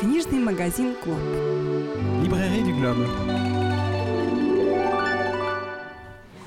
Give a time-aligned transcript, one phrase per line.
[0.00, 1.18] Книжный магазин «Клоп».
[2.22, 3.06] Librairie du Globe.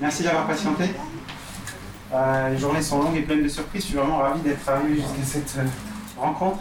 [0.00, 0.84] Merci d'avoir patienté.
[2.12, 3.82] Euh, les journées sont longues et pleines de surprises.
[3.82, 5.66] Je suis vraiment ravi d'être arrivé jusqu'à cette euh,
[6.18, 6.58] rencontre.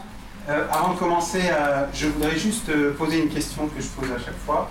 [0.50, 4.12] Euh, avant de commencer, euh, je voudrais juste euh, poser une question que je pose
[4.12, 4.70] à chaque fois.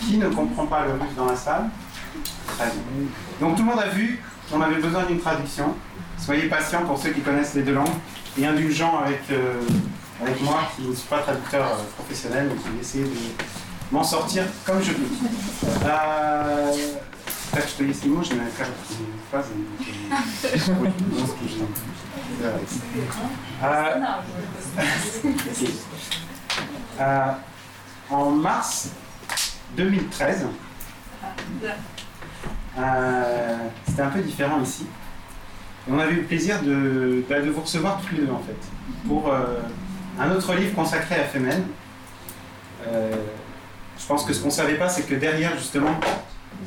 [0.00, 1.70] Qui ne comprend pas le russe dans la salle
[2.46, 3.08] Très bien.
[3.40, 5.74] Donc tout le monde a vu qu'on avait besoin d'une traduction.
[6.18, 7.88] Soyez patients pour ceux qui connaissent les deux langues
[8.38, 9.54] et indulgents avec, euh,
[10.21, 13.09] avec moi qui ne suis pas traducteur euh, professionnel, mais qui vais essayer de
[13.91, 15.03] m'en sortir comme je peux.
[15.83, 18.41] Euh, là, je te laisse les mots, je n'ai
[19.29, 19.45] phrase.
[23.63, 23.95] Euh,
[26.99, 27.31] euh,
[28.09, 28.89] en mars
[29.75, 30.45] 2013,
[33.87, 34.85] c'était un peu différent ici.
[35.87, 38.57] On avait eu le plaisir de, bah, de, vous recevoir tous les deux en fait,
[39.07, 39.31] pour
[40.19, 41.65] un autre livre consacré à Femen.
[42.87, 43.15] Euh,
[43.97, 45.99] je pense que ce qu'on ne savait pas, c'est que derrière justement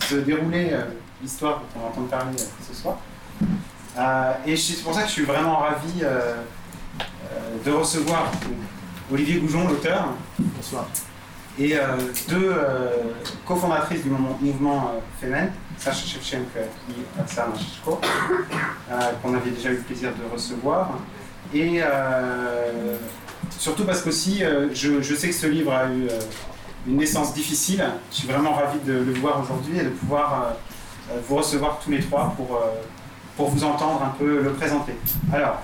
[0.01, 0.83] se déroulait euh,
[1.23, 2.99] l'histoire dont on va entendre parler euh, ce soir.
[4.47, 6.05] Et c'est pour ça que je suis vraiment ravi
[7.65, 8.31] de recevoir
[9.13, 10.87] Olivier Goujon, l'auteur, Bonsoir.
[11.59, 11.75] et
[12.29, 12.55] deux
[13.45, 18.01] cofondatrices du mouvement, Femen, Sacha Shevchenko et Oksana Shishko,
[19.21, 20.91] qu'on avait déjà eu le plaisir de recevoir.
[21.53, 21.83] Et
[23.59, 26.21] Surtout parce qu'aussi, euh, je, je, sais que ce livre a eu euh,
[26.87, 27.85] une naissance difficile.
[28.11, 30.55] Je suis vraiment ravi de le voir aujourd'hui et de pouvoir
[31.13, 32.61] euh, vous recevoir tous les trois pour,
[33.37, 34.95] pour vous entendre un peu le présenter.
[35.33, 35.61] Alors,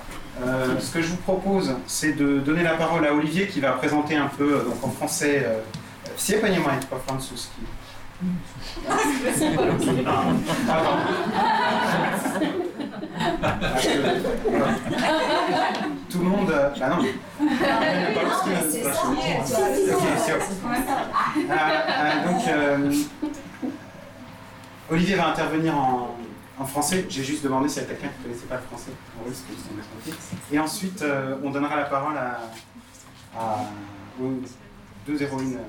[0.79, 4.15] ce que je vous propose, c'est de donner la parole à Olivier qui va présenter
[4.15, 5.59] un peu, donc en français, euh,
[8.89, 8.93] ah,
[9.35, 10.03] c'est pas français.
[10.67, 10.89] Pardon.
[16.15, 16.49] tout le monde.
[16.49, 17.03] Euh, bah non.
[17.03, 17.11] Euh,
[22.47, 22.95] euh, donc,
[24.89, 26.15] Olivier va intervenir en,
[26.65, 27.05] français.
[27.09, 28.91] J'ai juste demandé s'il y a quelqu'un qui ne connaissait pas le français.
[29.19, 29.43] En russe,
[30.51, 31.03] Et ensuite,
[31.43, 32.39] on donnera la parole à,
[34.21, 34.31] aux
[35.05, 35.59] deux héroïnes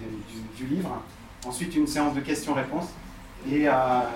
[0.00, 1.02] du, du, livre.
[1.44, 2.90] Ensuite, une séance de questions-réponses.
[3.50, 4.06] Et à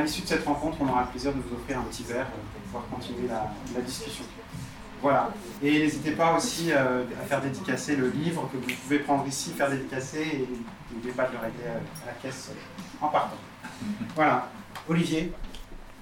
[0.00, 2.60] l'issue de cette rencontre, on aura le plaisir de vous offrir un petit verre pour
[2.62, 4.24] pouvoir continuer la discussion.
[5.02, 5.30] Voilà.
[5.62, 9.50] Et n'hésitez pas aussi euh, à faire dédicacer le livre que vous pouvez prendre ici,
[9.50, 10.48] faire dédicacer et
[10.92, 13.36] n'oubliez pas de le régler à la caisse euh, en partant.
[14.14, 14.48] Voilà.
[14.88, 15.32] Olivier,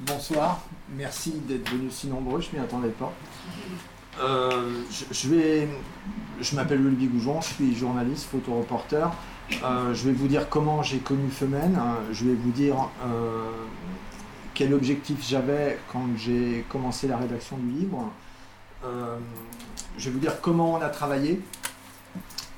[0.00, 0.60] Bonsoir.
[0.96, 3.12] Merci d'être venus si nombreux, je m'y attendais pas.
[4.20, 5.68] Euh, je, je vais,
[6.40, 9.06] je m'appelle Olivier Goujon, je suis journaliste, photoreporter.
[9.64, 11.74] Euh, je vais vous dire comment j'ai connu Femen.
[11.74, 13.50] Euh, je vais vous dire euh,
[14.54, 18.12] quel objectif j'avais quand j'ai commencé la rédaction du livre.
[18.84, 19.18] Euh,
[19.96, 21.40] je vais vous dire comment on a travaillé.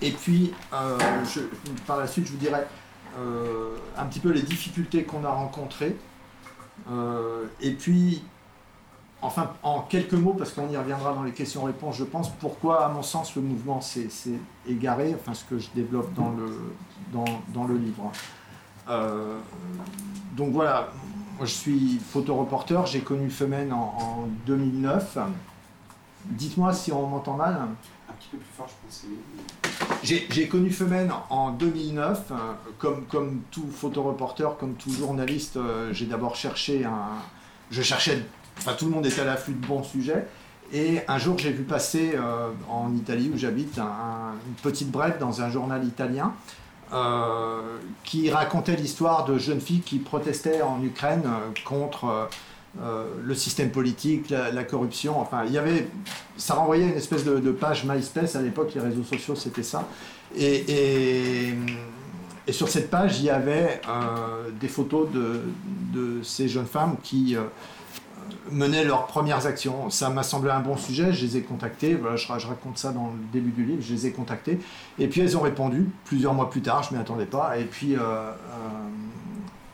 [0.02, 0.98] Et puis, euh,
[1.86, 2.60] par la suite, je vous dirai
[3.18, 5.96] euh, un petit peu les difficultés qu'on a rencontrées.
[7.60, 8.22] Et puis,
[9.20, 12.88] enfin, en quelques mots, parce qu'on y reviendra dans les questions-réponses, je pense, pourquoi, à
[12.88, 14.08] mon sens, le mouvement s'est
[14.66, 18.10] égaré, enfin, ce que je développe dans le, livre.
[20.36, 20.88] Donc voilà,
[21.36, 25.18] moi je suis photoreporter, j'ai connu Femen en, en 2009.
[26.26, 27.54] Dites-moi si on m'entend mal.
[28.08, 29.04] un petit peu plus fort, je pense.
[30.02, 32.34] J'ai connu Femen en 2009, euh,
[32.78, 37.08] comme, comme tout photoreporter, comme tout journaliste, euh, j'ai d'abord cherché un...
[37.70, 38.22] Je cherchais...
[38.58, 40.26] Enfin, tout le monde était à l'affût de bons sujets.
[40.72, 44.90] Et un jour, j'ai vu passer euh, en Italie, où j'habite, un- un- une petite
[44.90, 46.32] brève dans un journal italien
[46.92, 51.24] euh, qui racontait l'histoire de jeunes filles qui protestaient en Ukraine
[51.64, 52.28] contre
[52.78, 55.20] euh, le système politique, la, corruption.
[55.20, 55.88] Enfin, il y avait,
[56.36, 58.70] ça renvoyait une espèce de, page MySpace à l'époque.
[58.74, 59.88] Les réseaux sociaux, c'était ça.
[60.38, 61.52] Et,
[62.48, 67.42] sur cette page, il y avait euh, des photos de, ces jeunes femmes qui euh,
[68.52, 69.90] menaient leurs premières actions.
[69.90, 72.78] Ça m'a semblé un bon sujet, je les ai contactées, voilà, je, ra- je raconte
[72.78, 74.60] ça dans le début du livre, je les ai contactées,
[74.98, 77.96] et puis elles ont répondu, plusieurs mois plus tard, je m'y attendais pas, et puis,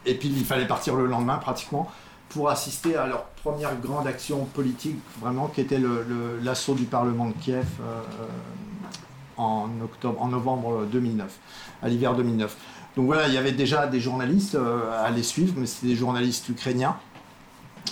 [0.05, 1.91] et puis il fallait partir le lendemain pratiquement
[2.29, 5.81] pour assister à leur première grande action politique, vraiment, qui était
[6.43, 8.03] l'assaut du Parlement de Kiev euh,
[9.37, 11.33] en, octobre, en novembre 2009,
[11.83, 12.57] à l'hiver 2009.
[12.97, 15.97] Donc voilà, il y avait déjà des journalistes euh, à les suivre, mais c'était des
[15.97, 16.97] journalistes ukrainiens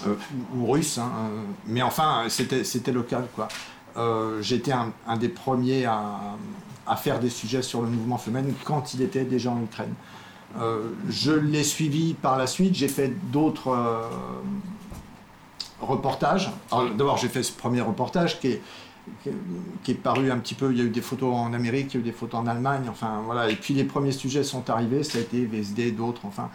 [0.06, 0.14] euh,
[0.56, 3.48] ou, russes, hein, euh, mais enfin, c'était local, quoi.
[3.96, 6.36] Euh, J'étais un, un des premiers à,
[6.86, 9.94] à faire des sujets sur le mouvement féminin quand il était déjà en Ukraine.
[10.60, 14.02] Euh, je l'ai suivi par la suite, j'ai fait d'autres euh,
[15.80, 16.50] reportages.
[16.70, 18.60] D'abord, j'ai fait ce premier reportage qui
[19.88, 20.70] est paru un petit peu.
[20.72, 22.46] Il y a eu des photos en Amérique, il y a eu des photos en
[22.46, 23.50] Allemagne, enfin voilà.
[23.50, 26.50] Et puis les premiers sujets sont arrivés, ça a été VSD, d'autres, enfin.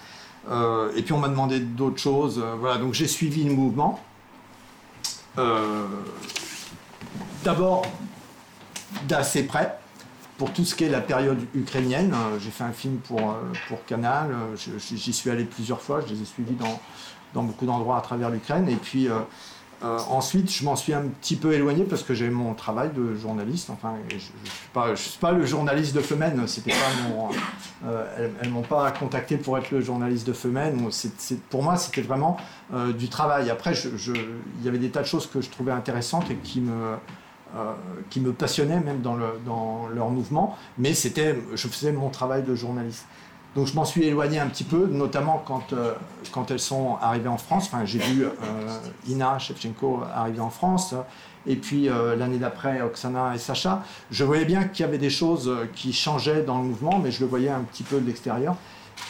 [0.50, 2.78] Euh, et puis on m'a demandé d'autres choses, voilà.
[2.78, 4.00] Donc j'ai suivi le mouvement.
[7.44, 7.86] D'abord
[9.08, 9.79] d'assez près
[10.40, 12.16] pour tout ce qui est la période ukrainienne.
[12.40, 13.36] J'ai fait un film pour,
[13.68, 18.02] pour Canal, j'y suis allé plusieurs fois, je les ai suivis dans, beaucoup d'endroits à
[18.02, 18.68] travers l'Ukraine.
[18.68, 19.08] Et puis
[19.84, 23.16] euh, ensuite, je m'en suis un petit peu éloigné parce que j'ai mon travail de
[23.16, 23.70] journaliste.
[23.70, 26.46] Enfin, je ne suis, pas le journaliste de Femen.
[27.86, 30.90] Euh, elles ne m'ont pas contacté pour être le journaliste de Femen.
[31.50, 32.36] pour moi, c'était vraiment
[32.74, 33.50] euh, du travail.
[33.50, 36.98] Après, il y avait des tas de choses que je trouvais intéressantes et qui me,
[38.10, 40.58] qui me passionnaient même dans, le, dans leur mouvement.
[40.78, 43.06] Mais c'était, je faisais mon travail de journaliste.
[43.56, 45.94] Donc je m'en suis éloigné un petit peu, notamment quand, euh,
[46.50, 47.66] elles sont arrivées en France.
[47.66, 48.30] Enfin, j'ai vu euh,
[49.08, 50.94] Ina Shevchenko arriver en France,
[51.48, 53.84] et puis euh, l'année d'après Oksana et Sacha.
[54.12, 57.22] Je voyais bien qu'il y avait des choses qui changeaient dans le mouvement, mais je
[57.22, 58.56] le voyais un petit peu de l'extérieur.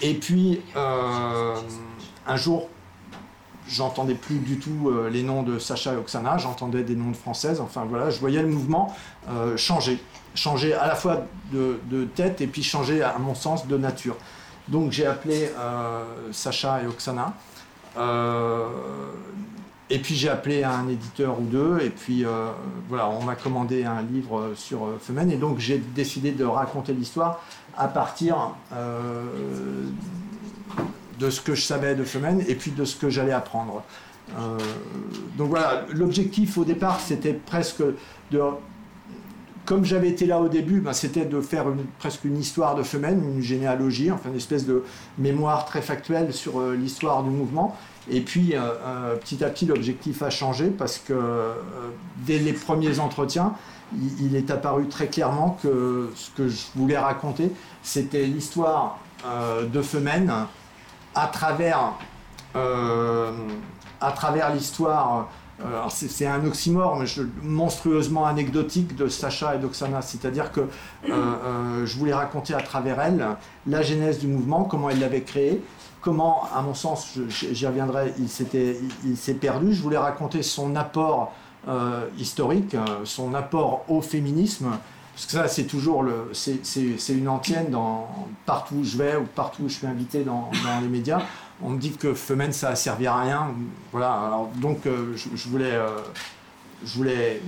[0.01, 2.69] Et puis un jour,
[3.69, 7.61] j'entendais plus du tout les noms de Sacha et Oksana, j'entendais des noms de françaises.
[7.61, 8.95] Enfin voilà, je voyais le mouvement
[9.55, 9.99] changer
[10.35, 14.15] changer à la fois de, tête et puis changer, à mon sens, de nature.
[14.67, 17.33] Donc j'ai appelé euh, Sacha et Oksana.
[17.97, 18.65] Euh,
[19.89, 22.51] et puis j'ai appelé un éditeur ou deux, et puis euh,
[22.87, 27.41] voilà, on m'a commandé un livre sur Femen, et donc j'ai décidé de raconter l'histoire
[27.75, 28.51] à partir
[31.19, 33.83] de ce que je savais de Femen, et puis de ce que j'allais apprendre.
[35.37, 37.83] donc voilà, l'objectif au départ, c'était presque
[38.31, 38.39] de
[39.69, 41.65] comme j'avais été là au début, ben, c'était de faire
[41.99, 44.83] presque une histoire de femelle, une généalogie, enfin une espèce de
[45.19, 47.77] mémoire très factuelle sur euh, l'histoire du mouvement.
[48.09, 51.13] Et puis euh, euh, petit à petit, l'objectif a changé parce que
[52.25, 53.53] dès les premiers entretiens,
[54.19, 57.51] il, est apparu très clairement que ce que je voulais raconter,
[57.83, 58.97] c'était l'histoire
[59.71, 60.31] de Femen
[61.21, 61.93] à travers,
[62.55, 65.27] à travers l'histoire
[65.65, 67.05] euh, c'est un oxymore, mais
[67.41, 70.01] monstrueusement anecdotique de Sacha et d'Oksana.
[70.01, 70.67] C'est-à-dire que euh,
[71.09, 73.25] euh, je voulais raconter à travers elle
[73.67, 75.61] la genèse du mouvement, comment elle l'avait créé,
[76.01, 79.73] comment, à mon sens, j'y reviendrai, il s'est perdu.
[79.73, 81.33] Je voulais raconter son apport
[82.17, 84.69] historique, son apport au féminisme.
[85.19, 88.07] Parce que ça, c'est toujours le, c'est une antienne dans
[88.45, 90.49] partout où je vais ou partout où je suis invité dans,
[90.81, 91.21] les médias
[91.61, 93.49] on me dit que Femen ça a servi à rien.
[93.91, 95.89] Voilà, donc euh, je, voulais, euh,
[96.85, 97.41] je voulais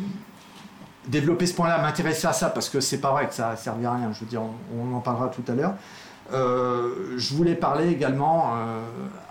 [1.07, 3.85] développer ce point-là, m'intéresser à ça parce que c'est pas vrai que ça a servi
[3.85, 4.11] à rien.
[4.11, 4.41] Je veux dire,
[4.77, 5.75] on, en parlera tout à l'heure.
[6.33, 8.53] Euh, je voulais parler également,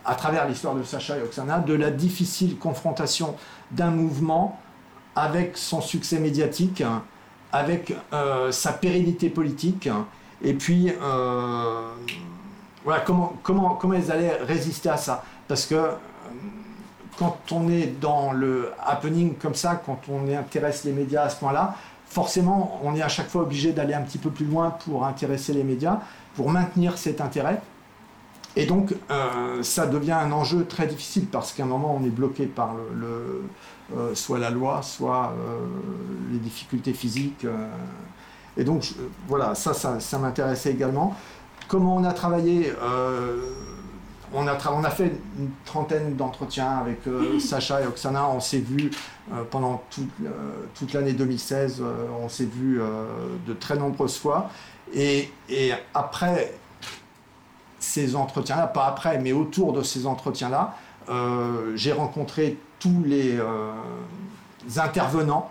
[0.06, 3.36] à travers l'histoire de Sacha et Oksana, de la difficile confrontation
[3.70, 4.58] d'un mouvement
[5.14, 6.82] avec son succès médiatique,
[7.52, 7.94] avec
[8.50, 9.88] sa pérennité politique,
[10.42, 10.92] et puis
[12.84, 15.22] voilà, comment, comment, comment elles allaient résister à ça.
[15.48, 15.92] Parce que euh,
[17.18, 21.36] quand on est dans le happening comme ça, quand on intéresse les médias à ce
[21.36, 21.74] point-là,
[22.06, 25.52] forcément, on est à chaque fois obligé d'aller un petit peu plus loin pour intéresser
[25.52, 26.00] les médias,
[26.34, 27.60] pour maintenir cet intérêt.
[28.56, 32.10] Et donc, euh, ça devient un enjeu très difficile parce qu'à un moment, on est
[32.10, 33.42] bloqué par le,
[33.96, 35.34] euh, soit la loi, soit
[36.32, 37.46] les difficultés physiques.
[38.56, 38.92] et donc,
[39.28, 41.16] voilà, ça, ça, ça m'intéressait également.
[41.70, 43.42] Comment on a travaillé euh,
[44.32, 48.28] on, a on a fait une trentaine d'entretiens avec euh, Sacha et Oksana.
[48.28, 48.90] On s'est vu
[49.32, 51.80] euh, pendant toute, l'année 2016.
[52.20, 52.80] on s'est vu
[53.46, 54.50] de très nombreuses fois.
[54.92, 55.30] Et,
[55.94, 56.54] après
[57.90, 60.74] ces entretiens-là, pas après, mais autour de ces entretiens-là,
[61.74, 63.36] j'ai rencontré tous les
[64.76, 65.50] intervenants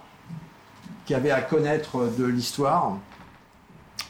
[1.05, 2.93] qui avaient à connaître de l'histoire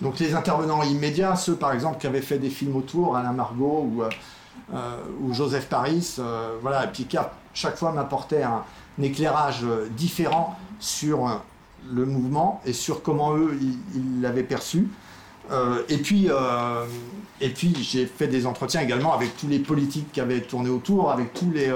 [0.01, 3.89] donc les intervenants immédiats, ceux par exemple qui avaient fait des films autour, Alain Margot
[3.91, 4.09] ou, euh,
[4.74, 4.98] euh,
[5.33, 7.05] Joseph Paris, euh, voilà, et
[7.53, 8.63] chaque fois m'apportaient un,
[9.01, 11.41] éclairage différent sur
[11.89, 13.57] le mouvement et sur comment eux
[13.95, 14.89] ils l'avaient perçu.
[15.88, 16.29] et puis,
[17.41, 21.12] et puis j'ai fait des entretiens également avec tous les politiques qui avaient tourné autour,
[21.12, 21.72] avec tous les.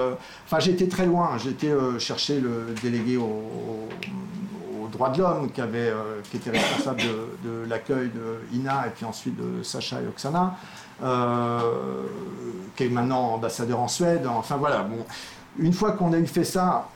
[0.46, 1.38] Enfin, j'étais très loin.
[1.38, 3.88] J'étais chercher le délégué au
[4.94, 7.02] droits de l'homme, qui, avait, euh, qui était responsable
[7.44, 10.56] de, l'accueil de Ina et puis ensuite de Sacha et Oksana,
[11.02, 11.60] euh,
[12.76, 14.26] qui est maintenant ambassadeur en Suède.
[14.28, 15.06] Enfin voilà, bon,
[15.58, 16.88] une fois qu'on a eu fait ça,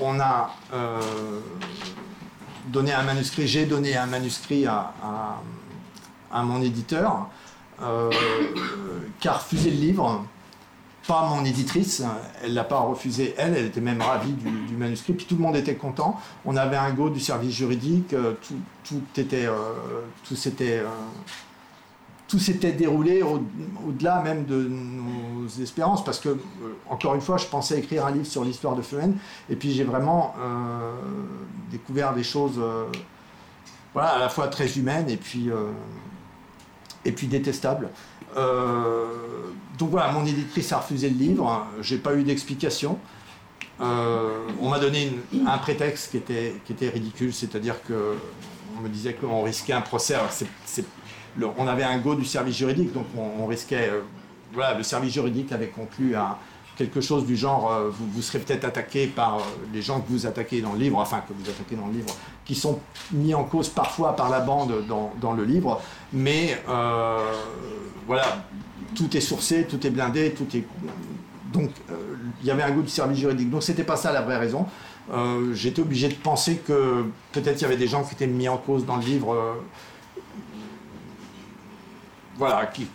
[0.00, 1.00] on a euh,
[2.68, 4.92] donné un manuscrit, j'ai donné un manuscrit à,
[6.42, 7.28] mon éditeur,
[9.18, 10.24] qui a le livre.
[11.06, 12.02] pas mon éditrice,
[12.44, 15.56] elle l'a pas refusé, elle, elle était même ravie du, manuscrit, puis tout le monde
[15.56, 16.20] était content.
[16.44, 19.48] On avait un go du service juridique, tout, tout était,
[22.30, 26.38] tout s'était déroulé au-delà même de nos espérances, parce que, euh,
[26.88, 29.14] encore une fois, je pensais écrire un livre sur l'histoire de Feuen,
[29.48, 30.92] et puis j'ai vraiment euh,
[31.72, 32.86] découvert des choses euh,
[33.96, 35.50] à la fois très humaines et puis,
[37.04, 37.88] et puis détestables.
[38.36, 42.98] donc voilà, mon éditrice a refusé le livre, j'ai pas eu d'explication.
[43.80, 45.12] on m'a donné
[45.46, 48.16] un prétexte qui était, qui était ridicule, c'est-à-dire que
[48.80, 50.16] on me disait qu'on risquait un procès.
[51.58, 53.90] on avait un go du service juridique, donc on, risquait.
[53.90, 54.00] Euh,
[54.52, 56.38] voilà, le service juridique avait conclu à
[56.76, 59.40] quelque chose du genre euh, vous, serez peut-être attaqué par euh,
[59.72, 62.08] les gens que vous attaquez dans le livre, enfin que vous attaquez dans le livre,
[62.50, 62.80] qui sont
[63.12, 65.80] mis en cause parfois par la bande dans, le livre,
[66.12, 66.60] mais
[68.08, 68.44] voilà,
[68.96, 70.64] tout est sourcé, tout est blindé, tout est.
[71.52, 71.70] Donc
[72.40, 73.50] il y avait un goût du service juridique.
[73.50, 74.66] Donc c'était pas ça la vraie raison.
[75.52, 78.56] J'étais obligé de penser que peut-être il y avait des gens qui étaient mis en
[78.56, 79.60] cause dans le livre
[82.36, 82.88] voilà, qui,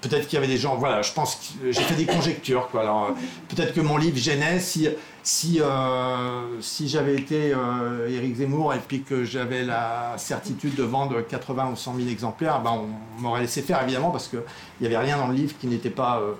[0.00, 2.82] peut-être qu'il y avait des gens, voilà, je pense que j'ai fait des conjectures, quoi.
[2.82, 3.14] Alors,
[3.48, 4.88] peut-être que mon livre gênait si,
[5.22, 10.82] si, euh, si j'avais été euh, Éric Zemmour et puis que j'avais la certitude de
[10.82, 14.42] vendre 80 ou 100 000 exemplaires, ben on m'aurait laissé faire évidemment parce qu'il
[14.80, 16.32] n'y avait rien dans le livre qui n'était pas euh,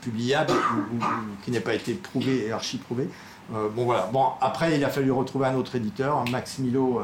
[0.00, 1.04] publiable ou,
[1.44, 3.08] qui n'ait pas été prouvé et archi-prouvé.
[3.50, 4.08] bon voilà.
[4.12, 7.00] Bon après il a fallu retrouver un autre éditeur, Max Milo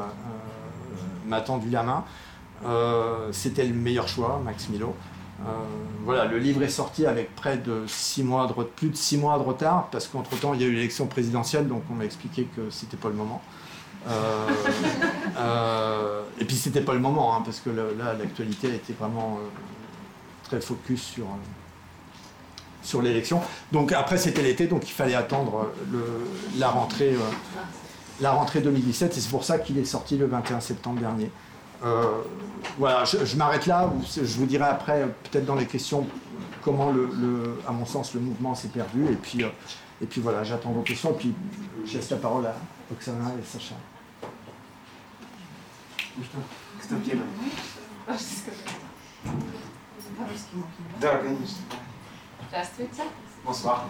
[1.27, 2.03] m'a tendu la main.
[2.65, 4.95] Euh, c'était le meilleur choix, Max Milo.
[5.45, 5.49] Euh,
[6.03, 9.37] voilà, le livre est sorti avec près de six mois de, plus de six mois
[9.37, 12.69] de retard, parce qu'entre-temps, il y a eu l'élection présidentielle, donc on m'a expliqué que
[12.69, 13.41] c'était pas le moment.
[14.07, 14.47] Euh,
[16.39, 19.39] et puis c'était pas le moment, hein, parce que là, l'actualité était vraiment
[20.43, 21.27] très focus sur,
[22.81, 23.41] sur l'élection.
[23.71, 25.71] Donc après, c'était l'été, donc il fallait attendre
[26.57, 27.15] la, rentrée,
[28.21, 31.29] la rentrée 2017, et c'est pour ça qu'il est sorti le 21 septembre dernier.
[31.84, 32.22] Euh,
[32.78, 33.90] voilà, je, m'arrête là.
[34.14, 36.06] Je vous dirai après, peut-être dans les questions,
[36.62, 39.06] comment, le, à mon sens, le mouvement s'est perdu.
[39.06, 39.48] Et puis, euh,
[40.00, 41.10] et puis voilà, j'attends vos questions.
[41.10, 41.34] Et puis,
[41.84, 42.54] je laisse la parole à
[42.92, 43.74] Oksana et Sacha.
[53.44, 53.84] Bonsoir.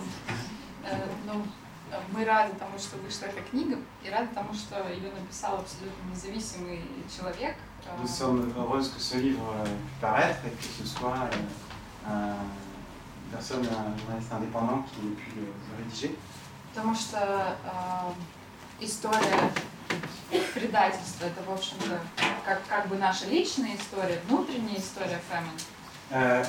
[2.11, 6.81] Мы рады тому, что вышла эта книга, и рады тому, что ее написал абсолютно независимый
[7.15, 7.57] человек.
[8.01, 12.35] Nous sommes heureuses que ce livre puisse paraître et que ce soit une
[13.31, 16.17] personne, un journaliste indépendant qui ait pu le rédiger.
[16.75, 19.51] Потому что э, история
[20.55, 22.01] предательства, это, в общем-то,
[22.47, 26.47] как, как бы наша личная история, внутренняя история Фэмин.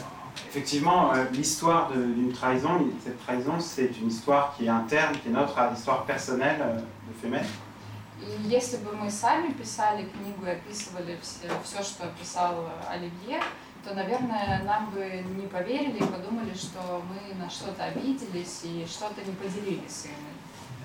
[0.49, 5.31] Effectivement, euh, l'histoire d'une trahison, cette trahison, c'est une histoire qui est interne, qui est
[5.31, 7.45] notre histoire personnelle euh, de Femen.
[8.21, 13.41] И если бы мы сами писали книгу и описывали все, все, что описал Оливье,
[13.83, 19.21] то, наверное, нам бы не поверили и подумали, что мы на что-то обиделись и что-то
[19.25, 20.33] не поделились с ними.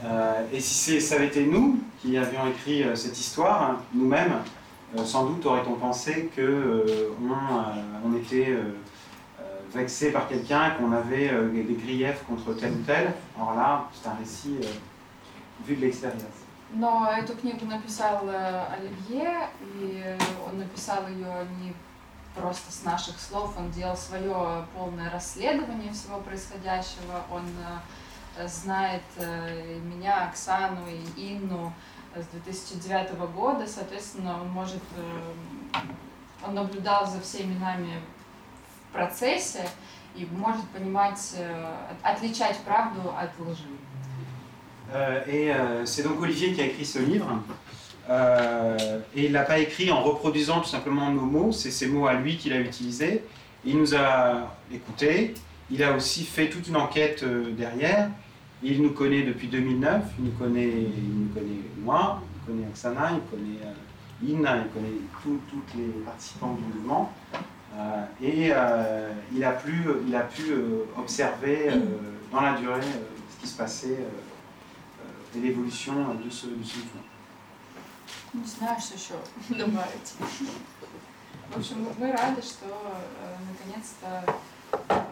[0.04, 4.42] Euh, et si ça avait été nous qui avions écrit euh, cette histoire, nous-mêmes,
[4.96, 7.12] euh, sans doute aurait-on pensé qu'on euh,
[8.04, 8.72] on était euh,
[9.74, 13.12] vexé par quelqu'un, qu'on avait euh, des griefs contre tel ou tel.
[13.36, 14.66] Alors là, c'est un récit euh,
[15.66, 16.18] vu de l'extérieur.
[16.73, 21.73] Но эту книгу написал Оливье, и он написал ее не
[22.35, 27.45] просто с наших слов, он делал свое полное расследование всего происходящего, он
[28.47, 29.03] знает
[29.83, 31.71] меня, Оксану и Инну
[32.15, 34.81] с 2009 года, соответственно, он может,
[36.43, 38.01] он наблюдал за всеми нами
[38.93, 39.67] процессе
[40.15, 43.67] и может понимать, э, отличать правду от лжи.
[44.91, 47.27] Euh, et euh, c'est donc Olivier qui a écrit ce livre.
[48.09, 51.87] Euh, et il ne l'a pas écrit en reproduisant tout simplement nos mots, c'est ces
[51.87, 53.23] mots à lui qu'il a utilisés.
[53.65, 55.35] Il nous a écoutés,
[55.71, 57.23] il a aussi fait toute une enquête
[57.55, 58.09] derrière.
[58.61, 63.11] Il nous connaît depuis 2009, il nous connaît, il nous connaît moi, il connaît Oksana,
[63.13, 63.59] il connaît
[64.21, 67.13] Ina, il connaît tous les participants du mouvement.
[68.21, 68.51] Et
[69.33, 69.73] il, a pu,
[70.07, 70.53] il a pu
[70.97, 71.69] observer
[72.31, 72.81] dans la durée
[73.29, 73.97] ce qui se passait
[75.35, 77.03] et l'évolution de ce, de ce mouvement.
[78.33, 79.13] Не знаю, что еще
[79.49, 80.13] добавить.
[81.49, 84.39] В общем, мы рады, что э, наконец-то
[84.89, 85.03] э,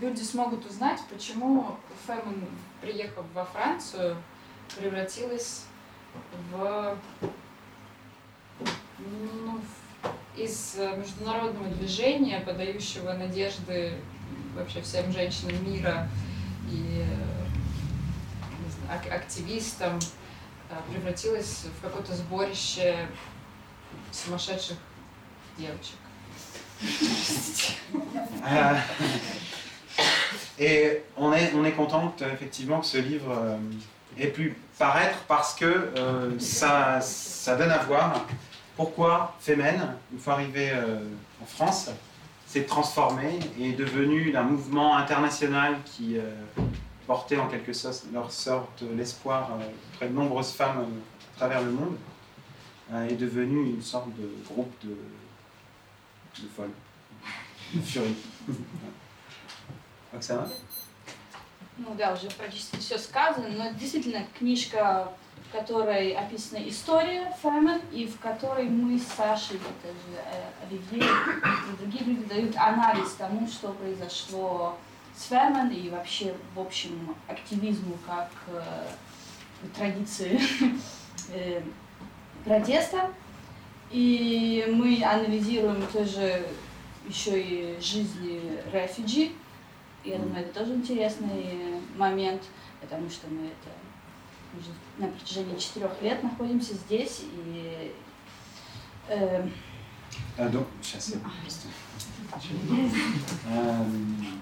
[0.00, 2.46] люди смогут узнать, почему Фэмон,
[2.80, 4.16] приехав во Францию,
[4.74, 5.66] превратилась
[6.50, 6.96] в,
[8.98, 9.60] ну,
[10.36, 13.98] из э, международного движения, подающего надежды
[14.54, 16.08] вообще всем женщинам мира
[16.70, 17.04] и
[18.89, 19.99] знаю, активистам,
[20.89, 23.07] превратилась в какое-то сборище
[24.11, 24.77] sumасшедших
[25.57, 25.95] девочек.
[28.47, 28.75] Euh,
[30.59, 33.57] et on est, on est contente effectivement que ce livre euh,
[34.17, 38.25] ait pu paraître parce que euh, ça, ça donne à voir
[38.75, 40.99] pourquoi Femen, une fois arrivé euh,
[41.41, 41.89] en France,
[42.45, 46.17] s'est transformé et est devenu un mouvement international qui
[47.09, 49.49] portait en quelque sorte l'espoir
[49.93, 50.85] auprès de nombreuses femmes
[51.35, 51.97] à travers le monde,
[53.09, 54.95] est devenu une sorte de groupe de,
[56.41, 56.69] de folles,
[57.73, 58.15] de furie.
[60.13, 60.47] Оксана?
[61.77, 65.11] Ну да, уже практически все сказано, но действительно книжка,
[65.49, 71.03] в которой описана история Фэмен, и в которой мы с Сашей, это же э, Оливье
[71.03, 74.77] и другие люди дают анализ тому, что произошло
[75.20, 78.62] с Фэмен и вообще, в общем, активизму как э,
[79.76, 80.40] традиции
[81.34, 81.60] э,
[82.44, 83.12] протеста.
[83.90, 86.46] И мы анализируем тоже
[87.06, 88.40] еще и жизни
[88.72, 89.32] рефиджи,
[90.04, 92.42] я думаю, это тоже интересный момент,
[92.80, 93.70] потому что мы это
[94.58, 97.92] уже на протяжении четырех лет находимся здесь и
[99.10, 99.50] euh,
[100.50, 101.16] donc, сейчас я
[103.48, 103.84] euh,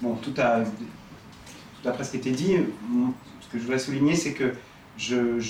[0.00, 0.60] Bon, tout a,
[1.82, 2.56] tout a été dit.
[3.40, 4.52] Ce que je voudrais souligner, c'est que
[4.96, 5.40] je,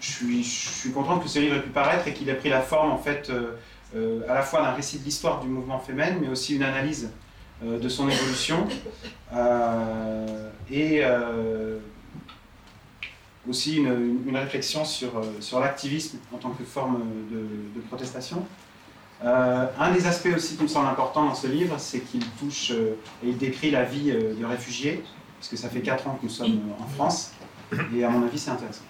[0.00, 2.98] suis, content que ce livre ait pu paraître et qu'il ait pris la forme, en
[2.98, 3.56] fait, euh,
[3.94, 7.10] euh, à la fois d'un récit de l'histoire du mouvement féminin, mais aussi une analyse
[7.64, 8.66] euh, de son évolution
[10.70, 11.02] et
[13.48, 18.46] aussi une, réflexion sur l'activisme en tant que forme de, protestation.
[19.23, 22.97] un des aspects aussi qui me semble important dans ce livre, c'est qu'il touche et
[23.23, 25.03] il décrit la vie de réfugiés,
[25.39, 27.31] puisque ça fait 4 ans que nous sommes en France,
[27.95, 28.83] et à mon avis c'est intéressant.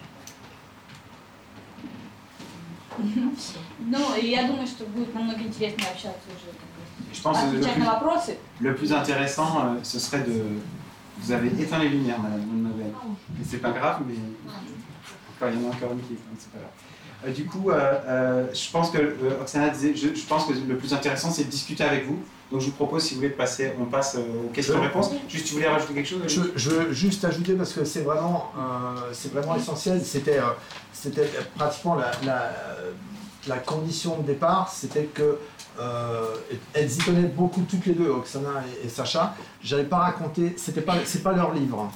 [3.79, 6.51] Ну, я думаю, что будет намного интереснее общаться уже.
[7.13, 10.43] Je pense que le plus, le plus intéressant, euh, ce serait de.
[11.19, 12.45] Vous avez éteint les lumières, madame,
[13.37, 14.15] Mais c'est pas grave, mais.
[15.35, 16.17] Encore, il y en a encore une qui est.
[16.37, 16.71] C'est pas grave.
[17.24, 18.98] Euh, du coup, euh, euh, je pense que
[19.40, 22.18] Oksana disait, je, je, pense que le plus intéressant, c'est de discuter avec vous.
[22.50, 25.10] Donc je vous propose, si vous voulez, de passer, on passe aux questions-réponses.
[25.28, 28.52] Juste, tu voulais rajouter quelque chose je, je, veux juste ajouter parce que c'est vraiment,
[29.12, 30.02] c'est vraiment essentiel.
[30.04, 30.38] C'était,
[30.92, 32.50] c'était pratiquement la, la,
[33.48, 35.38] la, condition de départ, c'était que
[36.74, 39.34] elles y connaissent beaucoup toutes les deux, Oksana et, et Sacha.
[39.62, 41.90] J'avais pas raconté, c'était pas, c'est pas leur livre.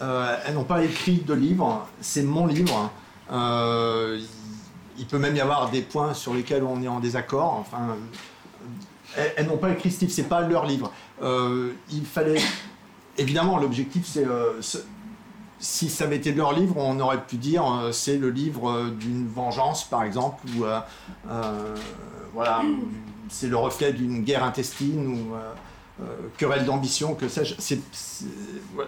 [0.00, 2.92] elles n'ont pas écrit de livre, c'est mon livre.
[3.32, 4.20] Euh,
[4.98, 7.54] il peut même y avoir des points sur lesquels on est en désaccord.
[7.60, 7.96] Enfin,
[9.36, 10.92] elles, n'ont pas écrit Steve, c'est pas leur livre.
[11.22, 12.40] Euh, il fallait,
[13.18, 14.60] évidemment, l'objectif, c'est euh,
[15.58, 19.84] si ça avait été leur livre, on aurait pu dire c'est le livre d'une vengeance,
[19.84, 20.64] par exemple, ou
[22.34, 22.62] voilà,
[23.28, 25.36] c'est le reflet d'une guerre intestine ou
[26.36, 27.54] querelle d'ambition, que sais-je.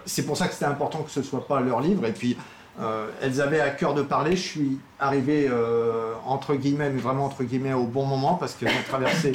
[0.05, 2.05] C'est pour ça que c'était important que ce soit pas leur livre.
[2.05, 2.35] Et puis
[2.79, 4.35] euh, elles avaient à cœur de parler.
[4.35, 8.69] Je suis arrivé euh, entre guillemets, mais vraiment entre guillemets, au bon moment parce qu'elles
[8.69, 9.33] ont traversé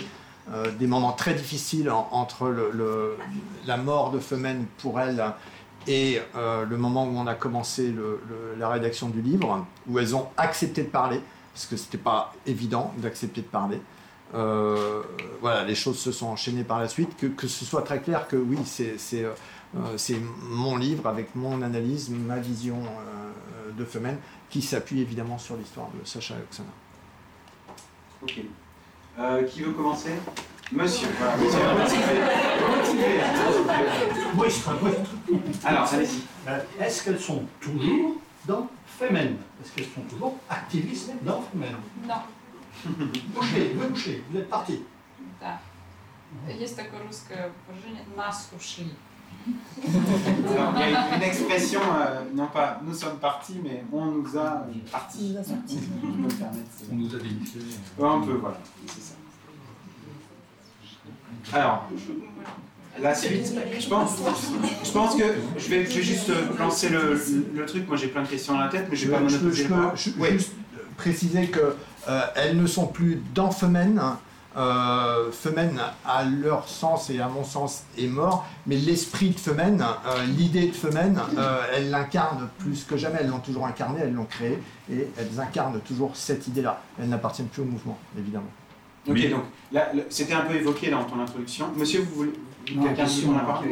[0.53, 2.55] euh, des moments très difficiles entre
[3.67, 5.25] la mort de Femen pour elles
[5.87, 7.95] et le moment où on a commencé
[8.59, 11.21] la rédaction du livre, où elles ont accepté de parler
[11.55, 13.81] parce que c'était pas évident d'accepter de parler.
[15.41, 17.17] voilà, les choses se sont enchaînées par la suite.
[17.17, 19.25] Que, ce soit très clair que oui, c'est
[19.98, 24.18] c'est mon livre avec mon analyse, ma vision euh, de Femen,
[24.50, 26.70] qui s'appuie évidemment sur l'histoire de Sacha et Oksana.
[28.22, 28.40] Ok.
[29.20, 30.12] Euh, qui veut commencer
[30.72, 31.08] Monsieur.
[34.34, 34.76] Moi, je serai
[35.64, 36.24] Alors, allez-y.
[36.80, 38.68] Est-ce qu'elles sont toujours dans
[39.00, 41.76] Femen Est-ce qu'elles sont toujours activistes dans Femen
[42.08, 42.16] Non.
[43.34, 44.82] Bouchez, vous bouchez, vous êtes parti.
[45.40, 45.60] Да.
[46.50, 48.92] Есть такое русское выражение «нас ушли».
[50.53, 54.37] Alors, il y a une expression, euh, non pas nous sommes partis, mais on nous
[54.37, 55.35] a partis.
[56.93, 57.65] On nous a démissionné.
[57.99, 59.15] Ouais, un peu, voilà, c'est ça.
[61.53, 61.89] Alors,
[63.01, 64.19] la suite, je pense,
[64.85, 65.25] je pense que
[65.57, 67.21] je vais, je vais juste euh, lancer le,
[67.55, 67.89] le, truc.
[67.89, 69.53] Moi, j'ai plein de questions dans la tête, mais je vais pas me Je peux
[69.53, 70.53] juste
[70.97, 71.77] préciser que
[72.09, 74.01] euh, elles ne sont plus dans Femen,
[74.57, 79.81] Euh, Femen, à leur sens et à mon sens, est mort, mais l'esprit de Femen,
[79.81, 83.19] euh, l'idée de Femen, euh, elles l'incarnent plus que jamais.
[83.21, 84.59] Elles l'ont toujours incarné, elles l'ont créé,
[84.93, 86.83] et elles incarnent toujours cette idée-là.
[87.01, 88.51] Elles n'appartiennent plus au mouvement, évidemment.
[89.07, 89.29] Ok, Oui.
[89.29, 91.67] donc là, le- c'était un peu évoqué dans ton introduction.
[91.77, 92.33] Monsieur, vous voulez
[92.75, 93.69] Non, quelqu'un question, la parole.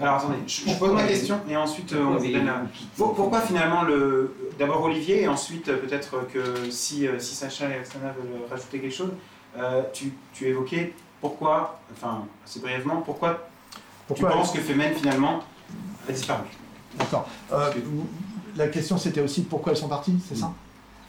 [0.00, 2.62] Alors attendez, je, je pose ma question et ensuite euh, on vous donne la...
[2.96, 7.80] Pour- Pourquoi finalement le d'abord Olivier et ensuite euh, peut-être que si, si Sacha et
[7.80, 9.10] Oksana veulent rajouter quelque chose,
[9.58, 13.48] euh, tu, tu évoquais pourquoi, enfin assez brièvement, pourquoi,
[14.06, 15.40] Pourquoi tu penses que Femen finalement
[16.08, 16.44] a disparu
[16.98, 17.28] D'accord.
[17.52, 17.70] Euh,
[18.56, 20.52] la question c'était aussi pourquoi elles sont parties, c'est ça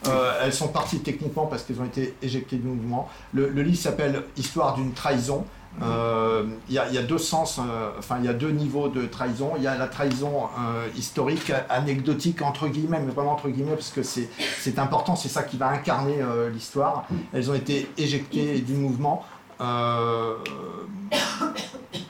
[0.08, 3.08] Euh, Elles sont parties techniquement parce qu'elles ont été éjectées du mouvement.
[3.32, 5.44] Le, le livre s'appelle Histoire d'une trahison.
[5.80, 9.06] Euh, Il il y a deux sens, euh, enfin il y a deux niveaux de
[9.06, 9.52] trahison.
[9.56, 13.90] Il y a la trahison euh, historique, anecdotique entre guillemets, mais vraiment entre guillemets parce
[13.90, 17.06] que c'est important, c'est ça qui va incarner euh, l'histoire.
[17.32, 19.24] Elles ont été éjectées du mouvement.
[19.60, 20.34] Euh,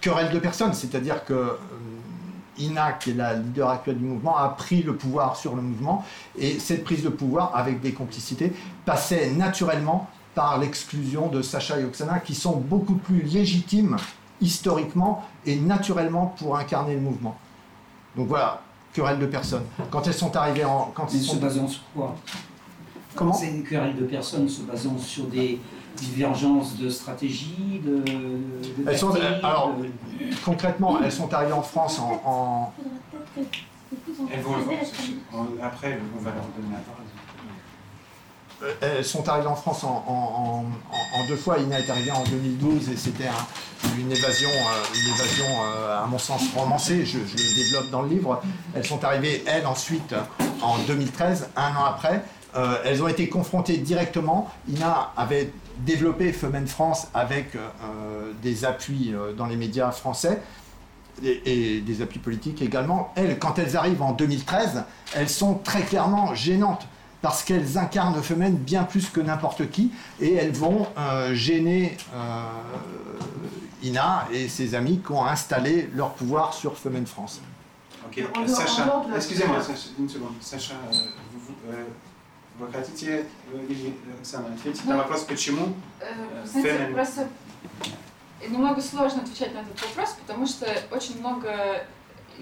[0.01, 1.57] querelle de personnes, c'est-à-dire que euh,
[2.59, 6.05] Ina, qui est la leader actuelle du mouvement, a pris le pouvoir sur le mouvement
[6.39, 8.53] et cette prise de pouvoir, avec des complicités,
[8.85, 13.97] passait naturellement par l'exclusion de Sacha et Oksana, qui sont beaucoup plus légitimes
[14.41, 17.37] historiquement et naturellement pour incarner le mouvement.
[18.17, 18.61] Donc voilà,
[18.93, 19.65] querelle de personnes.
[19.91, 20.91] Quand elles sont arrivées en...
[20.95, 21.37] Quand Mais elles se sont...
[21.37, 22.17] basant sur quoi?
[23.15, 23.33] Comment?
[23.35, 25.61] C'est une querelle de personnes se basant sur des
[25.97, 27.99] divergences de stratégie, de.
[27.99, 28.41] de
[28.89, 32.73] Elles sont- tactique, alors, de- Concrètement, elles sont arrivées en France en- en,
[34.33, 34.55] Elles vont
[35.63, 37.02] Après, on va leur donner la parole.
[38.63, 40.65] Euh, Elles sont arrivées en France en,
[41.29, 41.59] deux fois.
[41.59, 46.07] Ina est arrivée en 2012 et c'était un- une évasion, euh, une évasion euh, à
[46.07, 47.05] mon sens romancée.
[47.05, 48.43] Je, je le développe dans le livre.
[48.75, 50.15] Elles sont arrivées, elles, ensuite
[50.63, 52.23] en 2013, un an après.
[52.85, 54.51] Elles ont été confrontées directement.
[54.69, 57.57] Ina avait développé Femen France avec
[58.43, 60.39] des appuis dans les médias français
[61.25, 63.11] et des appuis politiques également.
[63.17, 66.87] Elles, quand elles arrivent en 2013, elles sont très clairement gênantes
[67.22, 72.50] parce qu'elles incarnent Femen bien plus que n'importe qui et elles vont euh, gêner euh,
[73.84, 77.42] Ina et ses amis qui ont installé leur pouvoir sur Femen France.
[78.06, 80.34] Ok, On euh, doit- on Sacha, doit le- excusez-moi, Sacha, une seconde.
[80.42, 80.96] Sacha, э,
[81.34, 81.86] vous, vous, э,
[82.60, 86.94] вы хотите, э, или, Оксана, ответить на вопрос, почему Э, Знаете, Фемен.
[86.94, 87.28] просто
[88.50, 91.84] немного сложно отвечать на этот вопрос, потому что очень много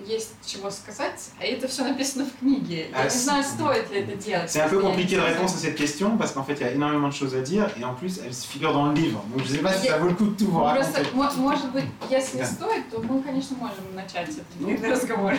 [0.06, 2.90] Есть чего сказать, а это все написано в книге.
[2.90, 4.50] Я не с- знаю, стоит ли это делать.
[4.50, 6.72] C'est un peu compliqué de répondre à cette question parce qu'en fait il y a
[6.72, 9.22] énormément de choses à dire et en plus elles se figurent dans le livre.
[9.34, 11.84] Donc je sais pas si ça vaut le coup de tout vous Просто, может быть,
[12.10, 12.46] если Да.
[12.46, 15.34] стоит, то мы, конечно, можем начать этот длинный разговор.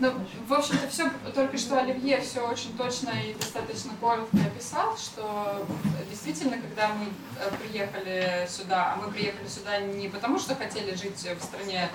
[0.00, 0.12] Ну,
[0.46, 5.66] в общем-то, все только что Оливье все очень точно и достаточно коротко описал, что
[6.08, 7.06] действительно, когда мы
[7.40, 11.88] э, приехали сюда, а мы приехали сюда не потому, что хотели жить в стране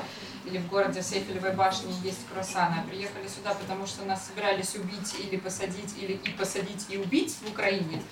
[0.45, 4.27] или в городе с Эйфелевой башней и есть круассаны, а приехали сюда, потому что нас
[4.27, 8.03] собирались убить или посадить, или и посадить, и убить в Украине.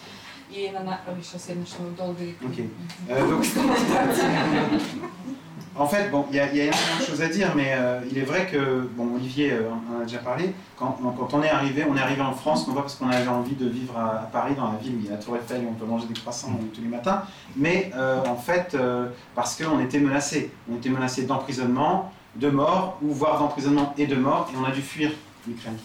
[0.50, 0.80] И на...
[0.80, 1.00] на...
[1.08, 2.34] Ой, сейчас я начну долго и...
[2.40, 2.64] Ok.
[3.08, 3.44] Euh, donc,
[5.78, 7.74] en fait, bon, il y, a il y a énormément de choses à dire, mais
[7.74, 11.42] euh, il est vrai que, bon, Olivier euh, en a déjà parlé, quand, quand on
[11.42, 13.94] est arrivé, on est arrivé en France, non pas parce qu'on avait envie de vivre
[13.98, 15.74] à, à Paris, dans la ville où il y a la Tour Eiffel et on
[15.74, 17.24] peut manger des croissants tous les matins,
[17.56, 20.50] mais euh, en fait, euh, parce qu'on était menacé.
[20.70, 24.71] On était menacé d'emprisonnement, de mort, ou voire d'emprisonnement et de mort, et on a
[24.71, 25.11] dû fuir
[25.47, 25.77] l'Ukraine.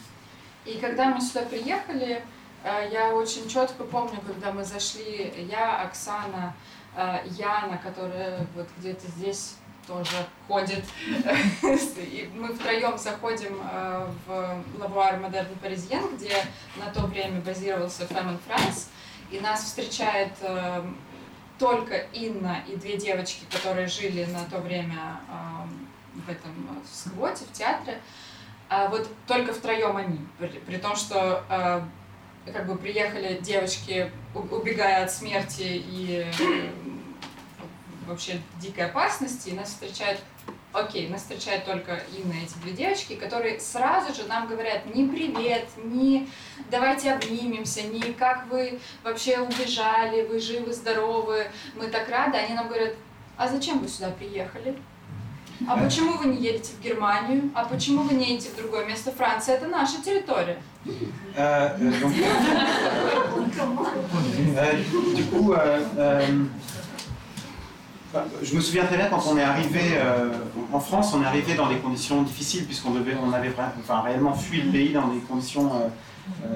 [0.64, 2.22] И когда мы сюда приехали,
[2.64, 6.54] э, я очень четко помню, когда мы зашли, я, Оксана,
[6.96, 9.54] э, Яна, которая вот где-то здесь
[9.87, 10.85] тоже ходит,
[11.62, 16.35] и мы втроем заходим э, в Лавуар Модерн Паризьен, где
[16.76, 18.90] на то время базировался Фемен Франс,
[19.30, 20.32] и нас встречает
[21.59, 25.20] только Инна и две девочки, которые жили на то время
[26.26, 28.00] в этом э, в сквоте, в театре.
[28.68, 31.82] А вот только втроем они, при, при том, что э,
[32.52, 36.70] как бы приехали девочки, убегая от смерти и э,
[38.06, 40.20] вообще дикой опасности, и нас встречают,
[40.72, 45.68] окей, нас встречают только Инна эти две девочки, которые сразу же нам говорят ни привет,
[45.84, 46.28] ни
[46.70, 52.38] давайте обнимемся, ни как вы вообще убежали, вы живы, здоровы, мы так рады.
[52.38, 52.94] Они нам говорят,
[53.36, 54.76] а зачем вы сюда приехали?
[55.67, 57.51] А почему вы не едете в Германию?
[57.54, 59.12] А почему вы не едете в другое место?
[59.12, 60.58] Франция это наша территория.
[61.38, 62.13] Euh, euh, donc,
[64.58, 66.27] euh, du coup, euh, euh,
[68.13, 70.32] enfin, je me souviens très bien quand on est arrivé euh,
[70.73, 74.01] en France, on est arrivé dans des conditions difficiles puisqu'on devait, on avait vra- enfin,
[74.01, 75.88] réellement fui le pays dans des conditions euh,
[76.45, 76.47] euh,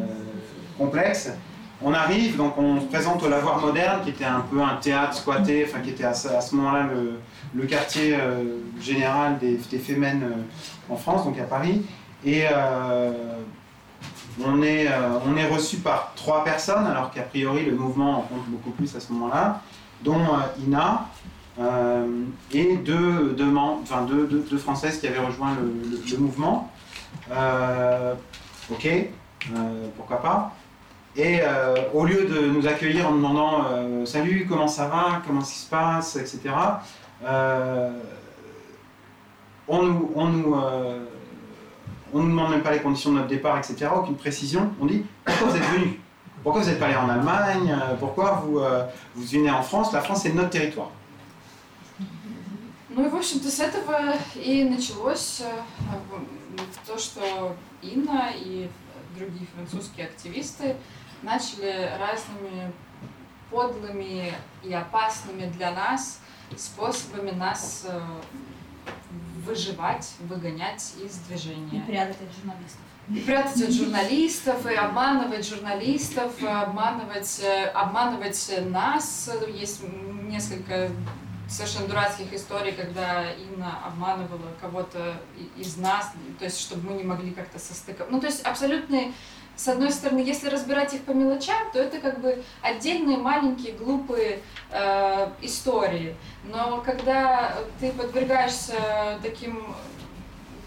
[0.77, 1.29] complexes.
[1.81, 5.13] on arrive, donc on se présente au Lavoir Moderne, qui était un peu un théâtre
[5.15, 7.19] squatté, enfin qui était à, ce à ce moment-là le,
[7.54, 11.82] le quartier euh, général des, des Femen euh, en France, donc à Paris.
[12.24, 13.12] Et euh,
[14.44, 14.88] on est,
[15.26, 18.94] on est reçu par trois personnes, alors qu'a priori le mouvement en compte beaucoup plus
[18.94, 19.60] à ce moment-là,
[20.02, 20.20] dont
[20.64, 21.06] Ina
[22.52, 26.70] et deux, deux, Françaises qui avaient rejoint le, mouvement.
[28.70, 28.88] Ok,
[29.96, 30.54] pourquoi pas.
[31.16, 31.40] Et
[31.92, 35.22] au lieu de nous accueillir en demandant Salut, comment ça va?
[35.26, 36.16] Comment ça se passe?
[36.16, 36.50] etc.
[37.23, 37.91] euh,
[39.67, 41.05] on nous, on nous, euh,
[42.13, 43.87] on nous demande même pas les conditions de notre départ, etc.
[43.95, 44.71] Aucune précision.
[44.79, 45.99] On dit pourquoi vous êtes venu
[46.43, 49.91] Pourquoi vous n'êtes pas allé en Allemagne Euh, Pourquoi vous, euh, vous venez en France
[49.93, 50.91] La France, c'est notre territoire.
[52.97, 55.51] Ну и, в общем-то, с этого и началось э,
[56.09, 57.19] в- то, что
[57.81, 58.69] Инна и
[59.17, 60.75] другие французские активисты
[61.23, 62.71] начали разными
[63.51, 64.31] подлыми
[64.63, 66.21] и опасными для нас
[66.58, 68.00] способами нас э,
[69.46, 71.82] выживать, выгонять из И движения.
[71.86, 72.80] прятать от журналистов.
[73.08, 79.30] И прятать от журналистов, и обманывать журналистов, и обманывать, э, обманывать нас.
[79.52, 79.82] Есть
[80.24, 80.90] несколько
[81.48, 87.02] совершенно дурацких историй, когда Инна обманывала кого-то и- из нас, то есть чтобы мы не
[87.02, 88.12] могли как-то состыковать.
[88.12, 89.12] Ну, то есть абсолютные
[89.60, 94.40] с одной стороны, если разбирать их по мелочам, то это как бы отдельные маленькие глупые
[94.70, 96.16] э, истории.
[96.44, 99.76] Но когда ты подвергаешься таким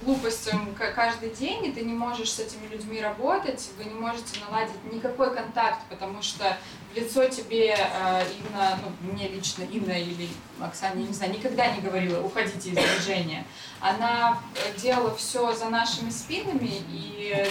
[0.03, 4.75] глупостям каждый день, и ты не можешь с этими людьми работать, вы не можете наладить
[4.91, 6.55] никакой контакт, потому что
[6.95, 10.29] лицо тебе э, Инна, ну, мне лично Инна или
[10.61, 13.45] Оксана, не знаю, никогда не говорила, уходите из движения.
[13.79, 17.47] Она э, делала все за нашими спинами, и э,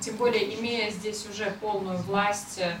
[0.00, 2.76] тем более имея здесь уже полную власть э,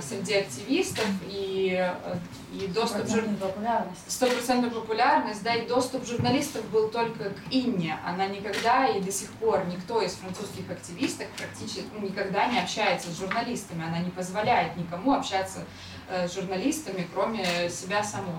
[0.00, 2.16] среди активистов и, э,
[2.52, 4.00] и доступ жур- популярность.
[4.06, 7.98] стопроцентную популярность, да, и доступ журналистов был только к Инне.
[8.04, 13.10] Она никогда и до сих пор никто из французских активистов практически ну, никогда не общается
[13.10, 13.84] с журналистами.
[13.84, 15.64] Она не позволяет никому общаться
[16.08, 18.34] э, с журналистами, кроме себя самой.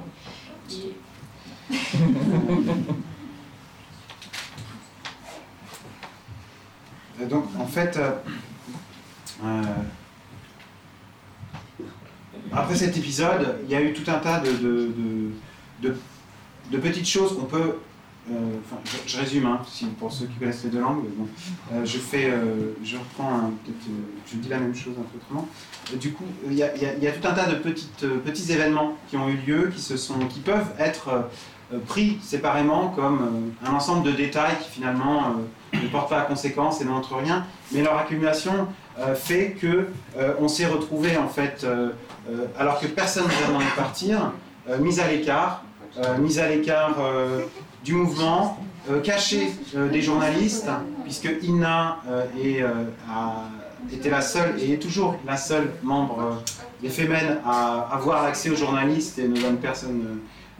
[0.69, 0.95] И
[7.29, 8.11] Donc, en fait, euh,
[9.43, 9.63] euh,
[12.53, 14.91] après cet épisode, il y a eu tout un tas de, de,
[16.71, 17.75] de- petites choses qu'on peut.
[18.31, 18.33] euh,
[19.05, 19.59] je, résume, hein,
[19.99, 21.03] pour ceux qui connaissent les deux langues.
[21.15, 21.27] bon.
[21.73, 23.51] Euh, je fais, euh, je reprends un-
[24.27, 25.47] je dis la même chose un peu autrement.
[25.99, 29.17] Du coup, il y, a, y a- tout un tas de petites, petits événements qui
[29.17, 31.29] ont eu lieu, qui se sont, qui peuvent être
[31.87, 35.35] pris séparément comme un ensemble de détails qui finalement
[35.73, 38.67] ne portent pas à conséquence et ne montrent rien, mais leur accumulation
[39.15, 39.87] fait que
[40.39, 41.65] on s'est retrouvé en fait,
[42.59, 44.31] alors que personne ne nous a demandé de partir,
[44.69, 45.63] euh, mis à l'écart,
[45.97, 47.41] euh, mis à l'écart euh,
[47.83, 48.57] du mouvement,
[48.89, 50.69] euh, caché euh, des journalistes,
[51.03, 53.43] puisque Ina euh, euh, a-
[53.93, 56.33] était la seule et est toujours la seule membre euh,
[56.81, 60.01] des Femen à avoir accès aux journalistes et ne personne,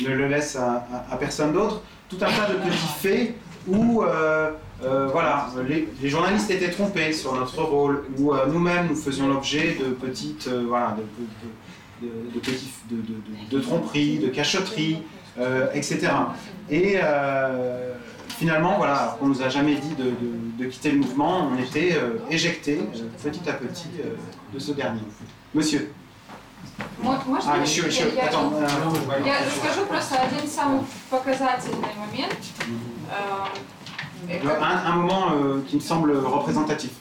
[0.02, 1.82] euh, ne le laisse à- à personne d'autre.
[2.10, 3.34] Tout un tas de petits faits
[3.69, 8.89] où euh, euh, voilà, les, les journalistes étaient trompés sur notre rôle, où euh, nous-mêmes
[8.89, 13.57] nous faisions l'objet de petites, euh, voilà, de, de- de- de petits, de, de- de-
[13.57, 15.03] de tromperies, de cachotteries,
[15.39, 16.09] euh, etc.
[16.71, 17.93] Et euh,
[18.29, 21.59] finalement, voilà, alors qu'on nous a jamais dit de, de- de quitter le mouvement, on
[21.63, 24.15] était euh, éjectés euh, petit à petit euh,
[24.55, 25.03] de ce dernier.
[25.55, 25.93] Monsieur.
[27.03, 28.55] мо- можно А, я- еще, я- еще, я- потом.
[28.55, 32.33] э, Я расскажу просто один самый показательный момент.
[32.61, 32.65] Э,
[34.30, 36.92] un, un moment euh, qui me semble représentatif.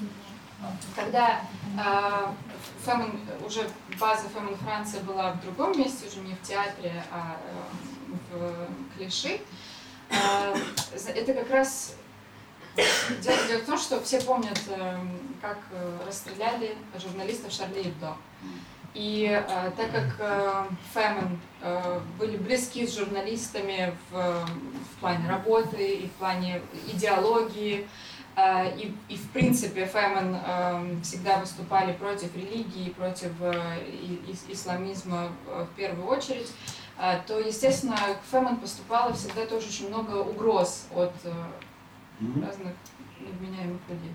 [0.97, 1.41] Когда
[1.77, 2.27] э,
[2.85, 7.37] Фемен, уже база Фемен Франции была в другом месте, уже не в театре, а
[8.33, 9.41] э, в Клиши,
[10.11, 10.55] э,
[11.15, 11.95] это как раз
[12.77, 14.99] дело, дело в том, что все помнят, э,
[15.41, 18.15] как э, расстреляли журналистов Шарли Эбдо.
[18.95, 25.95] И э, так как э, Фемен э, были близки с журналистами в, в плане работы
[25.97, 27.89] и в плане идеологии,
[28.37, 34.45] э, и, и в принципе Фемен э, всегда выступали против религии, против э, и- ис-
[34.53, 36.53] исламизма э, в первую очередь,
[37.01, 41.33] э, то, естественно, к Фемен поступало всегда тоже очень много угроз от э,
[42.47, 42.75] разных
[43.21, 44.15] невменяемых людей.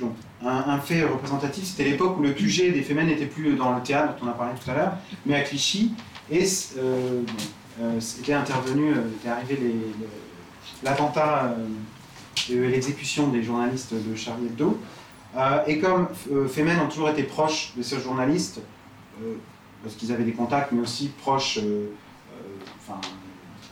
[0.00, 0.12] Donc,
[0.44, 4.14] un, fait représentatif, c'était l'époque où le QG des Femen n'était plus dans le théâtre
[4.20, 4.92] dont on a parlé tout à l'heure,
[5.24, 5.92] mais à Clichy,
[6.30, 6.44] et
[6.78, 7.22] euh,
[7.80, 9.58] euh, était intervenu, euh, était arrivé
[10.82, 11.66] l'attentat euh,
[12.48, 14.78] de l'exécution des journalistes de Charlie Hebdo.
[15.36, 16.08] Euh, et comme
[16.48, 18.60] Femen ont toujours été proches de ces journalistes,
[19.82, 21.58] parce qu'ils avaient des contacts, mais aussi proches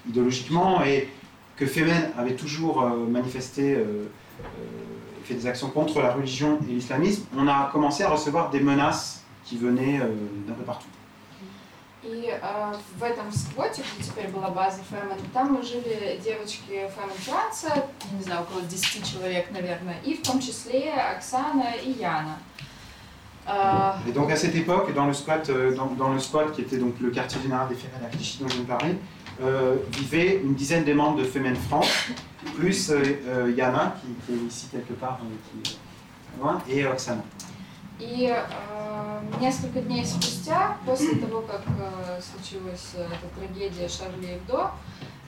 [0.09, 1.09] idéologiquement, et
[1.57, 4.84] que Femen avait toujours manifesté et
[5.24, 9.24] fait des actions contre la religion et l'islamisme, on a commencé à recevoir des menaces
[9.44, 10.08] qui venaient euh,
[10.48, 10.88] d'un peu partout.
[12.02, 17.68] И э, в этом сквоте, где теперь была база Фэмен, там жили девочки Фэмен Франца,
[18.12, 22.38] я не знаю, около 10 человек, наверное, и в том числе Оксана и Яна.
[23.46, 26.62] Э, Et donc à cette époque, dans le squat, euh, dans, dans le squat qui
[26.62, 28.96] était donc le quartier général des Femen à Clichy dont je vous parlais,
[29.42, 32.10] euh, vivaient une dizaine de membres de Femen France,
[32.56, 35.78] plus euh, euh, Yana qui, qui est ici quelque part, euh, qui est
[36.40, 37.24] loin, et Oksana.
[38.00, 44.72] И э, несколько дней спустя, после того, как э, случилась э, эта трагедия Шарли Эбдо,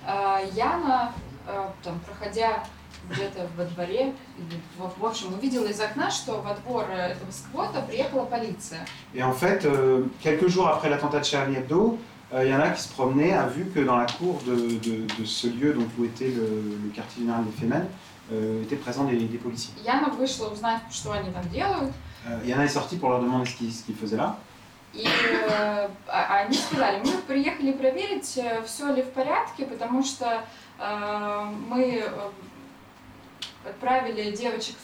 [0.08, 1.12] э, Яна,
[1.48, 2.64] э, там, проходя
[3.10, 7.32] где-то во дворе, или, в, в общем, увидела из окна, что во двор э, этого
[7.32, 8.88] сквота приехала полиция.
[9.14, 11.98] Et en fait, euh, quelques jours après l'attentat de Charlie Hebdo,
[12.34, 15.48] euh, Yana qui se promenait a vu que dans la cour de, de- de ce
[15.48, 16.46] lieu donc, où était le,
[16.84, 17.88] le quartier général des Femen,
[18.32, 19.74] euh, étaient présents des, des policiers.
[19.86, 21.92] Яна вышла узнать, что они там делают,
[22.28, 24.38] Euh, Yana est sortie pour leur demander ce qu'ils ce qu'ils faisaient là.
[24.94, 30.26] И э, а- они сказали, мы приехали проверить, все ли в порядке, потому что
[30.80, 32.10] э, мы э,
[33.69, 34.77] отправили девочек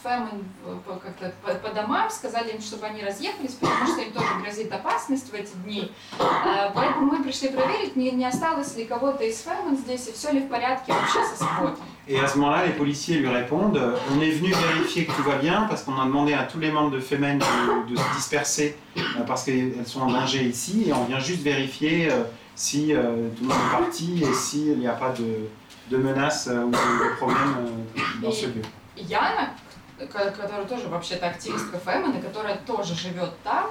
[0.85, 5.29] по- как-то по, домам, сказали им, чтобы они разъехались, потому что им тоже грозит опасность
[5.31, 5.91] в эти дни.
[6.19, 10.31] Э, Поэтому мы пришли проверить, не, не осталось ли кого-то из Фэмен здесь, и все
[10.31, 11.83] ли в порядке вообще со сквотом.
[12.05, 15.23] Et à ce moment-là, les policiers lui répondent euh, On est venu vérifier que tout
[15.23, 18.15] va bien parce qu'on a demandé à tous les membres de Femen de, de se
[18.17, 22.23] disperser euh, parce qu'elles sont en danger ici et on vient juste vérifier euh,
[22.55, 25.47] si euh, tout le monde est parti et s'il n'y a pas de,
[25.89, 26.77] de menaces euh, ou de,
[27.11, 28.63] de problèmes euh, dans ce lieu.
[28.95, 29.53] Яна,
[29.97, 33.69] ко- которая тоже вообще-то активистка Фэмен, и которая тоже живет там,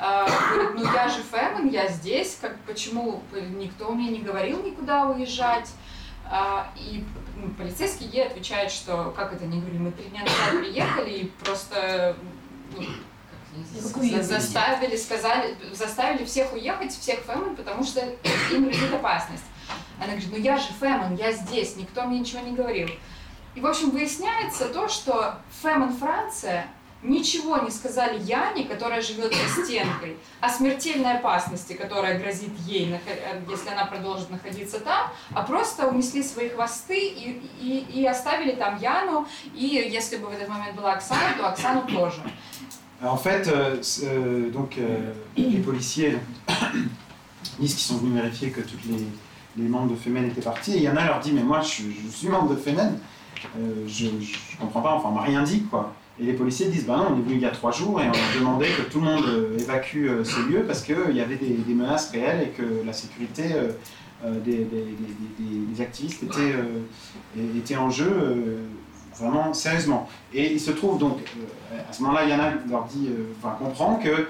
[0.00, 3.22] а, говорит, ну я же Фэмен, я здесь, как, почему
[3.56, 5.68] никто мне не говорил никуда уезжать.
[6.30, 7.04] А, и
[7.36, 11.24] ну, полицейский ей отвечает, что как это не говорили, мы три дня назад приехали и
[11.42, 12.16] просто
[12.76, 12.84] ну,
[14.22, 18.00] заставили, сказали, заставили всех уехать, всех Фэмен, потому что
[18.52, 19.44] им грозит опасность.
[19.98, 22.88] Она говорит, ну я же Фэмен, я здесь, никто мне ничего не говорил.
[23.54, 26.66] И, в общем, выясняется то, что Фэмен Франция
[27.02, 33.40] ничего не сказали Яне, которая живет за стенкой, о смертельной опасности, которая грозит ей, э,
[33.48, 38.78] если она продолжит находиться там, а просто унесли свои хвосты и, и, и оставили там
[38.78, 42.20] Яну, и если бы в этот момент была Оксана, то Оксану тоже.
[43.00, 46.18] En fait, euh, donc, euh, les policiers
[47.60, 49.06] disent qu'ils sont venus vérifier que tous les,
[49.58, 50.76] les membres de Femen étaient partis.
[50.76, 52.98] Et Yana leur dit Mais moi, je, suis- membre de Femen,
[53.56, 55.92] euh, je, je comprends pas, enfin, on m'a rien dit, quoi.
[56.20, 58.08] Et les policiers disent Bah non, on est venu il y a trois jours et
[58.08, 61.20] on a demandé que tout le monde euh, évacue euh, ce lieu parce qu'il y
[61.20, 63.44] avait des, menaces réelles et que la sécurité
[64.44, 64.66] des,
[65.80, 68.58] activistes était, en jeu.
[69.16, 70.08] vraiment sérieusement.
[70.34, 71.18] Et il se trouve donc,
[71.88, 74.26] à ce moment-là, Yana leur dit, enfin, comprend que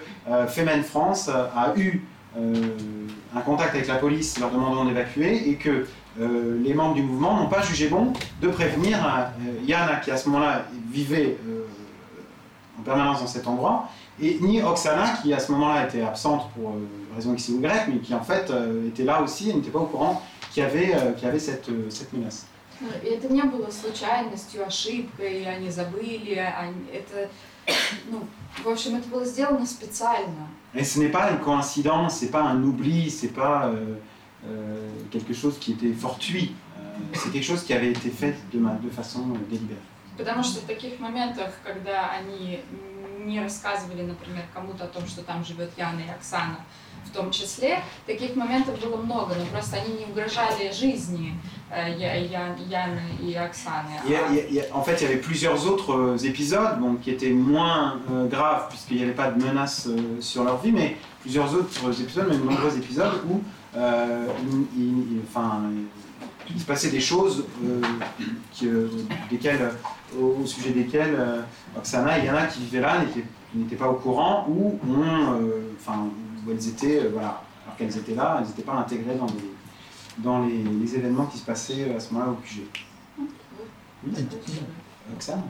[0.49, 2.03] Femen France a eu
[2.36, 5.86] un contact avec la police leur demandant d'évacuer et que
[6.20, 10.18] euh, les membres du mouvement n'ont pas jugé bon de prévenir euh, Yana qui à
[10.18, 11.66] ce moment-là vivait euh,
[12.80, 13.88] en permanence dans cet endroit
[14.22, 17.88] et ni Oksana qui à ce moment-là était absente pour euh, raison X ou Y
[17.88, 20.66] mais qui en fait euh, était là aussi et n'était pas au courant qu'il y
[20.66, 22.46] avait, euh, qu'il y avait cette, euh, cette menace.
[22.82, 27.30] Ну, И это не было случайностью, ошибкой, они забыли, они- это,
[28.12, 28.22] ну,
[28.64, 30.48] в общем, это было сделано специально.
[30.76, 33.96] Et ce n'est pas une coïncidence, c'est pas un oubli, c'est pas euh,
[34.48, 36.56] euh, quelque chose qui était fortuit.
[36.80, 36.82] Euh,
[37.14, 39.80] c'est quelque chose qui avait été fait de, ma- de façon euh, délibérée.
[40.18, 42.60] Потому что в таких моментах, когда они
[43.26, 46.58] не рассказывали, например, кому-то о том, что там живет Яна и Оксана,
[47.08, 51.36] в том числе, таких моментов было много, но просто они не угрожали жизни
[51.72, 53.90] э, Я- Я- Яны и Оксаны.
[54.06, 55.18] Il y a- А il y a- il y a- en fait, il y avait
[55.22, 59.44] plusieurs autres euh, épisodes bon, qui étaient moins euh, graves puisqu'il n'y avait pas de
[59.44, 63.42] menace euh, sur leur vie, mais plusieurs autres épisodes, même de nombreux épisodes où
[63.76, 65.62] euh, il, il- il- enfin,
[66.50, 67.82] il se passait des choses euh,
[68.52, 68.88] qui, euh,
[69.32, 71.42] desquelles, euh, au, au sujet desquelles euh,
[71.78, 73.26] Oksana et Yana qui vivaient là n'étaient
[73.56, 76.06] n'étaient pas au courant ou ont, euh, enfin,
[76.46, 79.54] où elles étaient, euh, voilà, alors qu'elles étaient là, elles n'étaient pas intégrées dans les,
[80.18, 82.62] dans les, les événements qui se passaient à ce moment-là au QG.
[84.06, 84.14] Oui,
[85.16, 85.44] Oksana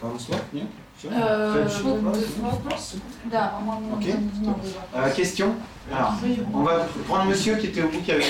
[0.00, 2.24] Пару слов Нет Всё Э, Следующий вот, вопрос.
[2.42, 2.94] вопрос?
[3.30, 4.04] Да, по-моему, Ok.
[4.42, 5.54] новый Euh, question
[5.90, 6.12] Alors,
[6.52, 8.20] on va prendre monsieur qui était au bout, qui avait.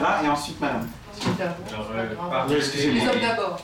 [0.00, 0.86] Là, et ensuite madame.
[1.71, 3.03] Alors, euh, Oui, pardon- excusez-moi.
[3.03, 3.59] Les hommes d'abord.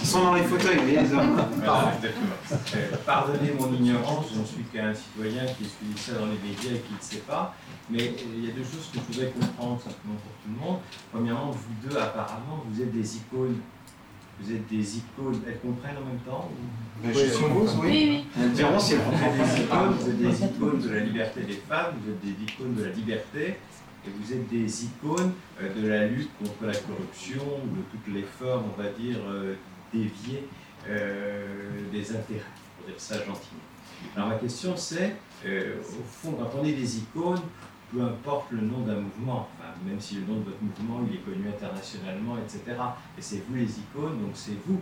[0.00, 1.36] Ils sont dans les fauteuils, voyez, les hommes.
[1.56, 2.36] Voilà, exactement.
[2.76, 6.72] Euh, Pardonnez mon ignorance, je ne suis qu'un citoyen qui suit ça dans les médias
[6.76, 7.54] et qui ne sait pas.
[7.90, 10.60] Mais euh, il y a deux choses que je voudrais comprendre simplement pour tout le
[10.64, 10.78] monde.
[11.12, 13.60] Premièrement, vous deux, apparemment, vous êtes des icônes.
[14.42, 15.40] Vous êtes des icônes.
[15.46, 17.88] Elles comprennent en même temps ou- Ben, je suppose, oui.
[17.88, 18.24] Oui, oui.
[18.42, 19.54] Elles diront si elles Vous comprennent êtes pas.
[19.54, 22.74] des icônes, vous êtes des icônes de la liberté des femmes, vous êtes des icônes
[22.74, 23.58] de la liberté,
[24.06, 28.22] et vous êtes des icônes euh, de la lutte contre la corruption, de toutes les
[28.22, 29.54] formes, on va dire, euh,
[29.92, 30.46] déviées
[30.88, 32.40] euh, des intérêts,
[32.76, 33.60] pour dire ça gentiment.
[34.16, 37.42] Alors ma question c'est, au fond, quand on est des icônes,
[37.92, 41.16] peu importe le nom d'un mouvement, enfin, même si le nom de votre mouvement il
[41.16, 42.80] est connu internationalement, etc.
[43.18, 44.80] Et c'est vous les icônes, donc c'est vous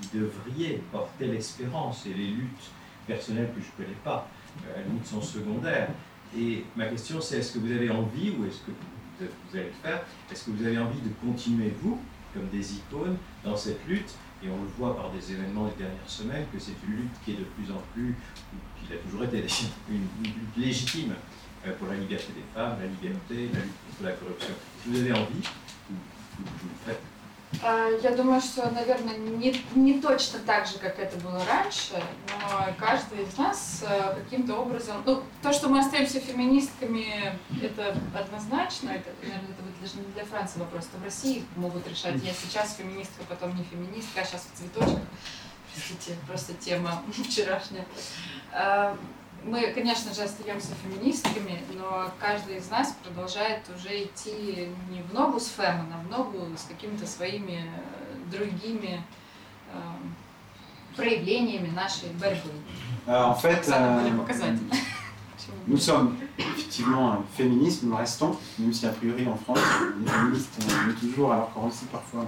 [0.00, 2.72] qui devriez porter l'espérance et les luttes
[3.06, 4.28] personnelles que je ne connais pas,
[4.66, 5.88] euh, limite sont secondaires.
[6.36, 8.72] Et ma question c'est est-ce que vous avez envie, ou est-ce que
[9.20, 11.98] vous, allez le faire, est-ce que vous avez envie de continuer, vous,
[12.34, 14.14] comme des icônes, dans cette lutte?
[14.44, 17.32] Et on le voit par des événements des dernières semaines, que c'est une lutte qui
[17.32, 18.14] est de plus en plus,
[18.86, 19.38] qui a toujours été
[19.90, 21.14] une, une lutte légitime
[21.66, 24.54] euh, pour la liberté des femmes, la liberté, la lutte contre la corruption.
[24.82, 25.42] Si vous avez envie,
[25.90, 25.96] vous,
[26.38, 27.17] vous, vous le faites?
[27.62, 32.74] А, Я думаю, что, наверное, не, не точно так же, как это было раньше, но
[32.78, 35.02] каждый из нас э, каким-то образом...
[35.06, 40.24] Ну, то, что мы остаемся феминистками, это однозначно, это, наверное, это вот даже не для
[40.24, 44.46] Франции вопрос, это в России могут решать, я сейчас феминистка, потом не феминистка, а сейчас
[44.52, 45.02] в цветочках.
[45.74, 47.86] Простите, просто тема вчерашняя.
[49.48, 55.14] А, Мы, конечно же, остаемся феминистками, но каждый из нас продолжает уже идти не в
[55.14, 59.02] ногу с фемом, а в ногу с какими-то своими э, другими
[59.72, 59.78] э,
[60.96, 62.50] проявлениями нашей борьбы.
[63.06, 64.10] Euh, en fait, euh,
[65.66, 69.60] nous sommes effectivement euh, féministes, nous restons, même si a priori en France,
[69.98, 72.26] les féministes, on est toujours, alors qu'en Russie parfois,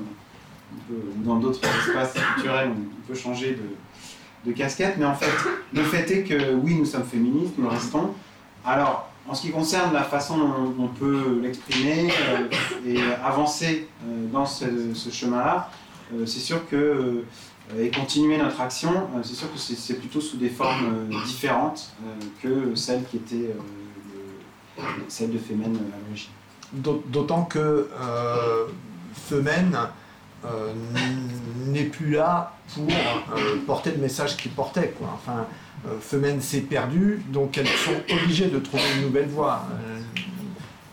[0.72, 3.76] on peut, dans d'autres espaces culturels, on peut changer de,
[4.46, 5.30] de casquette, mais en fait,
[5.72, 8.10] le fait est que oui, nous sommes féministes, nous restons.
[8.64, 12.48] Alors, en ce qui concerne la façon dont on peut l'exprimer euh,
[12.86, 14.64] et avancer euh, dans ce,
[15.12, 15.70] chemin-là,
[16.14, 17.24] euh, c'est sûr que
[17.78, 18.90] et continuer notre action,
[19.22, 21.92] c'est sûr que c'est plutôt sous des formes différentes
[22.42, 23.54] que celles qui étaient
[24.76, 26.30] le- celles de Femen à l'origine.
[26.72, 27.88] D'aut- D'autant que
[29.28, 29.76] Femen
[30.44, 30.72] euh,
[31.66, 34.94] n'est plus là pour euh, porter le message qu'il portait.
[34.98, 35.08] Quoi.
[35.14, 35.46] Enfin,
[35.86, 39.64] euh, Femen s'est perdue, donc elles sont obligées de trouver une nouvelle voie.
[39.72, 40.00] Euh,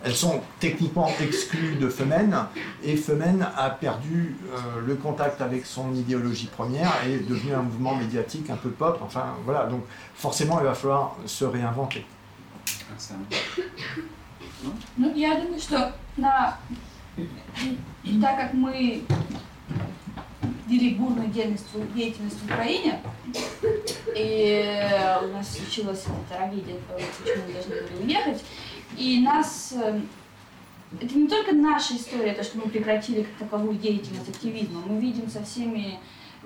[0.03, 2.45] elles sont techniquement exclues de Femen,
[2.83, 7.63] et Femen a perdu euh, le contact avec son idéologie première et est devenu un
[7.63, 8.99] mouvement médiatique un peu pop.
[9.03, 9.83] Enfin, voilà, donc
[10.15, 12.05] forcément, il va falloir se réinventer.
[18.21, 19.03] Так как мы
[20.67, 21.65] вели бурную деятельность,
[21.95, 22.99] деятельность в Украине,
[24.15, 24.89] и
[25.23, 28.43] у нас случилась эта трагедия, почему мы должны были уехать,
[28.97, 29.73] и нас...
[29.75, 30.01] э,
[31.01, 35.29] Это не только наша история, то, что мы прекратили как таковую деятельность активизма, мы видим
[35.29, 35.99] со всеми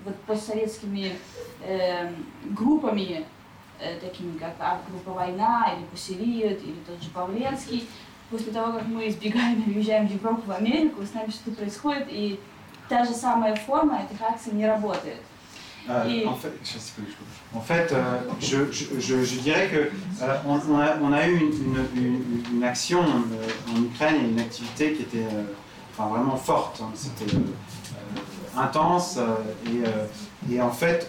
[0.06, 1.14] вот постсоветскими
[1.64, 2.12] э,
[2.46, 3.26] группами,
[3.80, 4.56] э, такими как
[4.90, 7.88] группа «Война» или «Пуссериот» или тот же Павленский,
[8.31, 12.07] после того, как мы избегаем и уезжаем в Европу, в Америку, с нами что-то происходит,
[12.11, 12.39] и
[12.89, 15.19] та же самая форма этих акций не работает.
[15.89, 19.39] Euh, Et- en fait, je sais pas, je- en fait, euh, je, je- je- je
[19.41, 19.93] dirais que
[20.25, 24.17] euh, on, on a, on a eu une, une- une- une action euh, en Ukraine
[24.17, 25.45] et une activité qui était euh,
[25.97, 26.81] enfin, vraiment forte.
[26.83, 26.91] hein.
[26.95, 29.37] C'était euh, euh, intense euh,
[29.67, 31.09] et, euh, et en fait,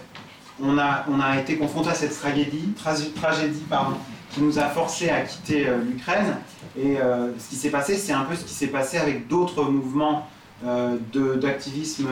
[0.62, 3.98] on a, on a été confronté à cette tragédie, tragi- tragédie pardon,
[4.33, 6.37] qui nous a forcé à quitter euh, l'Ukraine.
[6.77, 9.65] Et euh, ce qui s'est passé, c'est un peu ce qui s'est passé avec d'autres
[9.65, 10.27] mouvements
[10.65, 10.97] euh,
[11.37, 12.09] d'activisme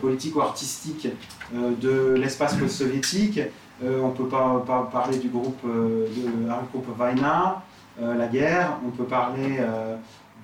[0.00, 1.06] politique ou artistique
[1.52, 3.40] de l'espace post-soviétique.
[3.82, 7.62] On peut pas, pas parler du groupe de un groupe Vaina,
[8.00, 8.78] la guerre.
[8.86, 9.60] On peut parler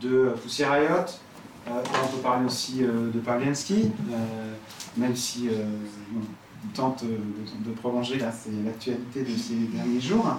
[0.03, 1.07] de Pussy Riot.
[1.67, 3.91] On peut parler aussi de Pavlensky,
[4.99, 10.39] même si il tente de, prolonger l'actualité de ces derniers jours.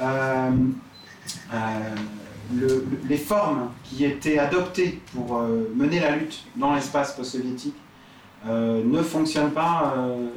[0.00, 0.50] Euh,
[1.52, 1.56] euh,
[2.54, 7.74] le- le- les formes qui étaient adoptées pour euh, mener la lutte dans l'espace post-soviétique
[8.46, 10.28] euh, ne fonctionne pas euh,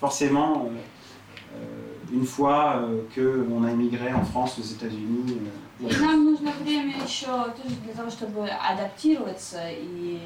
[0.00, 5.38] forcément euh, euh, une fois euh, qu'on a immigré en France, aux États-Unis.
[5.38, 10.20] euh, И нам нужно время еще тоже для того, чтобы адаптироваться и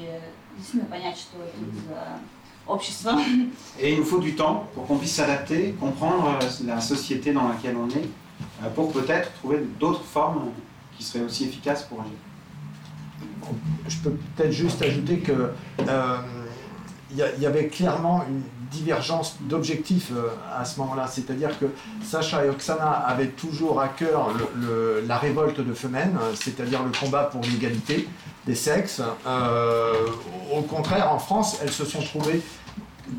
[0.55, 1.57] действительно понять, что это
[1.87, 3.17] за общества.
[3.79, 7.47] Et il nous faut du temps pour qu'on puisse s'adapter, comprendre euh, la société dans
[7.47, 8.20] laquelle on est, euh,
[8.74, 10.50] pour peut-être trouver d'autres formes
[10.96, 12.12] qui seraient aussi efficaces pour agir.
[13.88, 15.50] Je peux peut-être juste ajouter que
[15.80, 16.16] euh,
[17.10, 21.06] il y, avait clairement une divergence d'objectifs euh, à ce moment-là.
[21.06, 21.66] C'est-à-dire que
[22.02, 24.30] Sacha et Oksana avaient toujours à cœur
[25.06, 28.08] la révolte de Femen, euh, c'est-à-dire le combat pour l'égalité
[28.46, 29.02] des sexes.
[29.26, 29.92] Euh,
[30.52, 32.40] au contraire, en France, elles se sont trouvées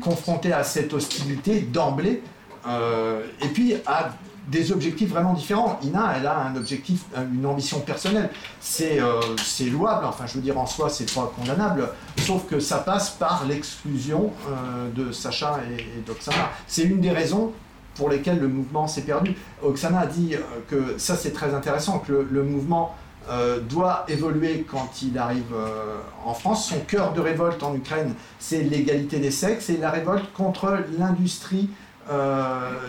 [0.00, 2.22] confrontées à cette hostilité d'emblée,
[2.66, 4.14] euh, et puis à
[4.48, 5.78] des objectifs vraiment différents.
[5.82, 8.30] Ina, elle a un objectif, une ambition personnelle.
[8.60, 11.88] C'est euh, c'est louable, enfin je veux dire en soi c'est pas condamnable,
[12.18, 16.50] sauf que ça passe par l'exclusion euh, de Sacha et, et d'Oksana.
[16.66, 17.52] C'est une des raisons
[17.94, 19.34] pour lesquelles le mouvement s'est perdu.
[19.62, 22.94] Oksana a dit euh, que ça c'est très intéressant, que le, mouvement
[23.70, 25.54] doit évoluer quand il arrive
[26.26, 26.68] en France.
[26.68, 31.70] Son cœur de révolte en Ukraine, c'est l'égalité des sexes et la révolte contre l'industrie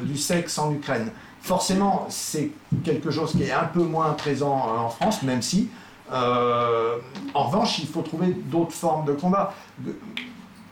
[0.01, 1.09] du sexe en Ukraine.
[1.45, 2.49] Forcément, c'est
[2.83, 5.69] quelque chose qui est un peu moins présent euh, en France, même si,
[6.11, 6.97] euh,
[7.35, 9.53] en revanche, il faut trouver d'autres formes de combat.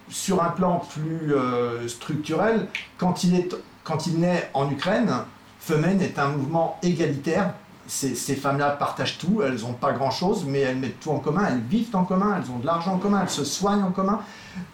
[0.10, 3.54] Sur un plan plus euh, structurel, quand il, est,
[3.84, 5.14] quand il naît en Ukraine,
[5.60, 7.54] Femen est un mouvement égalitaire.
[7.86, 11.60] Ces, femmes-là partagent tout, elles n'ont pas grand-chose, mais elles mettent tout en commun, elles
[11.60, 14.22] vivent en commun, elles ont de l'argent en commun, elles se soignent en commun.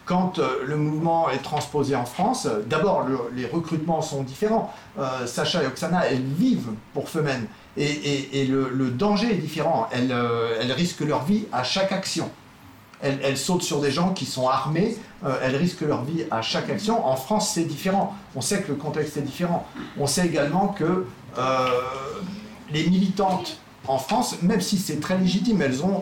[0.04, 4.72] Quand euh, le mouvement est transposé en France, euh, d'abord le- les recrutements sont différents.
[4.98, 7.46] Euh, Sacha et Oksana, elles vivent pour Femen.
[7.76, 9.88] Et, le, danger est différent.
[9.90, 12.30] Elles, euh, elles risquent leur vie à chaque action.
[13.02, 14.94] Elles, sautent sur des gens qui sont armés,
[15.42, 17.06] elles risquent leur vie à chaque action.
[17.06, 18.14] En France, c'est différent.
[18.36, 19.66] On sait que le contexte est différent.
[19.98, 21.06] On sait également que
[22.72, 26.00] les militantes en France, même si c'est très légitime, elles ont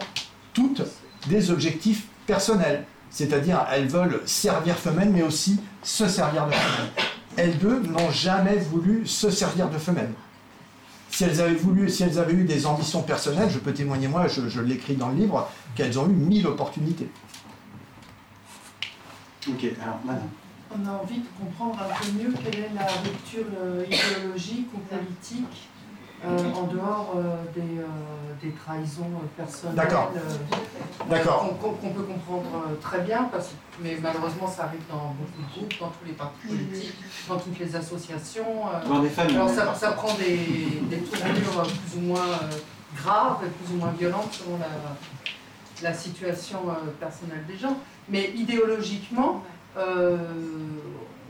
[0.53, 0.83] toutes
[1.29, 2.85] des objectifs personnels.
[3.11, 6.91] C'est-à-dire, elles veulent servir Femen, mais aussi se servir de Femen.
[7.37, 10.13] Elles deux n'ont jamais voulu se servir de Femen.
[11.11, 14.29] Si elles avaient voulu, si elles avaient eu des ambitions personnelles, je peux témoigner moi,
[14.29, 17.09] je, je l'écris dans le livre, qu'elles ont eu mille opportunités.
[19.49, 20.29] Ok, alors madame.
[20.71, 24.79] On a envie de comprendre un peu mieux quelle est la rupture euh, idéologique ou
[24.81, 25.78] politique euh,
[26.27, 27.85] en dehors euh, des, euh,
[28.43, 29.77] des trahisons euh, personnelles.
[29.77, 30.13] D'accord.
[30.17, 30.21] euh,
[31.09, 31.49] D'accord.
[31.61, 33.51] qu'on- peut comprendre euh, très bien, parce,
[33.81, 36.95] mais malheureusement ça arrive dans beaucoup de groupes, dans tous les partis politiques,
[37.29, 38.67] dans toutes les associations.
[38.67, 39.37] euh, Dans des familles.
[39.37, 42.51] alors ça, ça prend des, des tournures euh, plus ou moins euh,
[42.97, 47.79] graves et plus ou moins violentes selon la, la situation euh, personnelle des gens.
[48.09, 49.43] Mais idéologiquement,
[49.77, 50.17] euh,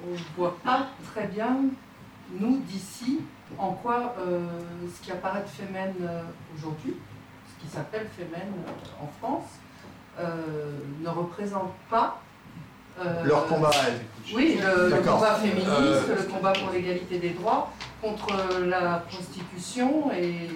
[0.09, 1.57] on ne voit pas très bien,
[2.41, 3.20] nous d'ici,
[3.57, 4.47] en quoi euh,
[4.95, 6.23] ce qui apparaît de Femen euh,
[6.57, 6.95] aujourd'hui,
[7.49, 9.49] ce qui s'appelle Femen euh, en France,
[11.01, 12.21] ne représente pas
[13.01, 14.01] euh, Leur combat à elles.
[14.35, 17.71] oui, le, combat féministe, Euh, le combat pour l'égalité des droits,
[18.03, 18.29] contre
[18.67, 20.49] la prostitution et.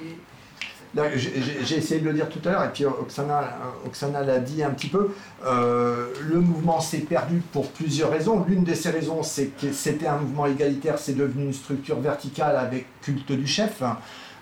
[0.94, 4.70] J'ai essayé de le dire tout à l'heure, et puis Oksana, Oksana l'a dit un
[4.70, 5.14] petit peu.
[5.46, 8.44] euh, le mouvement s'est perdu pour plusieurs raisons.
[8.46, 12.56] L'une de ces raisons, c'est que c'était un mouvement égalitaire, c'est devenu une structure verticale
[12.56, 13.82] avec culte du chef.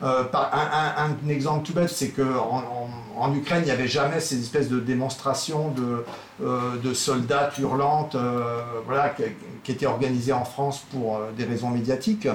[0.02, 2.64] Euh, un, exemple tout bête, c'est qu'en
[3.16, 6.04] en, Ukraine, il n'y avait jamais ces espèces de démonstrations de,
[6.42, 9.10] euh, soldats hurlantes euh, voilà,
[9.62, 12.26] qui, étaient organisées en France pour des raisons médiatiques.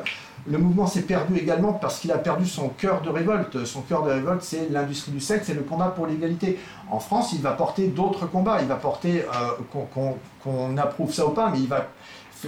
[0.48, 3.66] Le mouvement s'est perdu également parce qu'il a perdu son cœur de révolte.
[3.66, 6.60] Son cœur de révolte, c'est l'industrie du sexe et le combat pour l'égalité.
[6.92, 8.60] En France, il va porter d'autres combats.
[8.62, 9.26] Il va porter,
[9.74, 11.88] qu'on qu'on approuve ça ou pas, mais il va.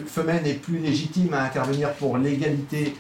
[0.06, 2.96] Femen est plus légitime à intervenir pour l'égalité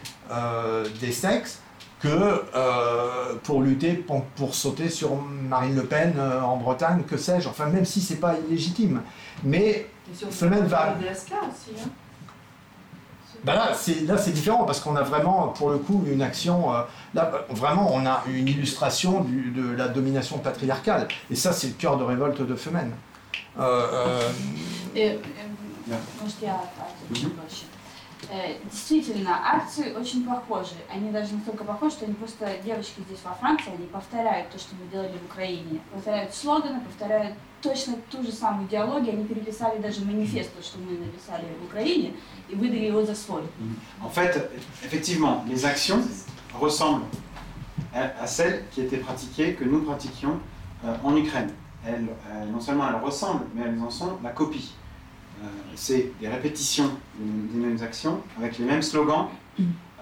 [0.99, 1.61] des sexes
[1.99, 2.07] que
[2.55, 7.47] euh, pour lutter pour, pour sauter sur Marine Le Pen euh, en Bretagne, que sais-je.
[7.49, 9.01] Enfin, même si c'est pas illégitime.
[9.43, 10.95] Mais et Femen va-
[11.49, 11.71] aussi.
[11.85, 11.89] Hein.
[13.43, 16.73] Bah là, c'est là c'est différent parce qu'on a vraiment, pour le coup, une action.
[16.73, 16.81] euh,
[17.13, 21.07] là, vraiment, on a une illustration du- de la domination patriarcale.
[21.29, 22.91] Et ça, c'est le cœur de révolte de Femen.
[23.59, 24.29] Euh, euh,
[24.95, 25.17] Э,
[28.30, 30.76] э, Действительно, акции очень похожи.
[30.93, 34.76] Они даже настолько похожи, что они просто, девочки здесь во Франции, они повторяют то, что
[34.76, 35.80] мы делали в Украине.
[35.93, 39.13] Повторяют слоганы, повторяют точно ту же самую идеологию.
[39.13, 42.13] Они переписали даже манифест, то, что мы написали в Украине,
[42.49, 43.43] и выдали его за свой.
[44.03, 44.49] En fait,
[44.84, 46.01] effectivement, les actions
[46.59, 47.05] ressemblent
[47.93, 50.39] à, à celles qui étaient pratiquées, que nous pratiquions
[50.86, 51.51] euh, en Ukraine.
[51.86, 54.74] Elles, euh, non seulement elles ressemblent, mais elles en sont la copie.
[55.42, 59.28] Euh, c'est des répétitions des, des mêmes actions, avec les mêmes slogans,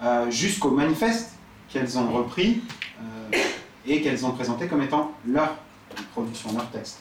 [0.03, 1.33] euh, jusqu'au manifeste
[1.69, 2.61] qu'elles ont repris
[2.99, 3.37] euh,
[3.85, 5.55] et qu'elles ont présenté comme étant leur
[6.13, 6.99] production, leur texte.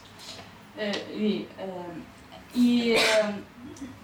[0.79, 1.65] Э, И, э,
[2.55, 3.33] и, э,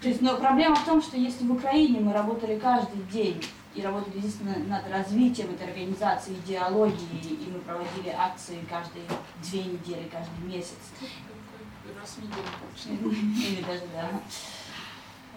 [0.01, 3.43] То есть, но проблема в том, что если в Украине мы работали каждый день
[3.75, 9.05] и работали действительно над развитием этой организации, идеологии, и мы проводили акции каждые
[9.43, 10.79] две недели, каждый месяц.
[12.02, 13.16] Раз в неделю.
[13.48, 14.10] Или даже, да.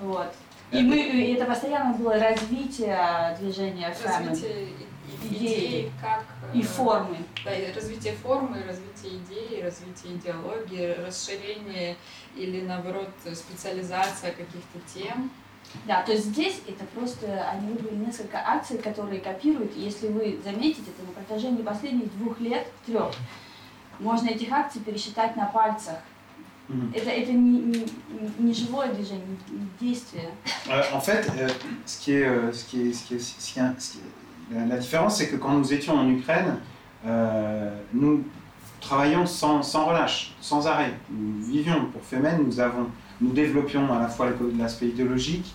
[0.00, 0.34] Вот.
[0.70, 3.94] И, мы, и это постоянно было развитие движения.
[4.02, 4.68] Развитие
[5.22, 5.68] Идеи.
[5.68, 6.24] идей, как...
[6.54, 7.18] И э, формы.
[7.44, 11.96] Да, и развитие формы, развитие идеи, развитие идеологии, расширение
[12.34, 15.30] или, наоборот, специализация каких-то тем.
[15.86, 19.76] Да, то есть здесь это просто, они выбрали несколько акций, которые копируют.
[19.76, 23.12] Если вы заметите, это на протяжении последних двух лет, трех,
[23.98, 25.98] можно этих акций пересчитать на пальцах.
[26.69, 26.91] Мгм.
[26.93, 27.85] Это, это не, не,
[28.39, 30.29] не живое движение, не действие.
[30.69, 31.47] Euh, en fait, euh,
[31.85, 33.97] ce qui est, euh, ce qui est, ce qui est, ce qui est- ce qui
[33.99, 36.57] est- la, la différence, c'est que quand nous étions en Ukraine,
[37.05, 38.23] euh, nous
[38.81, 40.93] travaillions sans, sans relâche, sans arrêt.
[41.09, 42.87] Nous vivions pour Femen, nous avons,
[43.19, 45.53] nous développions à la fois le- l'aspect idéologique,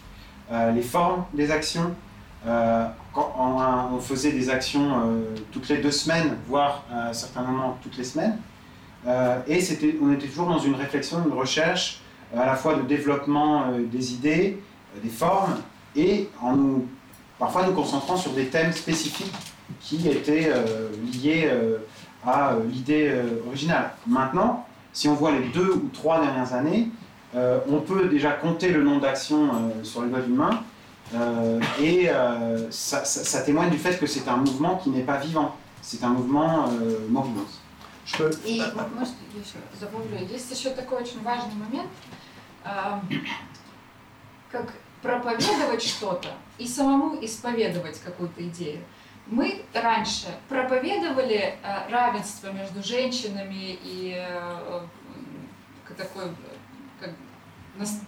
[0.50, 1.94] euh, les formes des actions.
[2.46, 7.12] Euh, quand on, on faisait des actions euh, toutes les deux semaines, voire à un
[7.12, 8.36] certain moment toutes les semaines.
[9.07, 9.59] Euh, et
[10.01, 12.01] on était toujours dans une réflexion, une recherche,
[12.35, 14.57] à la fois de développement euh, des idées,
[14.95, 15.55] euh, des formes,
[15.95, 16.87] et en nous,
[17.39, 19.33] parfois nous concentrant sur des thèmes spécifiques
[19.79, 20.51] qui étaient
[21.23, 21.49] liés
[22.25, 23.11] à l'idée
[23.47, 23.91] originale.
[24.07, 26.89] Maintenant, si on voit les deux ou trois dernières années,
[27.35, 29.49] on peut déjà compter le nombre d'actions
[29.83, 30.35] sur les doigts d'une
[31.81, 32.09] et
[32.71, 36.09] ça, ça- témoigne du fait que c'est un mouvement qui n'est pas vivant, c'est un
[36.09, 36.97] mouvement euh,
[38.17, 38.59] peux- И,
[38.95, 41.89] может, я еще добавлю, есть еще такой очень важный момент,
[42.63, 43.01] а,
[44.51, 48.83] как проповедовать что-то и самому исповедовать какую-то идею.
[49.27, 54.81] Мы раньше проповедовали э, равенство между женщинами и э,
[55.95, 56.23] такой,
[56.99, 57.11] как,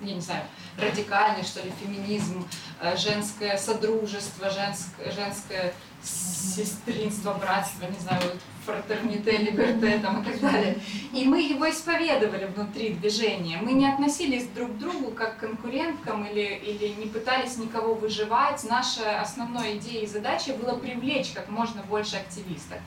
[0.02, 0.44] я не знаю,
[0.78, 2.48] радикальный, что ли, феминизм,
[2.96, 5.74] женское содружество, женское, женское
[6.04, 8.22] сестринство, братство, не знаю,
[8.66, 10.78] фратерните, либерте там, и так далее.
[11.14, 13.58] И мы его исповедовали внутри движения.
[13.62, 18.64] Мы не относились друг к другу как к конкуренткам или, или не пытались никого выживать.
[18.64, 22.78] Наша основной идеей и задачей было привлечь как можно больше активистов.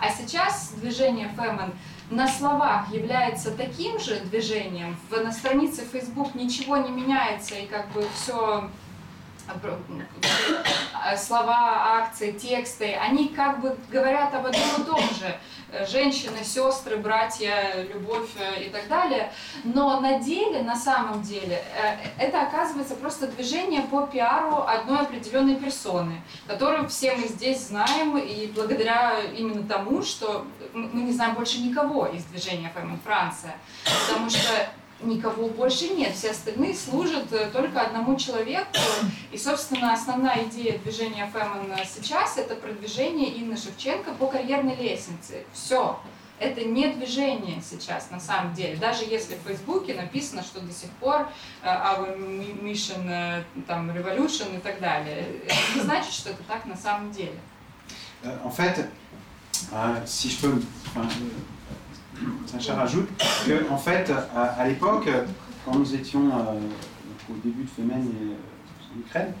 [0.00, 1.72] А сейчас движение Фэмен
[2.10, 8.04] на словах является таким же движением, на странице Facebook ничего не меняется, и как бы
[8.14, 8.68] все
[11.16, 15.38] слова, акции, тексты, они как бы говорят об одном и том же.
[15.72, 19.32] Э, Женщины, сестры, братья, любовь э, и так далее.
[19.64, 25.56] Но на деле, на самом деле, э, это оказывается просто движение по пиару одной определенной
[25.56, 31.60] персоны, которую все мы здесь знаем, и благодаря именно тому, что мы не знаем больше
[31.60, 33.56] никого из движения Фэмен Франция,
[34.08, 34.68] потому что
[35.02, 38.70] никого больше нет, все остальные служат э, только одному человеку.
[39.32, 45.44] И, собственно, основная идея движения Фэмен сейчас– это продвижение Инны Шевченко по карьерной лестнице.
[45.52, 45.98] Все.
[46.38, 48.76] Это не движение сейчас, на самом деле.
[48.76, 51.28] Даже если в Фейсбуке написано, что до sих пор
[51.62, 52.16] э, our
[52.62, 55.26] mission, э, там, revolution и так далее.
[55.46, 57.38] Это не значит, что это так на самом деле.
[58.44, 58.86] En fait,
[59.72, 60.62] euh, si je peux,
[60.96, 61.00] euh,
[62.46, 63.08] Sacha rajoute
[63.46, 65.08] que en fait, à, à l'époque,
[65.64, 69.32] quand nous étions euh, au début de Femen et euh, en Ukraine,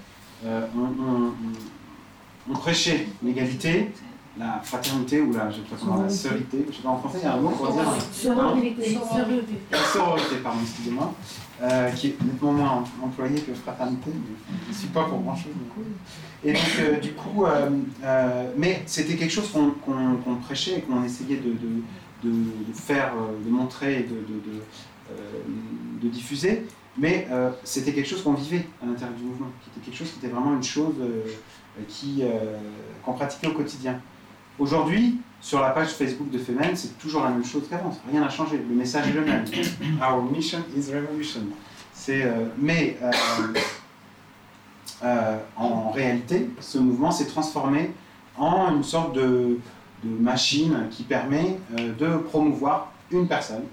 [0.44, 1.32] euh, on, on- on-
[2.52, 3.90] on prêchait l'égalité,
[4.38, 5.58] la fraternité ou la, je
[6.02, 7.82] la sœurité, je sais pas en français, il y a un mot pour dire.
[9.70, 11.12] La sororité, pardon, excusez-moi,
[11.62, 15.52] euh, qui est nettement moins employé que fraternité, mais je ne suis pas pour grand-chose.
[16.42, 17.68] Et donc, euh, du coup, euh,
[18.56, 21.82] mais c'était quelque chose qu'on prêchait et qu'on essayait de, de-
[22.22, 24.60] de- de faire, euh, de montrer et de, de- de,
[25.12, 26.66] euh, diffuser,
[26.98, 30.10] mais euh, c'était quelque chose qu'on vivait à l'intérieur du mouvement, qui était quelque chose
[30.12, 30.94] qui était vraiment une chose
[31.88, 32.22] qui,
[33.04, 34.00] qu'on pratiquait au quotidien.
[34.58, 38.28] Aujourd'hui, sur la page Facebook de Femen, c'est toujours la même chose qu'avant, rien n'a
[38.28, 39.44] changé, le message est le même.
[40.02, 41.40] Our mission is revolution.
[41.92, 43.10] C'est, euh, mais euh,
[45.02, 47.90] euh, en réalité, ce mouvement s'est transformé
[48.36, 49.58] en une sorte de,
[50.04, 53.64] de machine qui permet euh, de promouvoir une personne,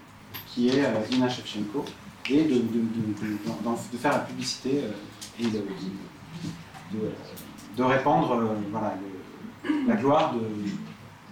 [0.47, 1.85] qui est euh, Ina Shevchenko,
[2.29, 4.91] et de, de- de- faire la publicité euh,
[5.39, 5.47] et
[7.77, 8.95] de, répandre voilà,
[9.87, 10.33] la gloire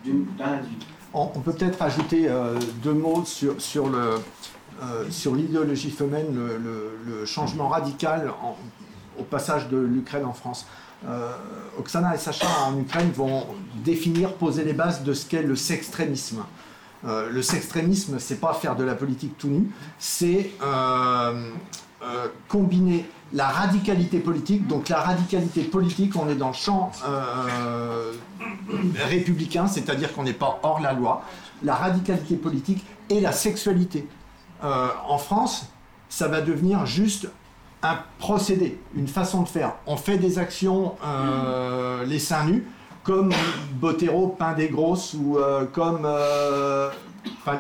[0.04, 0.86] d'un individu.
[1.14, 2.30] On, peut peut-être ajouter
[2.84, 4.20] deux mots sur, sur, le,
[5.10, 8.32] sur l'idéologie femelle, le, changement radical
[9.18, 10.68] au passage de l'Ukraine en France.
[11.08, 11.32] Euh,
[11.78, 13.46] Oksana et Sacha en Ukraine vont
[13.84, 16.44] définir, poser les bases de ce qu'est le sextrémisme.
[17.06, 21.52] Euh, le sextrémisme, c'est pas faire de la politique tout nu, c'est euh,
[22.48, 24.68] combiner la radicalité politique.
[24.68, 26.92] Donc la radicalité politique, on est dans le champ
[29.10, 31.24] républicain, c'est-à-dire qu'on n'est pas hors la loi.
[31.64, 34.08] La radicalité politique et la sexualité.
[34.62, 35.68] En France,
[36.10, 37.28] ça va devenir juste
[37.92, 39.74] un procédé, une façon de faire.
[39.86, 42.68] On fait des actions euh, les seins nus,
[43.04, 43.32] comme
[43.74, 45.38] Botero peint des grosses ou
[45.74, 46.06] comme...
[46.06, 47.60] enfin,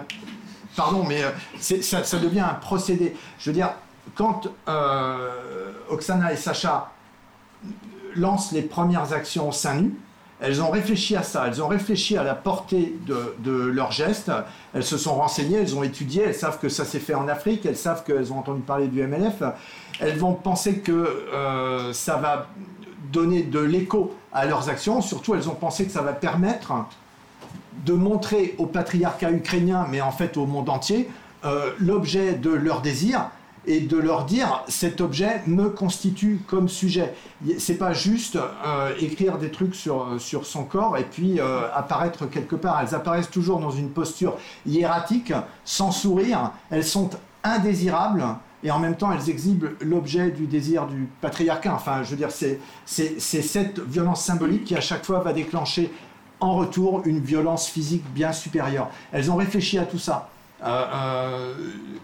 [0.76, 1.22] pardon, mais
[1.60, 3.16] ça, devient un procédé.
[3.38, 3.70] Je veux dire,
[4.16, 6.92] quand euh, Oksana et Sacha
[8.16, 9.94] lancent les premières actions seins nus,
[10.42, 14.32] elles ont réfléchi à ça, elles ont réfléchi à la portée de, leurs gestes,
[14.74, 17.66] elles se sont renseignées, elles ont étudié, elles savent que ça s'est fait en Afrique,
[17.66, 19.44] elles savent qu'elles ont entendu parler du MLF,
[20.00, 22.48] elles vont penser que euh, ça va
[23.12, 26.74] donner de l'écho à leurs actions, surtout elles ont pensé que ça va permettre
[27.86, 31.10] de montrer au patriarcat ukrainien, mais en fait au monde entier,
[31.46, 33.30] euh, l'objet de leur désir,
[33.68, 37.16] et de leur dire cet objet me constitue comme sujet.
[37.58, 41.40] C'est pas juste euh, écrire des trucs sur, sur son corps et puis
[41.74, 42.80] apparaître quelque part.
[42.80, 44.38] Elles apparaissent toujours dans une posture
[44.68, 45.34] hiératique,
[45.64, 46.52] sans sourire.
[46.70, 47.10] Elles sont
[47.44, 48.24] indésirables
[48.66, 51.74] et en même temps elles exhibent l'objet du désir du patriarcat.
[51.74, 55.94] Enfin, je veux dire, c'est cette violence symbolique qui à chaque fois va déclencher
[56.40, 58.90] en retour une violence physique bien supérieure.
[59.12, 60.30] Elles ont réfléchi à tout ça.
[60.64, 61.54] Euh, euh,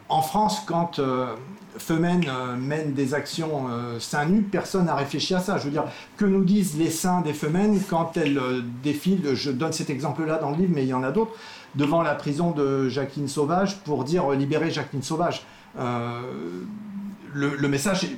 [0.07, 1.36] en France, quand euh,
[1.78, 2.26] Femen
[2.59, 3.68] mène des actions
[3.99, 5.57] seins nus, personne n'a réfléchi à ça.
[5.57, 5.86] Je veux dire,
[6.16, 8.39] que nous disent les seins des Femen quand elles
[8.84, 11.34] défilent Je donne cet exemple-là dans le livre, mais il y en a d'autres
[11.74, 15.43] devant la prison de Jacqueline Sauvage pour dire libérer Jacqueline Sauvage.
[15.76, 18.18] Le, message n'est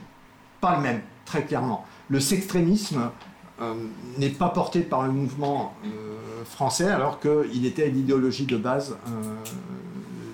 [0.62, 1.86] pas le même, très clairement.
[2.10, 3.10] Le sextrémisme
[4.18, 5.76] n'est pas porté par le mouvement
[6.46, 8.98] français alors qu'il était l'idéologie de base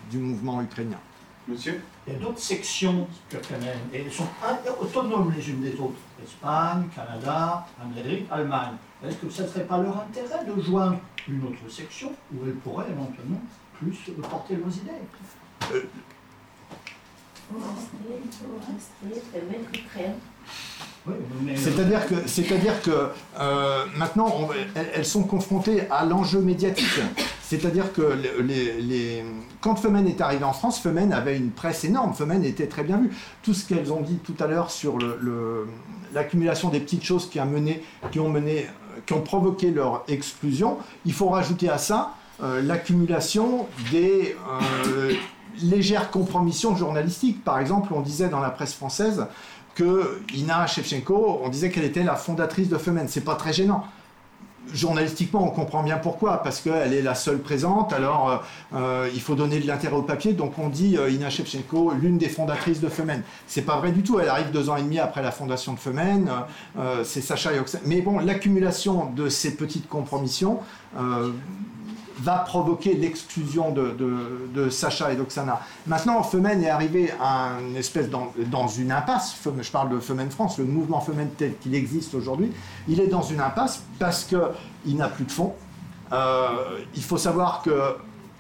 [0.10, 0.98] du mouvement ukrainien.
[1.48, 1.82] Monsieur?
[2.06, 4.28] Il y a d'autres sections que et elles sont
[4.80, 6.00] autonomes les unes des autres.
[6.24, 8.76] Espagne, Canada, Amérique, Allemagne.
[9.04, 12.56] Est-ce que ce ne serait pas leur intérêt de joindre une autre section où elles
[12.56, 13.42] pourraient éventuellement
[13.74, 13.98] plus
[14.30, 15.74] porter leurs idées?
[15.74, 15.84] Euh,
[21.56, 27.02] c'est-à-dire que, c'est-à-dire que euh, maintenant, elles, sont confrontées à l'enjeu médiatique.
[27.42, 28.14] C'est-à-dire que
[29.62, 32.14] quand Femen est arrivé en France, Femen avait une presse énorme.
[32.14, 33.12] Femen était très bien vu.
[33.42, 35.00] Tout ce qu'elles ont dit tout à l'heure sur
[36.14, 38.68] l'accumulation des petites choses qui, a mené, qui, ont mené,
[39.06, 44.36] qui ont provoqué leur exclusion, il faut rajouter à ça euh, l'accumulation des
[44.88, 45.14] euh,
[45.62, 47.44] légères compromissions journalistiques.
[47.44, 49.26] Par exemple, on disait dans la presse française
[49.76, 53.08] que Ina Shevchenko, on disait qu'elle était la fondatrice de Femen.
[53.08, 53.84] C'est pas très gênant
[54.74, 58.38] journalistiquement, on comprend bien pourquoi, parce qu'elle est la seule présente, alors euh,
[58.76, 62.18] euh, il faut donner de l'intérêt au papier, donc on dit euh, Ina Shevchenko, l'une
[62.18, 63.24] des fondatrices de Femen.
[63.48, 65.80] C'est pas vrai du tout, elle arrive deux ans et demi après la fondation de
[65.80, 66.30] Femen,
[67.04, 67.82] c'est Sacha Yoxen.
[67.86, 70.60] Mais bon, l'accumulation de ces petites compromissions
[72.22, 75.62] va provoquer l'exclusion de, Sacha et d'Oksana.
[75.88, 79.36] Maintenant, Femen est arrivé à une espèce dans, dans une impasse.
[79.60, 82.52] Je parle de Femen France, le mouvement Femen tel qu'il existe aujourd'hui.
[82.88, 85.54] Il est dans une impasse parce qu'il n'a plus de fonds.
[86.12, 86.48] Euh,
[86.96, 87.96] il faut savoir que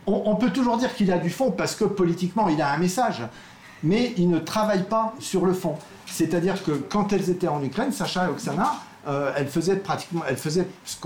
[0.08, 3.22] on, peut toujours dire qu'il a du fond parce que politiquement il a un message,
[3.84, 5.76] mais il ne travaille pas sur le fond.
[6.08, 8.74] C'est-à-dire que quand elles étaient en Ukraine, Sacha et Oksana,
[9.08, 10.97] euh, elles faisaient pratiquement, elles faisaient ce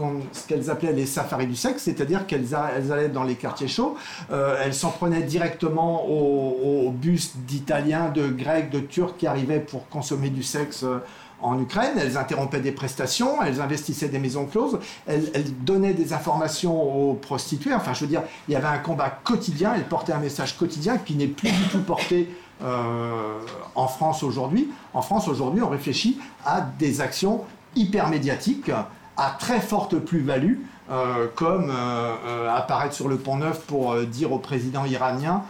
[0.48, 3.96] qu'elles appelaient les safaris du sexe, c'est-à-dire qu'elles allaient dans les quartiers chauds,
[4.32, 9.88] euh, elles s'en prenaient directement aux, bus d'Italiens, de Grecs, de Turcs qui arrivaient pour
[9.90, 11.00] consommer du sexe euh,
[11.42, 15.30] en Ukraine, elles interrompaient des prestations, elles investissaient des maisons closes, elles,
[15.62, 17.74] donnaient des informations aux prostituées.
[17.74, 20.98] Enfin, je veux dire, il y avait un combat quotidien, elles portaient un message quotidien
[20.98, 22.30] qui n'est plus du tout porté
[22.62, 24.70] en France aujourd'hui.
[24.94, 27.42] En France aujourd'hui, on réfléchit à des actions
[27.76, 28.72] hyper médiatique,
[29.18, 30.58] à très forte plus-value,
[30.90, 35.44] euh, comme euh, euh, apparaître sur le pont neuf pour dire au président iranien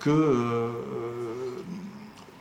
[0.00, 0.70] que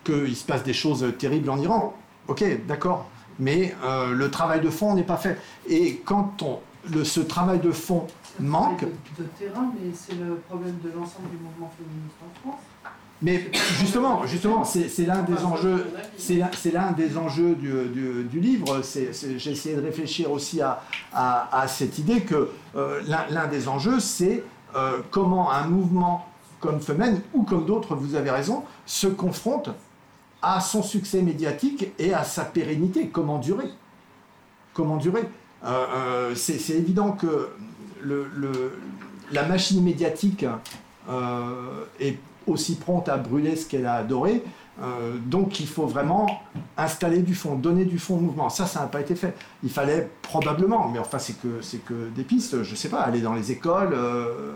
[0.04, 1.96] qu'il se passe des choses terribles en Iran.
[2.28, 3.10] Ok, d'accord,
[3.40, 3.74] mais
[4.12, 5.40] le travail de fond n'est pas fait.
[5.68, 6.60] Et quand on,
[6.94, 8.06] le, ce travail de fond
[8.40, 8.82] manque...
[8.82, 12.62] De, de terrain, mais c'est le problème de l'ensemble du mouvement féministe en France.
[13.22, 13.50] Mais
[13.80, 15.86] justement, justement, c'est l'un des enjeux,
[16.18, 18.82] c'est l'un des enjeux du, livre.
[18.84, 24.44] J'ai essayé de réfléchir aussi à, cette idée que euh, l'un des enjeux, c'est
[24.76, 26.28] euh, comment un mouvement
[26.60, 29.70] comme Femen ou comme d'autres, vous avez raison, se confronte
[30.42, 33.08] à son succès médiatique et à sa pérennité.
[33.08, 33.70] Comment durer?
[34.74, 35.24] Comment durer?
[35.64, 37.50] Euh, C'est évident que
[39.32, 40.46] la machine médiatique
[42.00, 42.18] est
[42.48, 44.44] aussi prompte à brûler ce qu'elle a adoré
[44.82, 46.28] Euh, donc il faut vraiment
[46.76, 48.50] installer du fond, donner du fond au mouvement.
[48.50, 49.34] Ça, ça n'a pas été fait.
[49.64, 52.62] Il fallait probablement, mais enfin c'est que c'est que des pistes.
[52.62, 53.94] Je sais pas, aller dans les écoles.
[53.94, 54.54] euh,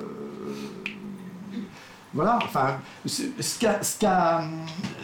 [2.13, 3.23] voilà, enfin, ce
[3.59, 4.41] qu'a ce qu'a-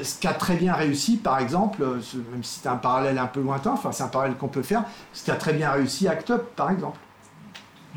[0.01, 1.79] ce qu'a très bien réussi, par exemple,
[2.31, 4.83] même si c'est un parallèle un peu lointain, enfin c'est un parallèle qu'on peut faire,
[5.13, 6.97] ce qui a très bien réussi Act Up, par exemple.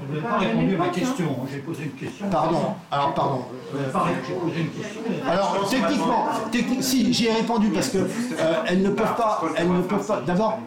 [0.00, 1.46] Je n'avais Ah, pas à répondu à ma question.
[1.50, 2.28] J'ai posé une question.
[2.30, 3.44] Pardon, alors pardon.
[3.72, 5.00] Répondu, J'ai posé une question.
[5.26, 9.70] Alors techniquement, techni- si j'y ai répondu parce que euh, elles ne peuvent pas, elles
[9.72, 10.20] ne peuvent pas.
[10.20, 10.58] D'abord?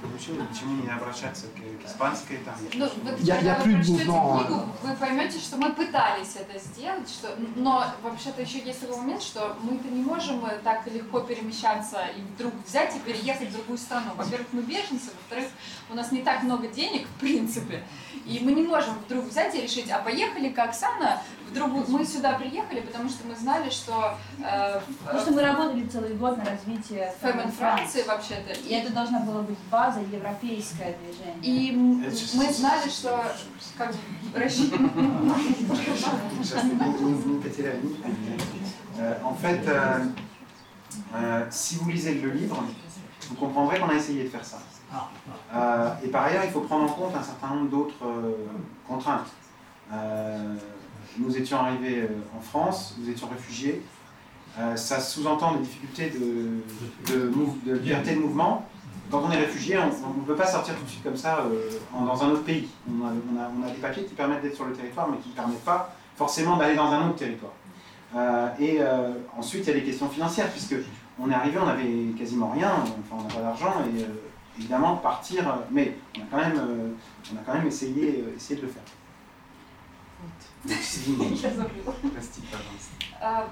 [2.75, 2.85] Ну,
[3.23, 3.97] Я- я книгу,
[4.83, 9.55] вы поймете, что мы пытались это сделать, что, но вообще-то еще есть такой момент, что
[9.63, 14.11] мы-то не можем э, так легко перемещаться и вдруг взять и переехать в другую страну.
[14.15, 15.49] Во-первых, мы беженцы, во-вторых,
[15.89, 17.83] у нас не так много денег, в принципе,
[18.25, 21.85] и мы не можем вдруг взять и решить, а поехали как Оксана, в другую...
[21.89, 26.37] мы сюда приехали, потому что мы знали, что э, Потому что мы работали целый год
[26.37, 31.35] на развитие Фэмен Франции вообще-то, И это должна была быть база, европейское движение.
[31.41, 33.23] И мы знали, что
[33.77, 33.93] как
[39.23, 39.99] en fait, euh,
[41.15, 42.63] euh, si vous lisez le livre,
[43.29, 44.59] vous comprendrez qu'on a essayé de faire ça.
[45.55, 48.31] Euh, et par ailleurs, il faut prendre en compte un certain nombre d'autres euh,
[48.87, 49.31] contraintes.
[49.93, 50.55] Euh,
[51.17, 53.81] nous étions arrivés en France, nous étions réfugiés.
[54.75, 58.65] Ça sous-entend des difficultés de, liberté de mouvement.
[59.09, 61.45] Quand on est réfugié, on ne peut pas sortir tout de suite comme ça
[61.93, 62.69] dans un autre pays.
[62.89, 63.05] On
[63.65, 66.55] a, des papiers qui permettent d'être sur le territoire, mais qui ne permettent pas forcément
[66.55, 67.53] d'aller dans un autre territoire.
[68.59, 68.79] Et
[69.37, 70.75] ensuite, il y a les questions financières, puisque
[71.19, 73.73] on est arrivé, on n'avait quasiment rien, enfin on n'a pas d'argent,
[74.58, 76.90] évidemment partir, euh, mais on a quand même, euh,
[77.32, 78.82] on a quand même essayé, euh, essayé de le faire.
[80.66, 81.92] Я забыла.
[82.12, 82.94] Прости, пожалуйста.
[83.20, 83.48] А,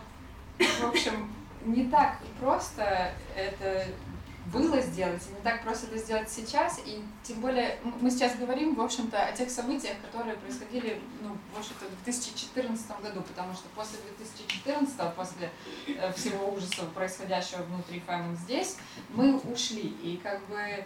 [0.59, 1.31] В общем,
[1.67, 3.87] не так просто это
[4.52, 8.76] было сделать, и не так просто это сделать сейчас, и тем более мы сейчас говорим,
[8.76, 13.68] в общем-то, о тех событиях, которые происходили, ну, в общем-то, в 2014 году, потому что
[13.76, 15.52] после 2014, после
[15.88, 18.78] э, всего ужаса, происходящего внутри Фэмен здесь,
[19.10, 20.86] мы ушли, и как бы э,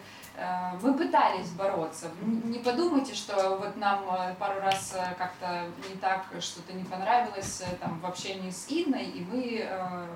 [0.82, 2.12] мы пытались бороться.
[2.22, 7.64] Не подумайте, что вот нам э, пару раз э, как-то не так что-то не понравилось
[7.80, 10.08] там, в общении с Инной, и мы э,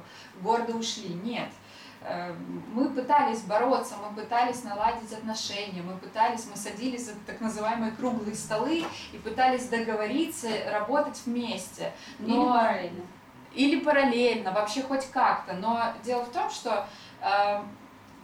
[0.42, 1.14] гордо ушли.
[1.14, 1.50] Нет.
[1.50, 1.67] Э,
[2.74, 8.36] Мы пытались бороться, мы пытались наладить отношения, мы пытались, мы садились за так называемые круглые
[8.36, 11.92] столы и пытались договориться, работать вместе.
[12.20, 13.02] Или Но параллельно.
[13.54, 15.54] или параллельно, вообще хоть как-то.
[15.54, 16.88] Но дело в том, что
[17.22, 17.62] э,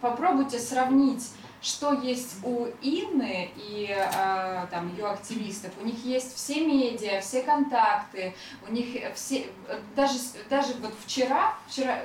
[0.00, 5.72] попробуйте сравнить, что есть у Инны и э, там ее активистов.
[5.80, 8.34] У них есть все медиа, все контакты,
[8.68, 10.18] у них все, э, даже
[10.50, 12.00] даже вот вчера, вчера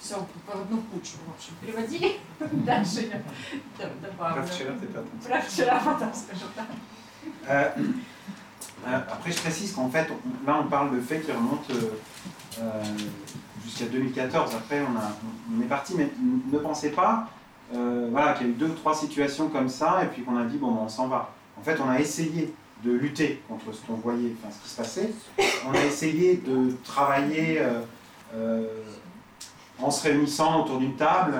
[0.00, 2.18] все в одну кучу, в общем, переводи,
[2.64, 3.18] дальше я
[3.78, 4.34] д- добавлю.
[4.42, 6.66] Про вчера ты потом Про вчера потом скажу, да.
[7.48, 7.70] Euh,
[8.86, 11.90] euh, après, je précise qu'en fait, on- là, on parle de faits qui remontent euh,
[12.60, 12.82] euh,
[13.64, 14.54] jusqu'à 2014.
[14.54, 15.12] Après, on, a,
[15.56, 16.10] on est parti, mais
[16.52, 17.28] ne pensez pas
[17.74, 20.36] euh, voilà, qu'il y a eu deux ou trois situations comme ça, et puis qu'on
[20.36, 21.32] a dit, bon, ben, on s'en va.
[21.58, 22.52] En fait, on a essayé
[22.82, 25.12] de lutter contre ce qu'on voyait, enfin, ce qui se passait.
[25.68, 27.82] On a essayé de travailler euh,
[28.34, 28.66] euh,
[29.81, 31.33] en se réunissant autour d'une table,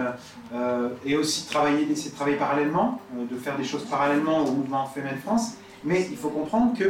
[0.53, 4.51] euh, et aussi travailler, d'essayer de travailler parallèlement, euh, de faire des choses parallèlement au
[4.51, 5.53] mouvement Femelle France.
[5.83, 6.83] Mais il faut comprendre que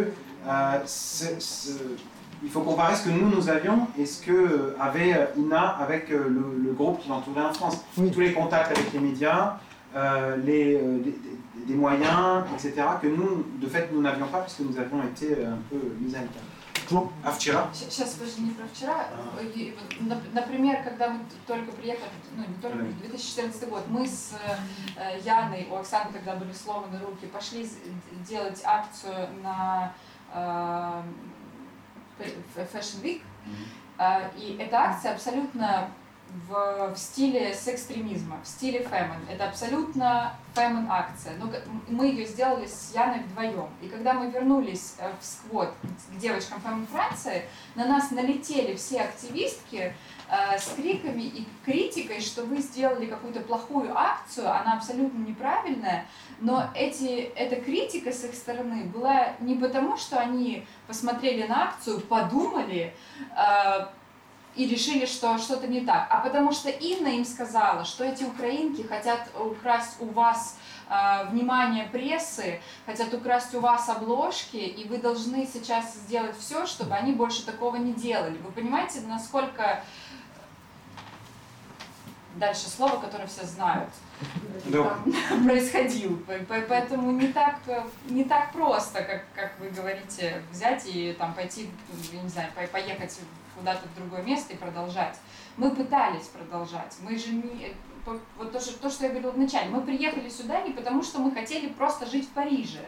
[0.48, 1.72] euh, ce- ce-
[2.44, 6.18] il faut comparer ce que nous, nous avions et ce que avait Ina avec le,
[6.64, 7.78] le groupe qui l'entourait en France.
[7.98, 8.12] Oui.
[8.12, 9.58] Tous les contacts avec les médias,
[10.44, 10.80] les,
[11.66, 15.58] des, moyens, etc., que nous, de fait, nous n'avions pas puisque nous avions été un
[15.70, 16.44] peu mis à l'écart.
[16.90, 19.08] Pour- А вчера Сейчас даже не про вчера.
[20.02, 23.00] Нап- Например, когда мы только приехали, ну не только, Мгм.
[23.00, 24.34] 2014 год, мы с
[24.98, 27.70] э, Яной, у Оксаны тогда были сломаны руки, пошли
[28.28, 29.94] делать акцию на
[30.34, 31.02] э,
[32.56, 33.22] Fashion Week.
[33.98, 35.90] Э, И эта акция абсолютно
[36.48, 39.20] в, в стиле секстремизма, в стиле фэмен.
[39.30, 41.34] Это абсолютно фэмен акция.
[41.40, 43.70] Ну, ка- м- мы ее сделали с Яной вдвоем.
[43.82, 45.74] И когда мы вернулись э, в сквот
[46.12, 49.94] к девочкам фэмен Франции, на нас налетели все активистки
[50.30, 56.06] э, с криками и критикой, что вы сделали какую-то плохую акцию, она абсолютно неправильная.
[56.42, 62.02] Но эти, эта критика с их стороны была не потому, что они посмотрели на акцию,
[62.02, 62.94] подумали,
[63.38, 63.86] э,
[64.56, 66.08] и решили, что что-то не так.
[66.10, 70.58] А потому что Инна им сказала, что эти украинки хотят украсть у вас
[70.90, 76.94] э, внимание прессы, хотят украсть у вас обложки, и вы должны сейчас сделать все, чтобы
[76.96, 78.38] они больше такого не делали.
[78.38, 79.84] Вы понимаете, насколько
[82.36, 83.90] дальше слово, которое все знают,
[84.84, 86.18] там происходил.
[86.20, 91.14] По- по- Поэтому не так, э, не так просто, как, как вы говорите, взять и
[91.18, 91.70] там пойти,
[92.14, 93.20] я не знаю, по- поехать
[93.58, 95.18] куда-то в другое место и продолжать.
[95.58, 96.96] Мы пытались продолжать.
[97.02, 97.74] Мы же не...
[98.04, 99.70] по- Вот то, что, то, что я говорила вначале.
[99.70, 102.86] Мы приехали сюда не потому, что мы хотели просто жить в Париже,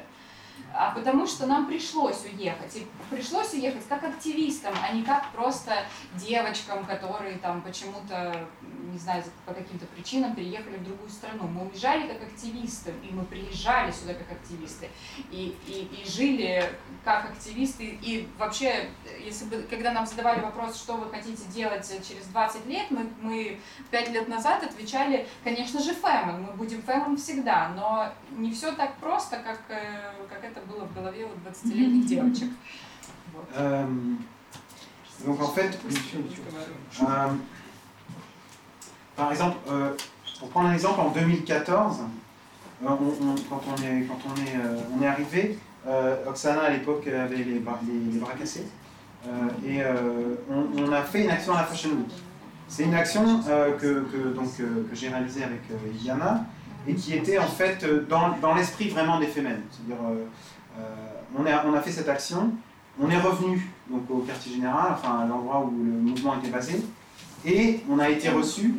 [0.77, 2.75] а потому что нам пришлось уехать.
[2.75, 5.73] И пришлось уехать как активистам, а не как просто
[6.15, 11.47] девочкам, которые там почему-то, не знаю, по каким-то причинам переехали в другую страну.
[11.47, 14.89] Мы уезжали как активисты, и мы приезжали сюда как активисты,
[15.31, 16.63] и, и, и жили
[17.03, 17.97] как активисты.
[18.01, 18.89] И вообще,
[19.25, 23.59] если бы, когда нам задавали вопрос, что вы хотите делать через 20 лет, мы, мы
[23.89, 28.95] 5 лет назад отвечали, конечно же, фэмон, мы будем фэмон всегда, но не все так
[28.97, 32.48] просто, как, э, как это было в голове у 20-летних девочек.
[33.34, 33.44] Вот.
[33.56, 33.86] euh,
[35.26, 35.78] donc en fait,
[37.00, 37.04] euh,
[39.16, 39.90] par exemple, euh,
[40.38, 44.56] pour prendre un exemple, en 2014, euh, on- on- quand on est, quand on est,
[44.56, 48.66] euh, on est arrivé, euh, Oksana à l'époque avait les bras, les- les bras cassés,
[49.26, 49.30] euh,
[49.66, 52.12] et euh, on, on a fait une action à la Fashion Week.
[52.68, 56.44] C'est une action euh, que, que, donc, euh, que j'ai réalisée avec euh, Yana
[56.88, 59.60] et qui était en fait euh, dans, dans l'esprit vraiment des femmes.
[59.70, 60.24] C'est-à-dire, euh, euh,
[61.37, 62.51] on, a, on a fait cette action,
[63.01, 66.81] on est revenu donc, au quartier général, enfin à l'endroit où le mouvement était basé,
[67.45, 68.75] et on a été reçu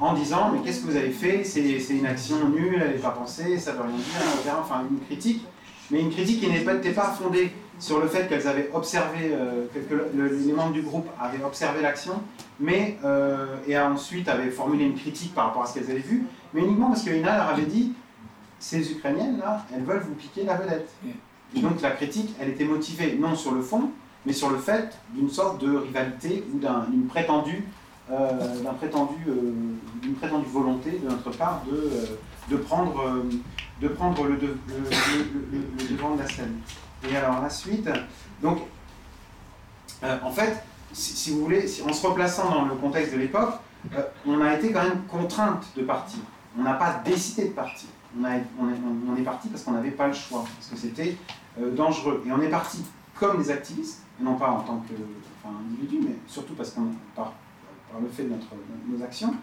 [0.00, 1.44] en disant mais qu'est-ce que vous avez fait?
[1.44, 4.56] C'est une action nulle, elle n'est pas pensée, ça veut rien dire.
[4.60, 5.44] Enfin une critique,
[5.90, 9.78] mais une critique qui n'était pas fondée sur le fait qu'elles avaient observé, euh, que,
[9.78, 12.14] que le- les membres du groupe avaient observé l'action,
[12.58, 16.24] mais euh, et ensuite avaient formulé une critique par rapport à ce qu'elles avaient vu,
[16.52, 17.92] mais uniquement parce que Ina leur avait dit
[18.58, 20.90] ces Ukrainiennes là, elles veulent vous piquer la vedette.
[21.54, 23.90] Et donc la critique, elle était motivée non sur le fond,
[24.26, 27.64] mais sur le fait d'une sorte de rivalité ou d'un- d'une prétendue,
[28.10, 28.14] euh,
[28.66, 28.72] euh,
[30.20, 33.22] prétendue volonté de notre part de, euh, prendre, euh,
[33.80, 36.58] de prendre le, de- le- devant de la scène.
[37.10, 37.88] Et alors la suite,
[38.42, 38.58] donc
[40.02, 43.54] euh, en fait, si, vous voulez, en se replaçant dans le contexte de l'époque,
[43.96, 46.20] euh, on a été quand même contrainte de partir.
[46.58, 47.88] On n'a pas décidé de partir.
[48.20, 51.16] On, est, on est parti parce qu'on n'avait pas le choix, parce que c'était
[51.58, 52.22] euh, dangereux.
[52.26, 52.82] Et on est parti
[53.18, 54.94] comme des activistes, non pas en tant que
[55.42, 57.32] enfin, individu, mais surtout parce qu'on par,
[58.00, 58.46] le fait de notre,
[58.88, 59.34] nos actions.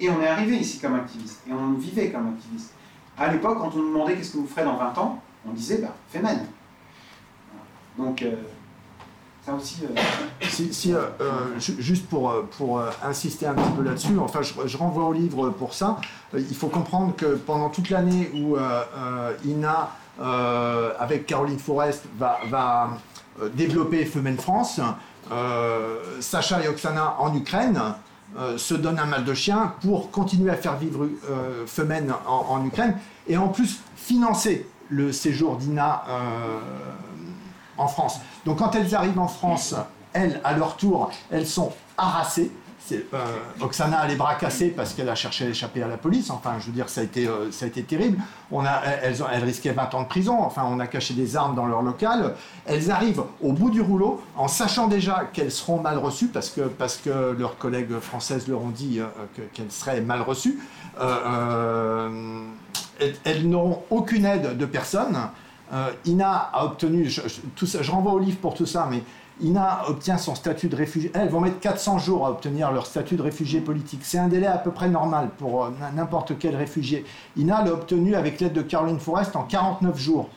[0.00, 2.72] Et on est arrivé ici comme activiste, et on vivait comme activiste.
[3.18, 5.78] À l'époque, quand on nous demandait qu'est-ce que vous ferez dans 20 ans, on disait,
[5.78, 5.94] bah.
[6.12, 8.08] Voilà.
[8.10, 8.36] Donc, euh,
[9.44, 9.82] ça aussi.
[9.84, 15.12] euh, euh, ju- juste pour, pour insister un petit peu là-dessus, enfin je, renvoie au
[15.12, 15.98] livre pour ça,
[16.32, 18.56] il faut comprendre que pendant toute l'année où
[19.44, 19.90] Ina,
[20.22, 22.90] avec Caroline Forest, va, va
[23.40, 24.78] euh, développer Femen France,
[25.30, 27.80] euh, Sacha et Oksana en Ukraine
[28.36, 31.66] euh, se donnent un mal de chien pour continuer à faire vivre euh,
[32.26, 36.58] en, Ukraine et en plus financer le séjour d'Ina euh,
[37.78, 38.20] en France.
[38.44, 39.74] Donc quand elles arrivent en France,
[40.12, 42.50] elles, à leur tour, elles sont harassées.
[42.90, 43.18] Euh,
[43.60, 46.30] Oksana a les bras cassés parce qu'elle a cherché à échapper à la police.
[46.30, 48.18] Enfin, je veux dire, ça a été, euh, ça a été terrible.
[48.50, 50.38] On a, elles, elles risquaient 20 ans de prison.
[50.40, 52.34] Enfin, on a caché des armes dans leur local.
[52.66, 56.62] Elles arrivent au bout du rouleau en sachant déjà qu'elles seront mal reçues parce que,
[56.62, 59.06] parce que leurs collègues françaises leur ont dit euh,
[59.36, 60.58] que- qu'elles seraient mal reçues.
[61.00, 62.42] Euh,
[63.24, 65.16] elles, n'auront aucune aide de personne.
[66.04, 67.22] Ina a obtenu, je-
[67.56, 69.02] tout ça, je renvoie au livre pour tout ça, mais
[69.42, 71.10] Ina obtient son statut de réfugié.
[71.14, 74.00] Elles vont mettre 400 jours à obtenir leur statut de réfugié politique.
[74.04, 77.04] C'est un délai à peu près normal pour euh, n'importe quel réfugié.
[77.36, 80.28] Ina l'a obtenu avec l'aide de Caroline Forest en 49 jours.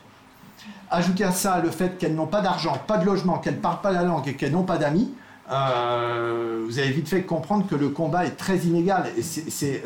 [0.89, 3.81] Ajoutez à ça le fait qu'elles n'ont pas d'argent, pas de logement, qu'elles ne parlent
[3.81, 5.13] pas la langue et qu'elles n'ont pas d'amis.
[5.51, 9.05] euh, vous avez vite fait comprendre que le combat est très inégal.
[9.05, 9.79] Euh,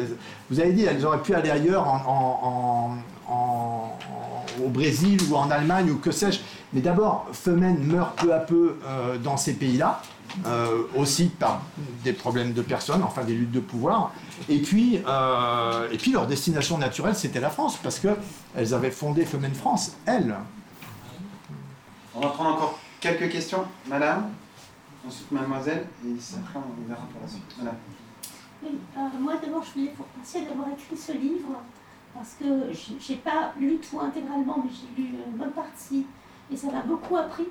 [0.49, 1.85] vous avez dit, elles auraient pu aller ailleurs
[4.63, 6.39] au Brésil ou en Allemagne ou que sais-je.
[6.73, 10.01] Mais d'abord, Femen meurt peu à peu euh, dans ces pays-là,
[10.45, 11.61] euh, aussi par
[12.03, 14.11] des problèmes de personnes, enfin des luttes de pouvoir.
[14.47, 19.25] Et puis, euh, et puis leur destination naturelle, c'était la France, parce qu'elles avaient fondé
[19.25, 20.35] Femen France, elles.
[22.15, 24.29] on va prendre encore quelques questions, madame,
[25.07, 27.55] ensuite mademoiselle, et après on verra pour la suite.
[27.57, 27.75] Madame.
[28.61, 31.61] Oui, euh, moi d'abord je voulais vous remercier d'avoir écrit ce livre
[32.13, 36.05] parce que j'ai j'ai pas lu tout intégralement mais j'ai lu une bonne partie
[36.51, 37.47] et ça m'a beaucoup appris.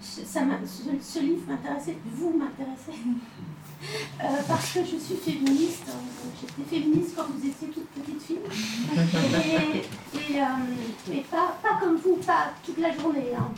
[0.00, 2.92] Ça ce, ce livre m'intéressait, vous m'intéressez
[4.24, 5.84] Euh, parce que je suis féministe.
[5.90, 8.38] euh, J'étais féministe quand vous étiez toute petite fille
[10.32, 13.32] et, euh, pas, pas comme vous, pas toute la journée.
[13.38, 13.50] hein,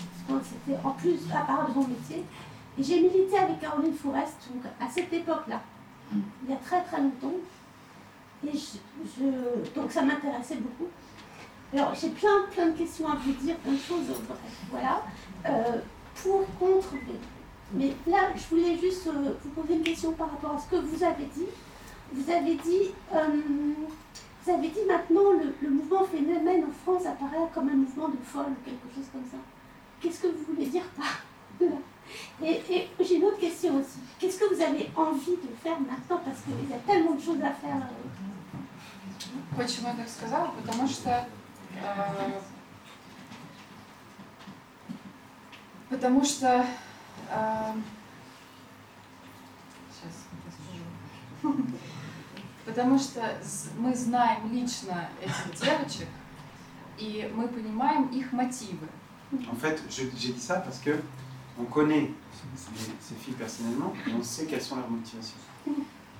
[0.42, 2.24] c'était en plus à part de mon métier.
[2.76, 5.60] Et j'ai milité avec Caroline Forest donc, à cette époque-là.
[6.12, 7.34] il y a très très longtemps.
[8.44, 8.52] Et
[9.76, 10.90] donc ça m'intéressait beaucoup.
[11.73, 14.15] Alors j'ai plein plein de questions à vous dire, plein de choses,
[14.69, 15.03] voilà.
[15.45, 15.79] Euh,
[16.21, 16.93] pour, contre,
[17.73, 20.75] mais, là je voulais juste euh, vous poser une question par rapport à ce que
[20.75, 21.47] vous avez dit.
[22.13, 23.27] Vous avez dit, euh,
[24.45, 28.17] vous avez dit maintenant le, le, mouvement phénomène en France apparaît comme un mouvement de
[28.23, 29.37] folle, quelque chose comme ça.
[29.99, 31.23] Qu'est-ce que vous voulez dire par
[31.59, 31.77] là
[32.43, 33.99] et, j'ai une autre question aussi.
[34.19, 37.41] Qu'est-ce que vous avez envie de faire maintenant Parce qu'il y a tellement de choses
[37.41, 37.89] à faire.
[39.55, 40.51] Почему я так сказала?
[40.61, 41.25] Потому что э,
[45.90, 46.64] потому что
[47.30, 47.72] э,
[49.90, 50.14] сейчас
[52.64, 53.38] потому что
[53.78, 56.08] мы знаем лично этих девочек
[56.98, 58.88] и мы понимаем их мотивы.
[59.50, 61.02] En fait, j'ai dit ça parce que
[61.58, 62.10] on connaît
[63.00, 65.36] ces, filles personnellement et on sait quelles sont leurs motivations.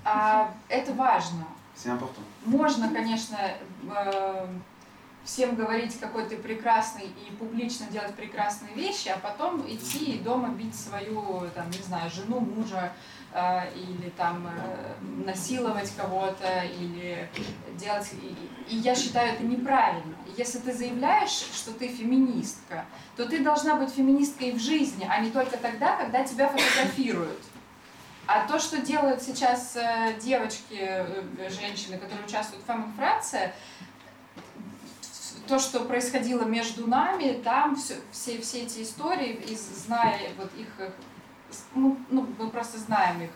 [0.05, 1.47] А, это важно.
[1.75, 2.23] C'est important.
[2.45, 4.47] Можно, конечно, э,
[5.29, 10.49] всем говорить, какой ты прекрасный и публично делать прекрасные вещи, а потом идти и дома
[10.49, 12.93] бить свою, там, не знаю, жену, мужа,
[13.35, 17.29] э, или там э, насиловать кого-то, или
[17.77, 18.11] делать...
[18.15, 22.85] И, и я считаю это неправильно если ты заявляешь, что ты феминистка,
[23.17, 27.43] то ты должна быть феминисткой в жизни, а не только тогда, когда тебя фотографируют.
[28.27, 33.55] А то, что делают сейчас э, девочки, э, женщины, которые участвуют в Франция,
[35.49, 40.69] то, что происходило между нами, там все, все, все эти истории, из, зная вот их,
[41.75, 43.31] ну, ну, мы просто знаем их,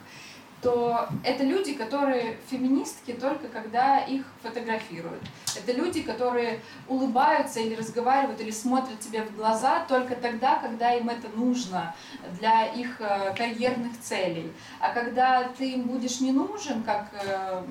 [0.61, 5.23] то это люди, которые феминистки только когда их фотографируют.
[5.57, 11.09] Это люди, которые улыбаются или разговаривают или смотрят тебе в глаза только тогда, когда им
[11.09, 11.97] это нужно
[12.39, 14.53] для их э, карьерных целей.
[14.79, 17.65] А когда ты им будешь не нужен, как, э,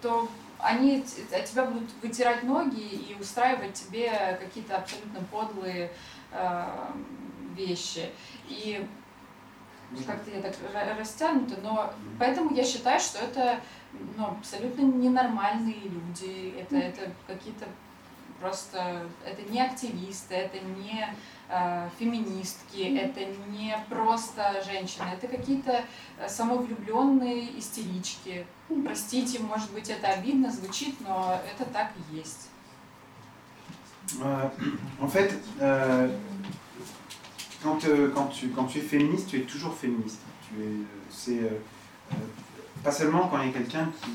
[0.00, 0.28] то
[0.58, 5.90] они от тебя будут вытирать ноги и устраивать тебе какие-то абсолютно подлые
[6.32, 6.64] э,
[7.54, 8.10] вещи.
[8.48, 8.86] И
[10.06, 10.54] как-то я так
[10.98, 13.60] растянута, но поэтому я считаю, что это
[14.16, 17.66] ну, абсолютно ненормальные люди, это, это какие-то
[18.40, 21.14] просто, это не активисты, это не
[21.48, 23.20] э, феминистки, это
[23.50, 25.84] не просто женщины, это какие-то
[26.28, 28.46] самовлюбленные истерички.
[28.84, 32.50] Простите, может быть, это обидно звучит, но это так и есть.
[35.00, 36.08] En fait, euh,
[37.62, 40.20] quand, euh, quand, tu, quand tu es féministe, tu es toujours féministe.
[40.48, 40.68] Tu es,
[41.10, 41.58] c'est, euh,
[42.12, 42.16] euh,
[42.82, 44.10] pas seulement quand il y a quelqu'un qui,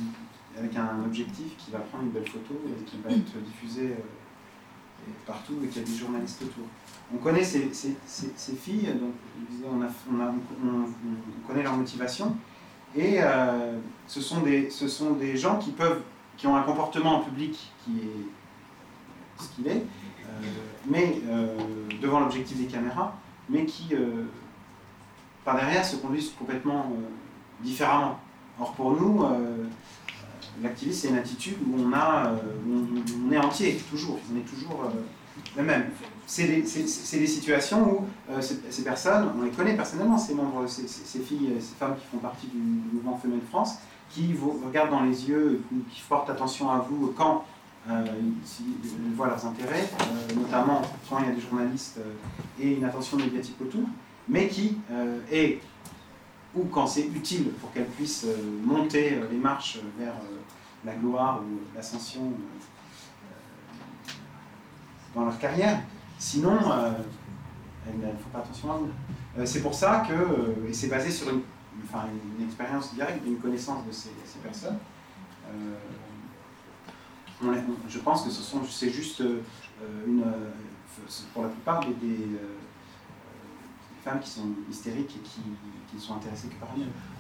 [0.58, 3.96] avec un objectif qui va prendre une belle photo et qui va être diffusé
[5.26, 6.66] partout et qu'il y a des journalistes autour.
[7.14, 9.14] On connaît ces, ces, ces, filles, donc
[9.66, 12.36] on, on, connaît leur motivation,
[12.96, 13.20] et
[14.08, 16.02] ce, sont des, ce sont des gens qui peuvent,
[16.38, 19.84] qui ont un comportement en public qui est ce qu'il est,
[20.86, 21.22] mais
[22.02, 23.14] devant l'objectif des caméras,
[23.52, 24.26] mais qui, euh,
[25.44, 28.20] par derrière, se conduisent complètement euh, différemment.
[28.60, 29.66] Or, pour nous, euh,
[30.62, 32.34] l'activisme, c'est une attitude où on, a,
[32.68, 34.92] on, est entier, toujours, on est toujours
[35.56, 35.86] le même.
[36.28, 41.54] C'est des, situations où ces, personnes, on les connaît personnellement, ces membres, ces, ces, filles,
[41.60, 43.80] ces femmes qui font partie du, mouvement Femelle de France,
[44.10, 47.46] qui vous regardent dans les yeux, qui portent attention à vous quand
[47.90, 48.06] euh,
[48.60, 52.84] ils voient leurs intérêts, euh, notamment quand il y a des journalistes euh, et une
[52.84, 53.82] attention médiatique autour,
[54.28, 54.78] mais qui
[55.32, 55.60] est,
[56.54, 58.28] ou quand c'est utile pour qu'elles puissent
[58.64, 60.14] monter les marches vers
[60.86, 62.34] la gloire ou l'ascension
[65.14, 65.82] dans leur carrière,
[66.18, 66.58] sinon
[67.88, 69.46] elles ne font pas attention à vous.
[69.46, 71.42] c'est pour ça que, et c'est basé sur une,
[72.46, 74.10] expérience directe, une connaissance de ces,
[74.44, 74.78] personnes,
[77.90, 78.30] je pense que
[78.70, 79.42] c'est juste euh,
[80.06, 80.50] une, euh,
[81.34, 82.58] pour la plupart des, euh,
[84.04, 85.42] femmes qui sont hystériques et qui,
[85.94, 86.70] ne sont intéressées que par.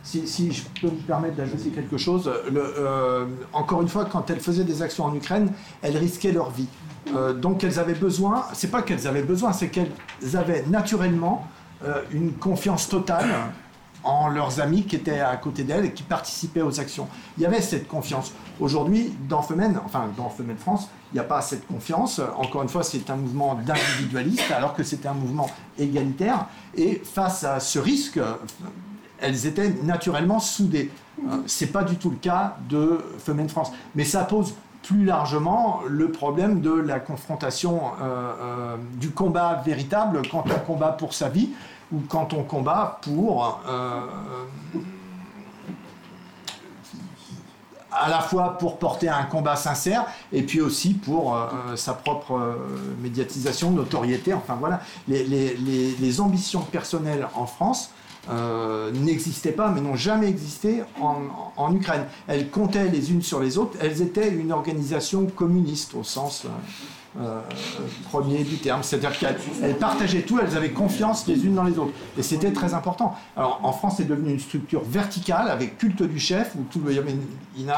[0.04, 4.64] Si, je peux me permettre d'ajouter quelque chose, le, encore une fois, quand elles faisaient
[4.64, 5.52] des actions en Ukraine,
[5.82, 6.70] elles risquaient leur vie.
[7.36, 9.92] donc elles avaient besoin, c'est pas qu'elles avaient besoin, c'est qu'elles
[10.36, 11.48] avaient naturellement
[12.12, 13.30] une confiance totale
[14.04, 17.08] en leurs amis qui étaient à côté d'elles et qui participaient aux actions.
[17.38, 18.34] Il y avait cette confiance.
[18.60, 22.22] Aujourd'hui, dans Femen, enfin dans Femen France, il n'y a pas cette confiance.
[22.38, 26.48] Encore une fois, c'est un mouvement d'individualistes alors que c'était un mouvement égalitaire.
[26.76, 28.20] Et face à ce risque,
[29.20, 30.92] elles étaient naturellement soudées.
[31.20, 33.72] Euh, c'est pas du tout le cas de Femen France.
[33.96, 40.22] Mais ça pose plus largement le problème de la confrontation euh, euh, du combat véritable
[40.30, 41.50] quand on combat pour sa vie
[41.92, 44.02] ou quand on combat pour, euh,
[47.92, 52.34] à la fois pour porter un combat sincère et puis aussi pour euh, sa propre
[52.34, 52.56] euh,
[53.02, 54.34] médiatisation, notoriété.
[54.34, 57.92] Enfin voilà, les, ambitions personnelles en France
[58.94, 62.06] n'existaient pas, mais n'ont jamais existé en Ukraine.
[62.28, 63.78] Elles comptaient les unes sur les autres.
[63.82, 66.46] Elles étaient une organisation communiste au sens
[67.20, 67.42] euh,
[68.10, 68.84] premier du terme.
[68.84, 71.92] C'est-à-dire qu'elles elles partageaient tout, elles avaient confiance les unes dans les autres.
[72.18, 73.16] Et c'était très important.
[73.36, 76.96] Alors en France, c'est devenu une structure verticale avec culte du chef, où tout, il
[76.96, 77.70] y avait une,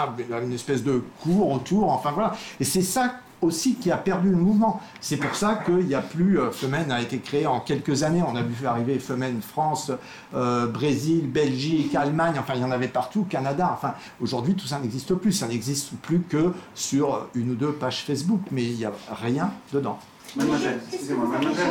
[0.44, 1.90] une espèce de cours autour.
[1.92, 2.36] Enfin voilà.
[2.60, 4.82] Et c'est ça aussi qui a perdu le mouvement.
[5.02, 6.40] C'est pour ça qu'il n'y a plus.
[6.40, 8.24] Euh, Femen a été créé en quelques années.
[8.28, 9.92] On a vu arriver Femen France,
[10.34, 12.36] euh, Brésil, Belgique, Allemagne.
[12.40, 13.72] Enfin, il y en avait partout, Canada.
[13.74, 15.32] Enfin, aujourd'hui, tout ça n'existe plus.
[15.32, 19.52] Ça n'existe plus que sur une ou deux pages Facebook, mais il n'y a rien
[19.72, 20.00] dedans.
[20.36, 21.68] Mademoiselle, excusez-moi, mademoiselle,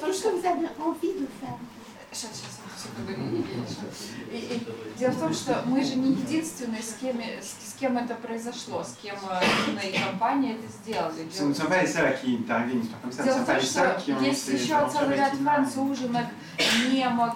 [0.00, 1.58] tout ce que vous avez envie de faire
[2.16, 2.60] Сейчас, сейчас,
[4.32, 4.66] и,
[4.98, 8.82] дело в том, что мы же не единственные, с кем, с, с кем это произошло,
[8.82, 11.24] с кем э, на и компания это сделали.
[11.24, 11.28] Дело...
[13.24, 16.26] Дело в том, что есть еще целый ряд француженок,
[16.90, 17.34] немок,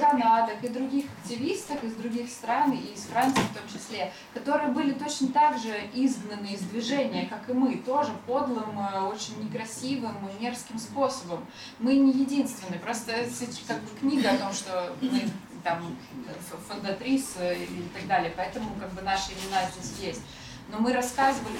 [0.00, 4.92] канадок и других активисток из других стран, и из Франции в том числе, которые были
[4.92, 10.42] точно так же изгнаны из движения, как и мы, тоже подлым, э, очень некрасивым и
[10.42, 11.46] мерзким способом.
[11.78, 13.12] Мы не единственные, просто
[13.68, 15.24] как бы книга о том, что мы
[15.62, 15.96] там
[16.68, 20.22] фондатрис э, и так далее, поэтому как бы наши имена здесь есть.
[20.68, 21.56] Но мы рассказывали,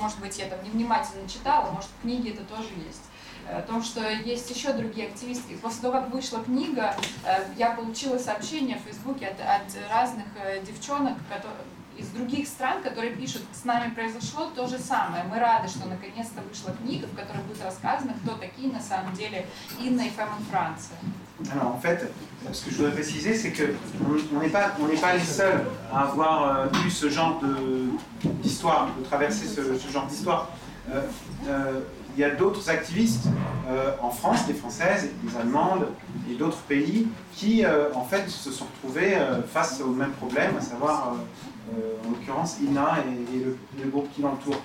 [0.00, 3.15] может быть, я там невнимательно читала, может, в книге это тоже есть э,
[3.52, 5.54] о том, что есть еще другие активистки.
[5.62, 6.94] После того, как вышла книга,
[7.24, 11.62] э, я получила сообщения в Фейсбуке от, от разных э, девчонок которые,
[11.96, 15.24] из других стран, которые пишут, с нами произошло то же самое.
[15.24, 19.46] Мы рады, что наконец-то вышла книга, в которой будет рассказано, кто такие на самом деле
[19.80, 20.96] Инна и Фэмен Франция.
[21.52, 22.10] Alors en fait,
[22.50, 25.22] ce que je voudrais préciser, c'est que on on n'est pas, on n'est pas les
[25.22, 27.90] seuls à avoir euh, eu ce genre de-
[28.42, 30.48] d'histoire, de, traverser ce, ce genre d'histoire.
[30.90, 31.02] Euh,
[31.46, 31.80] euh,
[32.16, 33.26] Il y a d'autres activistes
[33.68, 35.88] euh, en France, des Françaises, des Allemandes
[36.30, 40.56] et d'autres pays qui euh, en fait se sont retrouvés euh, face au même problème,
[40.56, 43.00] à savoir en l'occurrence Ina
[43.34, 44.60] et, le, le groupe qui l'entoure.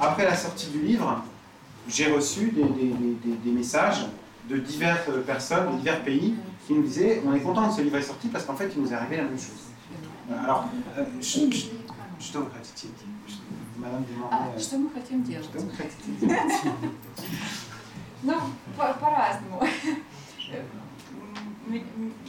[0.00, 1.22] Après la sortie du livre,
[1.86, 4.06] j'ai reçu des, messages
[4.48, 6.34] de diverses personnes, de divers pays,
[6.66, 8.80] qui nous disaient on est content que ce livre est sorti parce qu'en fait il
[8.80, 9.70] nous est arrivé la même chose.
[10.42, 10.66] Alors,
[11.20, 11.66] je, je,
[12.20, 12.46] je vous
[14.30, 15.46] А, что мы хотим делать?
[15.46, 16.92] je dois vous gratitude.
[18.22, 18.34] Ну,
[18.76, 19.62] по- по-разному.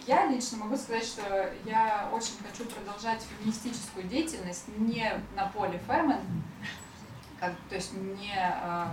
[0.08, 6.20] Я лично могу сказать, что я очень хочу продолжать феминистическую деятельность не на поле фемен,
[7.40, 8.86] как, то есть не, э,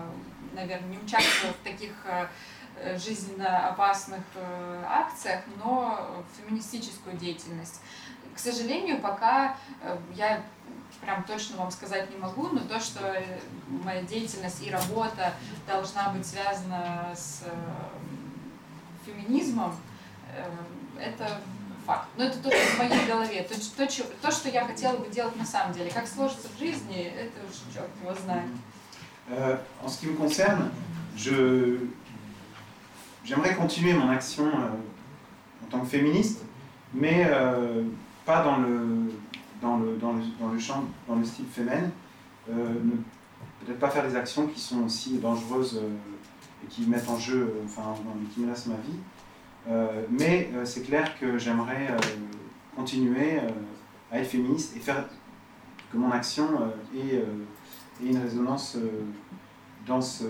[0.55, 7.81] наверное, не участвую в таких э, жизненно опасных э, акциях, но феминистическую деятельность.
[8.35, 10.43] К сожалению, пока э, я
[11.01, 13.41] прям точно вам сказать не могу, но то, что э,
[13.85, 15.35] моя деятельность и работа
[15.67, 17.51] должна быть связана с э,
[19.07, 19.75] феминизмом,
[20.35, 20.45] э,
[21.01, 21.41] это
[21.87, 22.09] факт.
[22.17, 23.43] Но это тоже в моей голове.
[23.43, 23.89] То, то,
[24.23, 25.91] то, что я хотела бы делать на самом деле.
[25.91, 28.51] Как сложится в жизни, это уж черт его знает.
[29.33, 30.71] Euh, en ce qui me concerne,
[31.17, 31.77] je,
[33.25, 36.43] j'aimerais continuer mon action euh, en tant que féministe,
[36.93, 37.85] mais euh,
[38.25, 39.00] pas dans le,
[39.61, 41.91] dans, le, dans, le, dans le champ, dans le style féminin.
[42.49, 47.09] Euh, ne- peut-être pas faire des actions qui sont aussi dangereuses euh, et qui mettent
[47.09, 47.95] en jeu, euh, enfin,
[48.35, 48.99] qui menacent ma vie.
[50.11, 51.95] Mais c'est clair que j'aimerais
[52.75, 53.39] continuer
[54.11, 55.05] à être féministe et faire
[55.93, 56.49] que mon action
[56.97, 57.23] ait,
[58.03, 58.79] une résonance
[59.87, 60.25] dans, ce,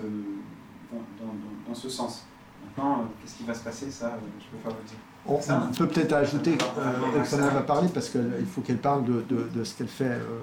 [1.67, 2.25] dans, ce sens.
[2.63, 4.97] Maintenant, qu'est-ce qui va se passer, ça, je ne peux pas vous dire.
[5.28, 9.22] On, on peut peut-être ajouter euh, Roxana va parler parce qu'il faut qu'elle parle de,
[9.28, 10.40] de- de ce qu'elle fait euh,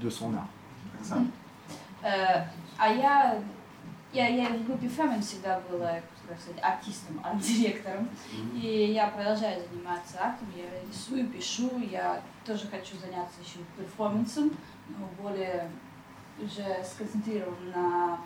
[0.00, 0.48] de, de son art.
[1.02, 1.16] Ça.
[2.04, 2.42] Э,
[2.78, 3.38] А я,
[4.12, 8.08] я, я в группе Фемен всегда была, как сказать, артистом, арт-директором.
[8.54, 14.50] И я продолжаю заниматься артом, я рисую, пишу, я тоже хочу заняться еще перформансом,
[14.90, 15.70] но более
[16.40, 18.18] уже сконцентрирован на,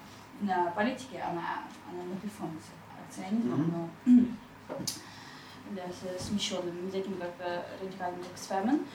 [0.43, 1.41] на политике, а на,
[1.89, 2.73] а на, на перформансе,
[3.09, 4.15] акционизмом, но
[6.18, 7.34] с смещенным, не таким как
[7.82, 8.86] радикальным, как с Фемен.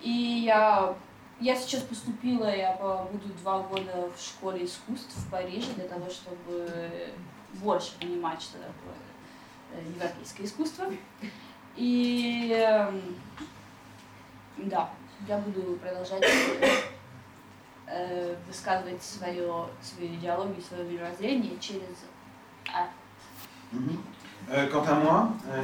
[0.00, 0.94] И я
[1.42, 2.76] я сейчас поступила, я
[3.10, 7.12] буду два года в школе искусств в Париже для того, чтобы
[7.54, 8.94] больше понимать, что такое
[9.72, 10.86] э, европейское искусство.
[11.74, 13.16] И эм,
[14.56, 14.90] да,
[15.26, 16.22] я буду продолжать
[17.86, 22.04] э, высказывать свое, свою идеологию, свое мировоззрение через
[22.72, 22.90] арт.
[23.72, 23.98] Mhm.
[24.50, 25.62] Euh, quant à moi, euh,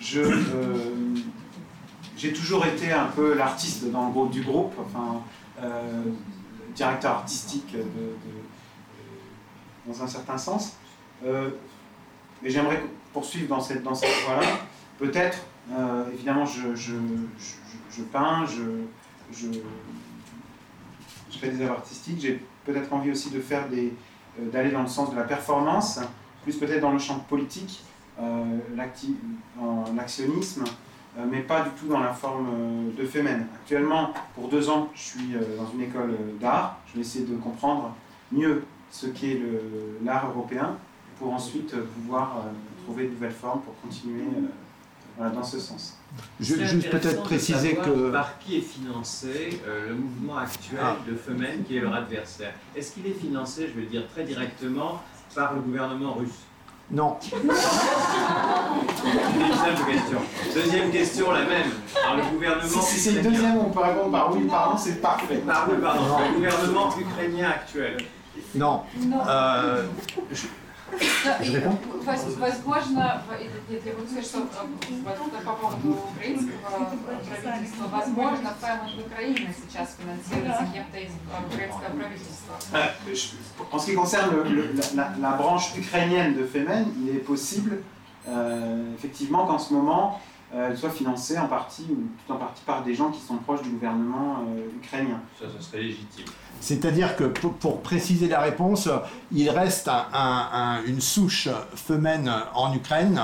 [0.00, 1.14] je, euh,
[2.16, 5.20] j'ai toujours été un peu l'artiste dans le groupe du groupe, enfin,
[6.74, 7.76] directeur artistique
[9.86, 10.76] dans un certain sens.
[11.24, 11.50] Euh,
[12.42, 12.82] et j'aimerais
[13.12, 14.46] poursuivre dans cette, dans cette voie-là.
[14.98, 15.38] Peut-être,
[16.12, 16.94] évidemment, je, je,
[17.90, 18.62] je, peins, je,
[19.32, 19.48] je,
[21.38, 23.92] fais des œuvres artistiques, j'ai peut-être envie aussi de faire des,
[24.38, 26.00] d'aller dans le sens de la performance,
[26.42, 27.82] plus peut-être dans le champ politique,
[28.76, 30.64] l'actionnisme,
[31.18, 33.46] euh, mais pas du tout dans la forme euh, de Femen.
[33.54, 36.78] Actuellement, pour deux ans, je suis euh, dans une école d'art.
[36.88, 37.94] Je vais essayer de comprendre
[38.30, 39.40] mieux ce qu'est
[40.04, 40.76] l'art européen
[41.18, 42.44] pour ensuite pouvoir
[42.84, 44.24] trouver de nouvelles formes pour continuer
[45.18, 45.98] dans ce sens.
[46.38, 48.10] Je, juste peut-être préciser que...
[48.10, 50.96] Par qui est financé le mouvement actuel ah.
[51.08, 54.24] de Femen, qui est leur adversaire Est-ce qu'il est financé, je vais le dire très
[54.24, 55.02] directement,
[55.34, 56.46] par le gouvernement russe
[56.92, 57.16] non.
[59.86, 60.18] question.
[60.54, 61.70] Deuxième question, la même.
[62.04, 62.82] Alors, le gouvernement.
[62.82, 65.36] Si c'est le deuxième, on peut répondre par oui, pardon, c'est parfait.
[65.46, 66.02] Par oui, pardon.
[66.28, 67.96] Le gouvernement ukrainien actuel.
[68.54, 68.82] Non.
[69.26, 69.86] Euh,
[70.30, 70.42] Je
[71.39, 71.79] réponds
[72.39, 73.21] Возможно,
[73.69, 74.47] я могу сказать, что
[75.43, 76.95] по поводу украинского
[77.43, 81.11] правительства, возможно, в Украине сейчас финансируется кем-то из
[81.51, 82.55] украинского правительства.
[83.71, 87.81] En ce qui concerne le, la, la, branche ukrainienne de Femen, il est possible
[88.27, 92.62] euh, effectivement qu'en ce moment, euh, elle soit financée en partie ou tout en partie
[92.64, 95.20] par des gens qui sont proches du gouvernement euh, ukrainien.
[95.40, 96.26] Ça, ça serait légitime.
[96.60, 98.88] C'est-à-dire que pour, préciser la réponse,
[99.32, 99.90] il reste
[100.86, 103.20] une souche femelle en Ukraine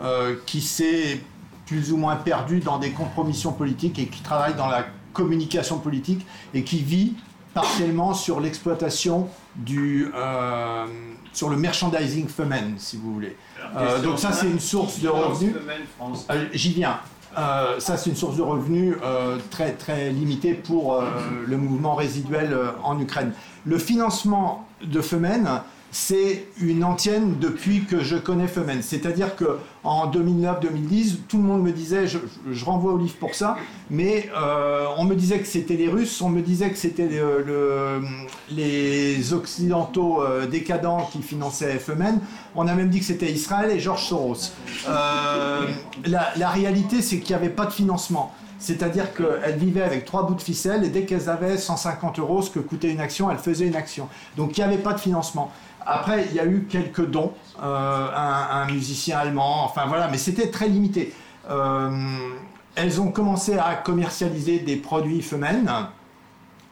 [0.00, 1.20] euh, qui s'est
[1.66, 6.24] plus ou moins perdue dans des compromissions politiques et qui travaille dans la communication politique
[6.54, 7.14] et qui vit
[7.54, 10.86] partiellement sur l'exploitation du euh,
[11.32, 13.36] sur le merchandising femelle, si vous voulez.
[13.76, 15.54] Euh, donc ça c'est une source de revenus.
[16.52, 16.98] J'y viens.
[17.38, 21.04] Euh, ça, c'est une source de revenus euh, très, très limitée pour euh,
[21.46, 23.32] le mouvement résiduel en Ukraine.
[23.66, 25.60] Le financement de Femen,
[25.96, 28.82] c'est une antienne depuis que je connais Femen.
[28.82, 32.18] C'est-à-dire que en 2009-2010, tout le monde me disait, je,
[32.66, 33.56] renvoie au livre pour ça,
[33.88, 38.02] mais euh, on me disait que c'était les Russes, on me disait que c'était le,
[38.50, 42.20] les Occidentaux euh, décadents qui finançaient Femen.
[42.54, 44.52] On a même dit que c'était Israël et George Soros.
[44.86, 45.62] Euh,
[46.04, 48.34] la, réalité, c'est qu'il n'y avait pas de financement.
[48.58, 52.50] C'est-à-dire qu'elles vivaient avec trois bouts de ficelle et dès qu'elles avaient 150 euros, ce
[52.50, 54.08] que coûtait une action, elles faisaient une action.
[54.36, 55.52] Donc il n'y avait pas de financement.
[55.86, 57.32] Après, il y a eu quelques dons,
[57.62, 61.14] euh, un, musicien allemand, enfin voilà, mais c'était très limité.
[61.48, 61.90] Euh,
[62.74, 65.70] elles ont commencé à commercialiser des produits femelles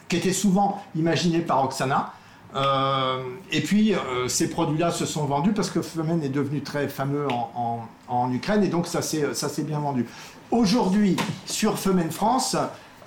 [0.08, 2.12] qui étaient souvent imaginés par Oksana.
[2.56, 3.22] Euh,
[3.52, 3.94] et puis,
[4.26, 8.68] ces produits-là se sont vendus parce que Femen est devenu très fameux en, Ukraine et
[8.68, 10.06] donc ça s'est bien vendu.
[10.50, 11.16] Aujourd'hui,
[11.46, 12.56] sur Femen France,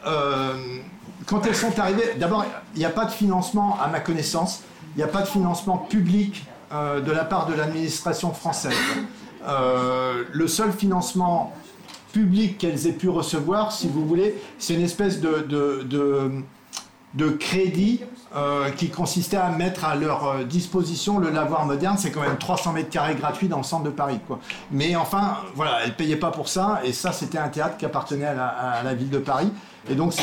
[0.04, 4.64] quand elles sont arrivées, d'abord, il n'y a pas de financement à ma connaissance.
[4.98, 6.44] Il n'y a pas de financement public
[6.74, 8.74] euh, de la part de l'administration française.
[9.48, 11.54] Euh, le seul financement
[12.14, 16.42] public qu'elles aient pu recevoir, si vous voulez, c'est une espèce de,
[17.40, 18.02] crédit
[18.36, 21.98] euh, qui consistait à mettre à leur disposition le lavoir moderne.
[22.00, 24.20] C'est quand même 300 mètres carrés gratuits dans le centre de Paris.
[24.72, 26.82] Mais enfin, voilà, elles ne payaient pas pour ça.
[26.84, 29.52] Et ça, c'était un théâtre qui appartenait à la ville de Paris.
[29.90, 30.14] Et donc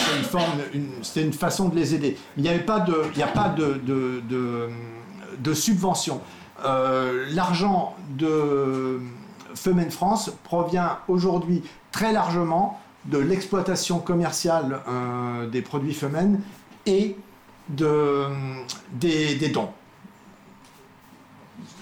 [1.03, 2.17] c'était une façon de les aider.
[2.37, 3.11] Il n'y a pas de,
[5.55, 6.21] subvention.
[6.65, 9.01] Euh, l'argent de
[9.55, 11.63] Femen France provient aujourd'hui
[11.93, 16.41] très largement de l'exploitation commerciale euh, des produits Femen
[16.87, 17.17] et
[17.69, 18.25] de,
[18.93, 19.71] des, des dons.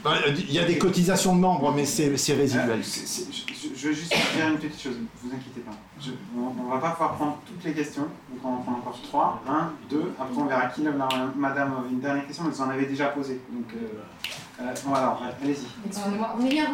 [0.06, 2.82] Euh, il y a des cotisations de membres, mais c'est résiduel.
[2.84, 5.72] je, veux juste dire une petite chose, ne vous inquiétez pas.
[6.38, 9.44] on ne va pas pouvoir prendre toutes les questions, donc on en prend encore trois.
[9.48, 10.82] Un, deux, après on verra qui.
[11.36, 13.41] madame une dernière question, mais vous en avez déjà posé.
[13.52, 15.66] Donc euh, euh voilà, allez-y.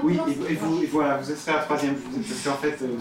[0.04, 0.20] Oui,
[0.50, 2.98] et, vous, voilà, vous serez la troisième, parce qu'en fait, euh,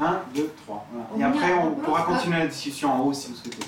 [0.00, 0.86] un, deux, trois.
[1.18, 3.66] Et après, on pourra continuer la discussion en haut si vous souhaitez.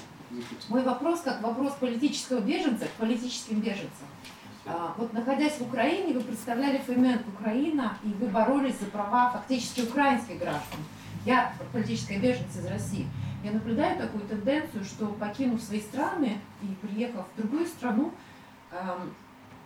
[0.69, 4.07] Мой вопрос как вопрос политического беженца к политическим беженцам.
[4.66, 9.82] А, вот находясь в Украине, вы представляли Фейменд Украина, и вы боролись за права фактически
[9.82, 10.80] украинских граждан.
[11.26, 13.08] Я политическая беженка из России.
[13.44, 18.14] Я наблюдаю такую тенденцию, что покинув свои страны и приехав в другую страну,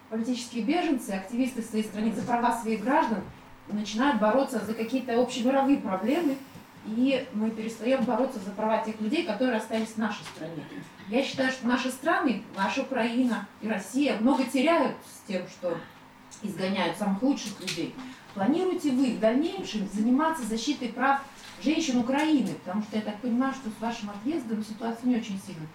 [0.10, 3.22] политические беженцы, активисты в своей стране за права своих граждан
[3.68, 6.38] начинают бороться за какие-то общемировые проблемы,
[6.86, 10.64] и мы перестаем бороться за права тех людей, которые остались в нашей стране.
[11.10, 15.78] Я считаю, что наши страны, наша Украина и Россия много теряют с тем, что
[16.42, 17.94] изгоняют самых лучших людей.
[18.34, 21.22] Планируете вы в дальнейшем заниматься защитой прав
[21.64, 25.66] женщин Украины, потому что я так понимаю, что с вашим отъездом ситуация не очень сильно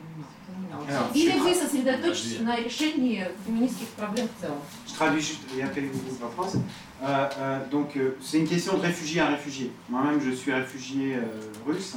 [0.46, 0.88] поменялась.
[0.88, 4.58] Alors, Или вы сосредоточитесь на решении феминистских проблем в целом?
[4.86, 6.60] Je traduis juste, et après vous dites la phrase.
[7.02, 9.72] Euh, euh, donc, euh, c'est une question de réfugié à réfugié.
[9.88, 11.24] Moi-même, je suis réfugié euh,
[11.64, 11.94] russe.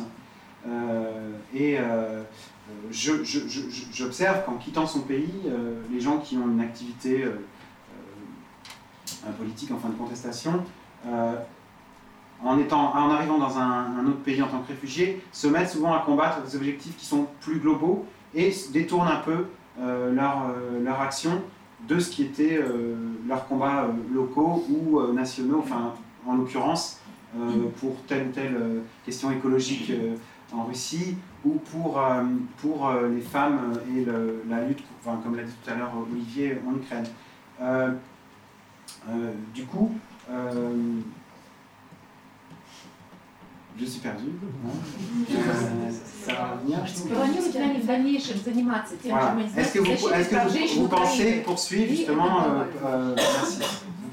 [0.66, 2.24] euh, et euh,
[2.92, 3.62] je- je- je-
[3.92, 7.32] j'observe qu'en quittant son pays, euh, les gens qui ont une activité euh,
[9.26, 10.64] euh, politique, enfin de contestation,
[11.08, 11.36] euh,
[12.44, 16.00] en, en arrivant dans un, autre pays en tant que réfugié, se mettent souvent à
[16.00, 19.46] combattre des objectifs qui sont plus globaux et détournent un peu
[19.80, 21.42] euh, leur, euh, action
[21.88, 22.96] de ce qui était euh,
[23.28, 25.94] leurs combats euh, locaux ou euh, nationaux, enfin
[26.26, 27.00] en l'occurrence
[27.38, 27.40] euh,
[27.80, 30.16] pour telle ou telle euh, question écologique euh,
[30.54, 32.24] en Russie ou pour, euh,
[32.58, 34.06] pour euh, les femmes et
[34.50, 37.06] la lutte, comme l'a dit tout à l'heure Olivier, en Ukraine.
[37.62, 37.92] Euh,
[39.54, 39.92] du coup,
[43.78, 44.30] je suis perdu.
[46.26, 46.80] Ça va venir.
[49.10, 49.36] Voilà.
[49.58, 52.46] Est-ce que vous, est-ce que vous pensez poursuivre justement
[53.16, 53.60] merci.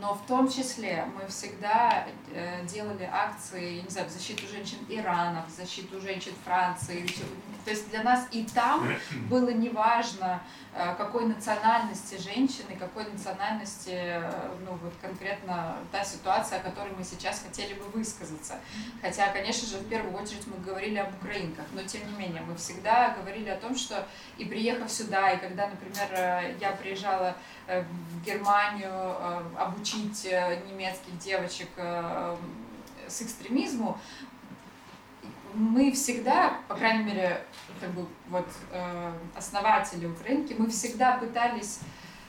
[0.00, 4.78] но в том числе мы всегда э, делали акции, я не знаю, в защиту женщин
[4.88, 7.06] Ирана, в защиту женщин Франции.
[7.64, 8.88] То есть для нас и там
[9.28, 10.42] было неважно,
[10.74, 17.04] э, какой национальности женщины, какой национальности, э, ну вот конкретно та ситуация, о которой мы
[17.04, 18.60] сейчас хотели бы высказаться.
[19.02, 22.56] Хотя, конечно же, в первую очередь мы говорили об украинках, но тем не менее мы
[22.56, 24.06] всегда говорили о том, что
[24.38, 27.36] и приехав сюда, и когда, например, я приезжала
[27.66, 32.36] в Германию э, обучить э, немецких девочек э,
[33.08, 33.98] с экстремизму,
[35.54, 37.44] мы всегда, по крайней мере,
[37.80, 41.80] как бы вот э, основатели Украинки, мы всегда пытались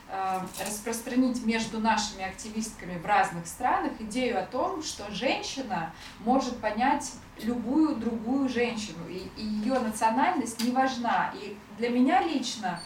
[0.09, 7.13] э, распространить между нашими активистками в разных странах идею о том, что женщина может понять
[7.41, 11.33] любую другую женщину, и, и ее национальность не важна.
[11.35, 12.81] И для меня лично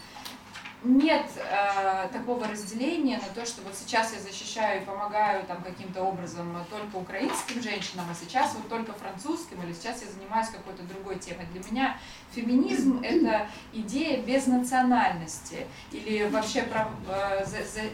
[0.84, 6.02] нет э, такого разделения на то, что вот сейчас я защищаю и помогаю там каким-то
[6.02, 11.18] образом только украинским женщинам, а сейчас вот только французским, или сейчас я занимаюсь какой-то другой
[11.18, 11.46] темой.
[11.52, 11.96] Для меня
[12.32, 17.90] феминизм— это идея без национальности, или вообще прав- э, за- за-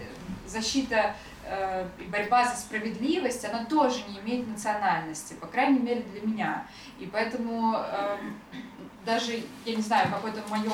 [0.46, 1.14] защита
[1.46, 6.66] э, и борьба за справедливость, она тоже не имеет национальности, по крайней мере для меня.
[6.98, 8.38] И поэтому эм,
[9.04, 10.70] даже, я не знаю, какое-то мое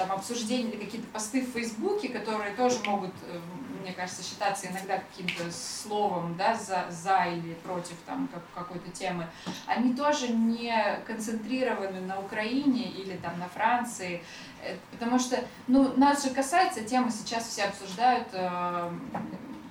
[0.00, 3.38] там обсуждение или какие-то посты в Фейсбуке, которые тоже могут, э,
[3.82, 9.26] мне кажется, считаться иногда каким-то словом, да, за, за или против там как- какой-то темы,
[9.66, 14.22] они тоже не концентрированы на Украине или там на Франции,
[14.62, 18.90] Э, потому что, ну, нас же касается темы, сейчас все обсуждают э,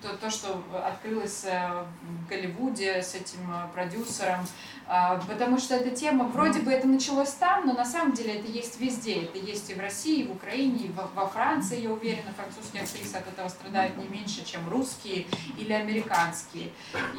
[0.02, 4.48] то, то, что открылось э, в Голливуде с этим продюсером,
[5.28, 8.80] потому что эта тема, вроде бы это началось там, но на самом деле это есть
[8.80, 9.24] везде.
[9.24, 13.16] Это есть и в России, и в Украине, и во, Франции, я уверена, французские актрисы
[13.16, 16.72] от этого страдают не меньше, чем русские или американские.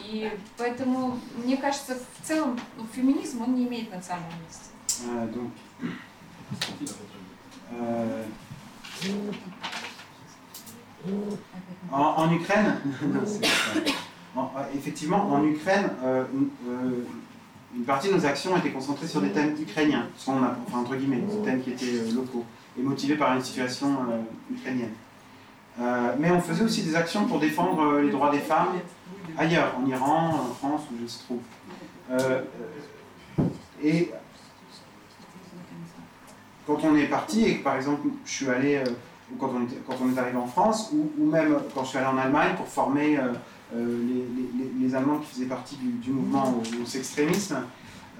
[0.04, 4.70] И поэтому, мне кажется, в целом ну, феминизм, он не имеет национальности.
[7.72, 8.24] euh,
[11.92, 12.80] en, en Ukraine,
[14.34, 16.24] non, effectivement, en Ukraine, euh,
[16.68, 17.04] euh,
[17.76, 21.42] une partie de nos actions étaient concentrées sur des thèmes ukrainiens, enfin, entre guillemets, des
[21.44, 22.44] thèmes qui étaient euh, locaux
[22.78, 24.92] et motivés par une situation euh, ukrainienne.
[25.80, 28.68] Euh, mais on faisait aussi des actions pour défendre les droits des femmes
[29.38, 31.38] ailleurs, en Iran, en France, où je se trouve.
[33.82, 34.10] Et
[36.66, 38.82] quand on est parti et par exemple je suis allé,
[39.38, 41.98] quand on, était- quand on est arrivé en France, ou, ou même quand je suis
[41.98, 43.18] allé en Allemagne pour former
[43.74, 47.58] les, les- Allemands qui faisaient partie du, du mouvement au, au sextrémisme,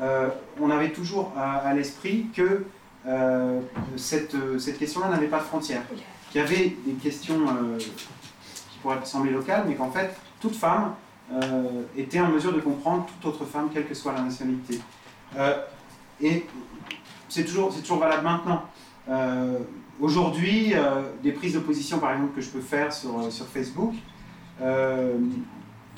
[0.01, 0.28] euh,
[0.60, 2.64] on avait toujours à, à l'esprit que
[3.06, 3.60] euh,
[3.97, 5.82] cette, euh, cette question-là n'avait pas de frontières,
[6.31, 10.94] qu'il y avait des questions euh, qui pourraient sembler locales, mais qu'en fait toute femme
[11.32, 14.81] euh, était en mesure de comprendre toute autre femme, quelle que soit la nationalité.
[15.36, 15.55] Euh,
[16.20, 16.47] et
[17.28, 18.62] c'est toujours, c'est toujours valable maintenant.
[19.09, 19.59] Euh,
[20.01, 23.47] Aujourd'hui, euh, des prises de position, par exemple, que je peux faire sur, euh, sur
[23.47, 23.93] Facebook,
[24.60, 25.14] euh,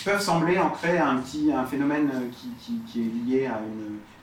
[0.05, 2.28] peuvent sembler ancrées à un, petit, un phénomène euh,
[2.86, 3.60] qui, est lié à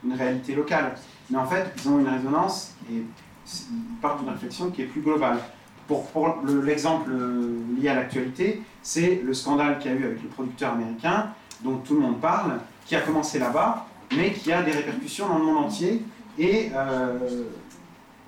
[0.04, 0.94] une, réalité locale.
[1.30, 5.00] Mais en fait, ils ont une résonance et ils partent d'une réflexion qui est plus
[5.02, 5.38] globale.
[5.86, 10.04] pour, pour le- l'exemple euh, lié à l'actualité, c'est le scandale qu'il y a eu
[10.04, 11.28] avec le producteur américain,
[11.62, 13.86] dont tout le monde parle, qui a commencé là-bas,
[14.16, 16.02] mais qui a des répercussions dans le monde entier.
[16.38, 17.44] Et euh,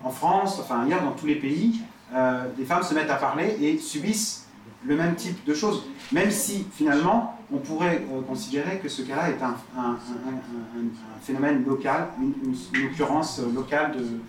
[0.05, 1.81] en France, enfin ailleurs, dans tous les pays,
[2.15, 4.42] euh, des femmes se mettent à parler et subissent
[4.86, 5.84] le même type de choses.
[6.12, 10.80] Même si finalement, on pourrait euh, considérer que ce cas-là est un, un- un- un-
[10.80, 14.20] un- un phénomène local, une, une- une occurrence euh, locale de, euh,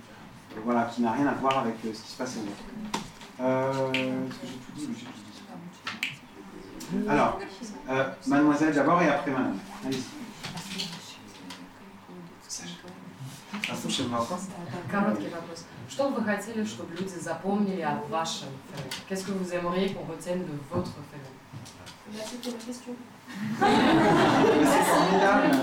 [0.65, 3.03] voilà, qui n'a rien à voir avec euh, ce qui se passe ailleurs.
[3.41, 7.39] Euh, est-ce que j'ai tout dit ou j'ai tout dit Alors,
[7.91, 9.59] euh, mademoiselle d'abord et après madame.
[9.85, 10.03] Allez-y.
[13.69, 14.49] Послушаем вопрос.
[14.91, 15.65] Короткий вопрос.
[15.93, 18.89] Что бы вы хотели, чтобы люди запомнили о вашем ФМ?
[19.09, 22.93] Qu'est-ce que vous aimeriez qu'on retienne de votre ФМ Là, c'était la question.
[23.59, 25.57] C'est formidable.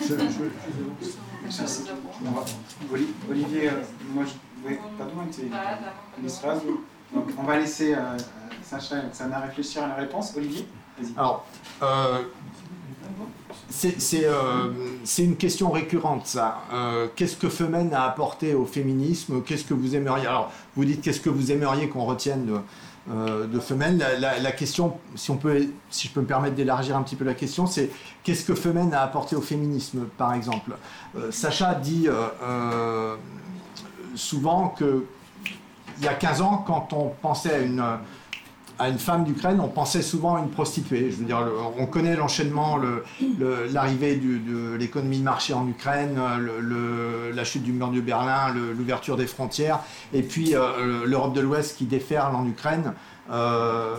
[0.00, 1.08] Je- je-
[1.42, 1.82] Merci.
[2.24, 2.44] On va-
[2.92, 3.82] Oli- Olivier, euh,
[4.14, 4.32] moi je.
[4.68, 5.50] Oui, pardon, tu
[6.24, 6.84] es сразу.
[7.12, 8.18] Donc on va laisser euh, euh,
[8.62, 10.32] Sacha et Oksana réfléchir à la réponse.
[10.36, 10.68] Olivier,
[10.98, 11.12] vas-y.
[11.16, 11.44] Alors,
[11.82, 12.22] euh,
[14.13, 14.71] euh,
[15.03, 16.61] c'est une question récurrente, ça.
[16.73, 19.41] Euh, qu'est-ce que Femen a apporté au féminisme?
[19.43, 20.27] Qu'est-ce que vous aimeriez?
[20.27, 22.59] Alors, vous dites qu'est-ce que vous aimeriez qu'on retienne de,
[23.11, 23.97] euh, Femen?
[23.97, 27.33] La, question, si, on peut, si je peux me permettre d'élargir un petit peu la
[27.33, 27.89] question, c'est
[28.23, 30.71] qu'est-ce que Femen a apporté au féminisme, par exemple?
[31.17, 32.07] Euh, Sacha dit
[34.15, 35.05] souvent que
[35.97, 37.81] il y a 15 ans, quand on pensait à une,
[38.77, 41.09] à une femme d'Ukraine, on pensait souvent à une prostituée.
[41.11, 41.39] Je veux dire,
[41.77, 43.03] on connaît l'enchaînement, le-
[43.39, 46.19] le- l'arrivée de l'économie de marché en Ukraine,
[47.33, 49.79] la chute du mur de Berlin, l'ouverture des frontières,
[50.13, 52.93] et puis euh, l'Europe de l'Ouest qui déferle en Ukraine.
[53.31, 53.95] Euh,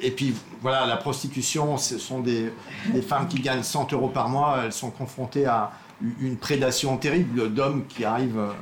[0.00, 2.52] et puis voilà, la prostitution, ce sont des,
[3.06, 5.72] femmes qui gagnent 100 euros par mois, elles sont confrontées à
[6.20, 8.52] une prédation terrible d'hommes qui arrivent euh,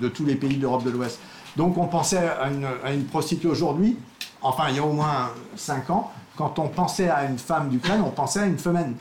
[0.00, 1.18] de tous les pays d'Europe de l'Ouest.
[1.56, 3.96] Donc on pensait à une prostituée aujourd'hui,
[4.42, 8.02] enfin il y a au moins 5 ans, quand on pensait à une femme d'Ukraine,
[8.04, 8.94] on pensait à une femelle.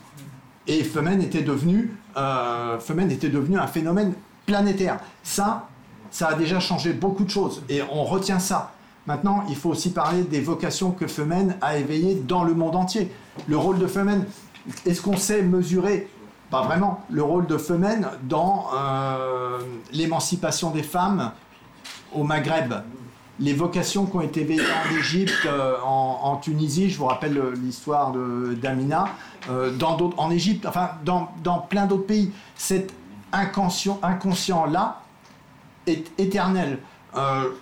[0.65, 2.77] Et femelle était devenue, euh,
[3.09, 4.13] était un phénomène
[4.45, 4.99] planétaire.
[5.23, 5.67] Ça,
[6.09, 8.71] ça a déjà changé beaucoup de choses et on retient ça.
[9.05, 13.11] Maintenant, il faut aussi parler des vocations que Femen a éveillées dans le monde entier.
[13.47, 14.25] Le rôle de Femen,
[14.85, 16.09] est-ce qu'on sait mesurer?
[16.49, 17.01] Pas vraiment.
[17.09, 19.59] Le rôle de Femen dans euh,
[19.93, 21.31] l'émancipation des femmes
[22.13, 22.73] au Maghreb.
[23.39, 27.53] Les vocations qui ont été éveillées en Égypte, euh, en, Tunisie, je vous rappelle euh,
[27.55, 29.09] l'histoire d'Amina,
[29.49, 29.71] euh,
[30.17, 32.31] en Égypte, enfin dans, plein d'autres pays.
[32.55, 32.93] Cet
[33.31, 35.01] inconscient, inconscient-là
[35.85, 36.79] est éternel.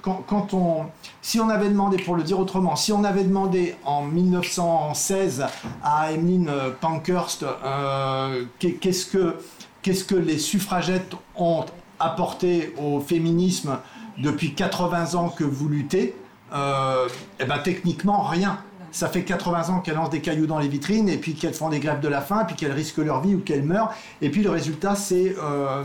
[0.01, 0.85] Quand, on,
[1.21, 5.45] si on avait demandé, pour le dire autrement, si on avait demandé en 1916
[5.81, 7.45] à Emmeline Pankhurst
[8.59, 9.37] qu'est- qu'est-ce que
[9.81, 11.63] qu'est-ce que les suffragettes ont
[11.99, 13.77] apporté au féminisme
[14.17, 16.15] depuis 80 ans que vous luttez,
[16.53, 17.07] euh,
[17.39, 18.59] eh ben techniquement rien.
[18.91, 21.69] Ça fait 80 ans qu'elles lancent des cailloux dans les vitrines et puis qu'elles font
[21.69, 23.93] des grèves de la faim, puis qu'elles risquent leur vie ou qu'elles meurent.
[24.21, 25.83] Et puis le résultat, c'est euh,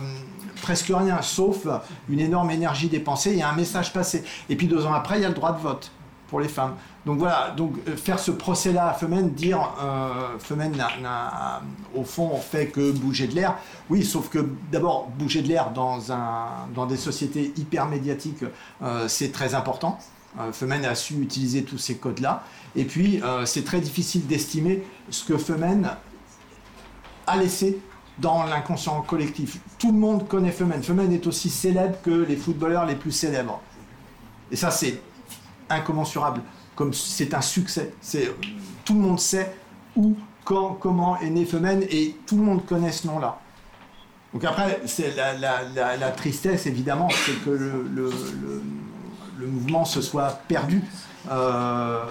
[0.63, 1.67] presque rien, sauf
[2.09, 4.23] une énorme énergie dépensée et un message passé.
[4.49, 5.91] Et puis deux ans après, il y a le droit de vote
[6.39, 6.75] les femmes.
[7.07, 11.63] Donc voilà, donc euh, faire ce procès-là à Femen, dire euh, Femen n'a,
[11.95, 13.57] au fond fait que bouger de l'air.
[13.89, 14.39] Oui, sauf que
[14.71, 18.45] d'abord bouger de l'air dans un dans des sociétés hyper médiatiques,
[18.83, 19.99] euh, c'est très important.
[20.39, 22.45] Euh, Femen a su utiliser tous ces codes-là.
[22.77, 25.91] Et puis euh, c'est très difficile d'estimer ce que Femen
[27.27, 27.81] a laissé
[28.19, 29.59] dans l'inconscient collectif.
[29.79, 30.83] Tout le monde connaît Femen.
[30.83, 33.61] Femen est aussi célèbre que les footballeurs les plus célèbres.
[34.53, 35.01] Et ça, c'est
[35.71, 36.43] incommensurable.
[36.75, 37.95] Comme c'est un succès.
[38.01, 38.35] C'est
[38.85, 39.55] tout le monde sait
[39.97, 43.39] où, quand, comment est né Femen et tout le monde connaît ce nom-là.
[44.33, 50.83] Donc après, c'est la, la- tristesse évidemment, c'est que le, mouvement se soit perdu.
[51.31, 52.05] Euh,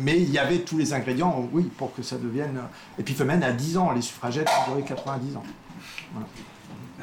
[0.00, 2.58] mais il y avait tous les ingrédients, oui, pour que ça devienne.
[2.98, 5.42] Et puis Femen a 10 ans, les suffragettes ont duré 90 ans.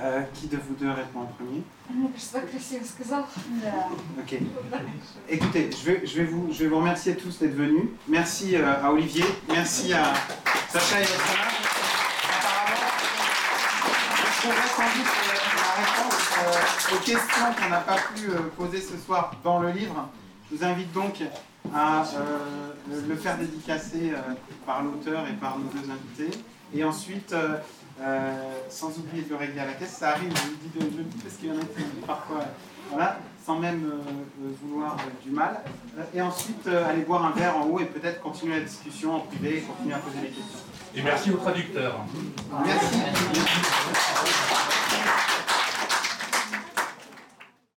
[0.04, 1.62] Euh, qui de vous deux répond en premier
[4.18, 4.36] Ok.
[5.30, 7.84] Écoutez, je vais, je, vais vous, je vais vous remercier tous d'être venus.
[8.08, 10.12] Merci euh, à Olivier, merci à
[10.70, 11.46] Sacha et Yassana.
[12.24, 12.82] Apparemment,
[14.44, 18.98] on reste sans doute euh, la réponse aux questions qu'on n'a pas pu poser ce
[18.98, 20.10] soir dans le livre.
[20.50, 21.22] Je vous invite donc
[21.76, 22.06] à
[23.08, 24.14] le, faire dédicacer
[24.66, 26.40] par l'auteur et par nos deux invités.
[26.74, 27.36] Et ensuite...
[28.00, 28.32] Euh,
[28.70, 31.36] sans oublier de régler la caisse, ça arrive, je vous dis, de, je dis parce
[31.36, 32.46] qu'il y en a qui parfois,
[32.90, 35.62] voilà, sans même euh, euh, vouloir du mal.
[36.14, 39.58] et ensuite, aller boire un verre en haut et peut-être continuer la discussion en privé
[39.58, 40.60] et continuer à poser des questions.
[40.96, 42.00] Et merci aux traducteurs.
[42.66, 42.96] Merci.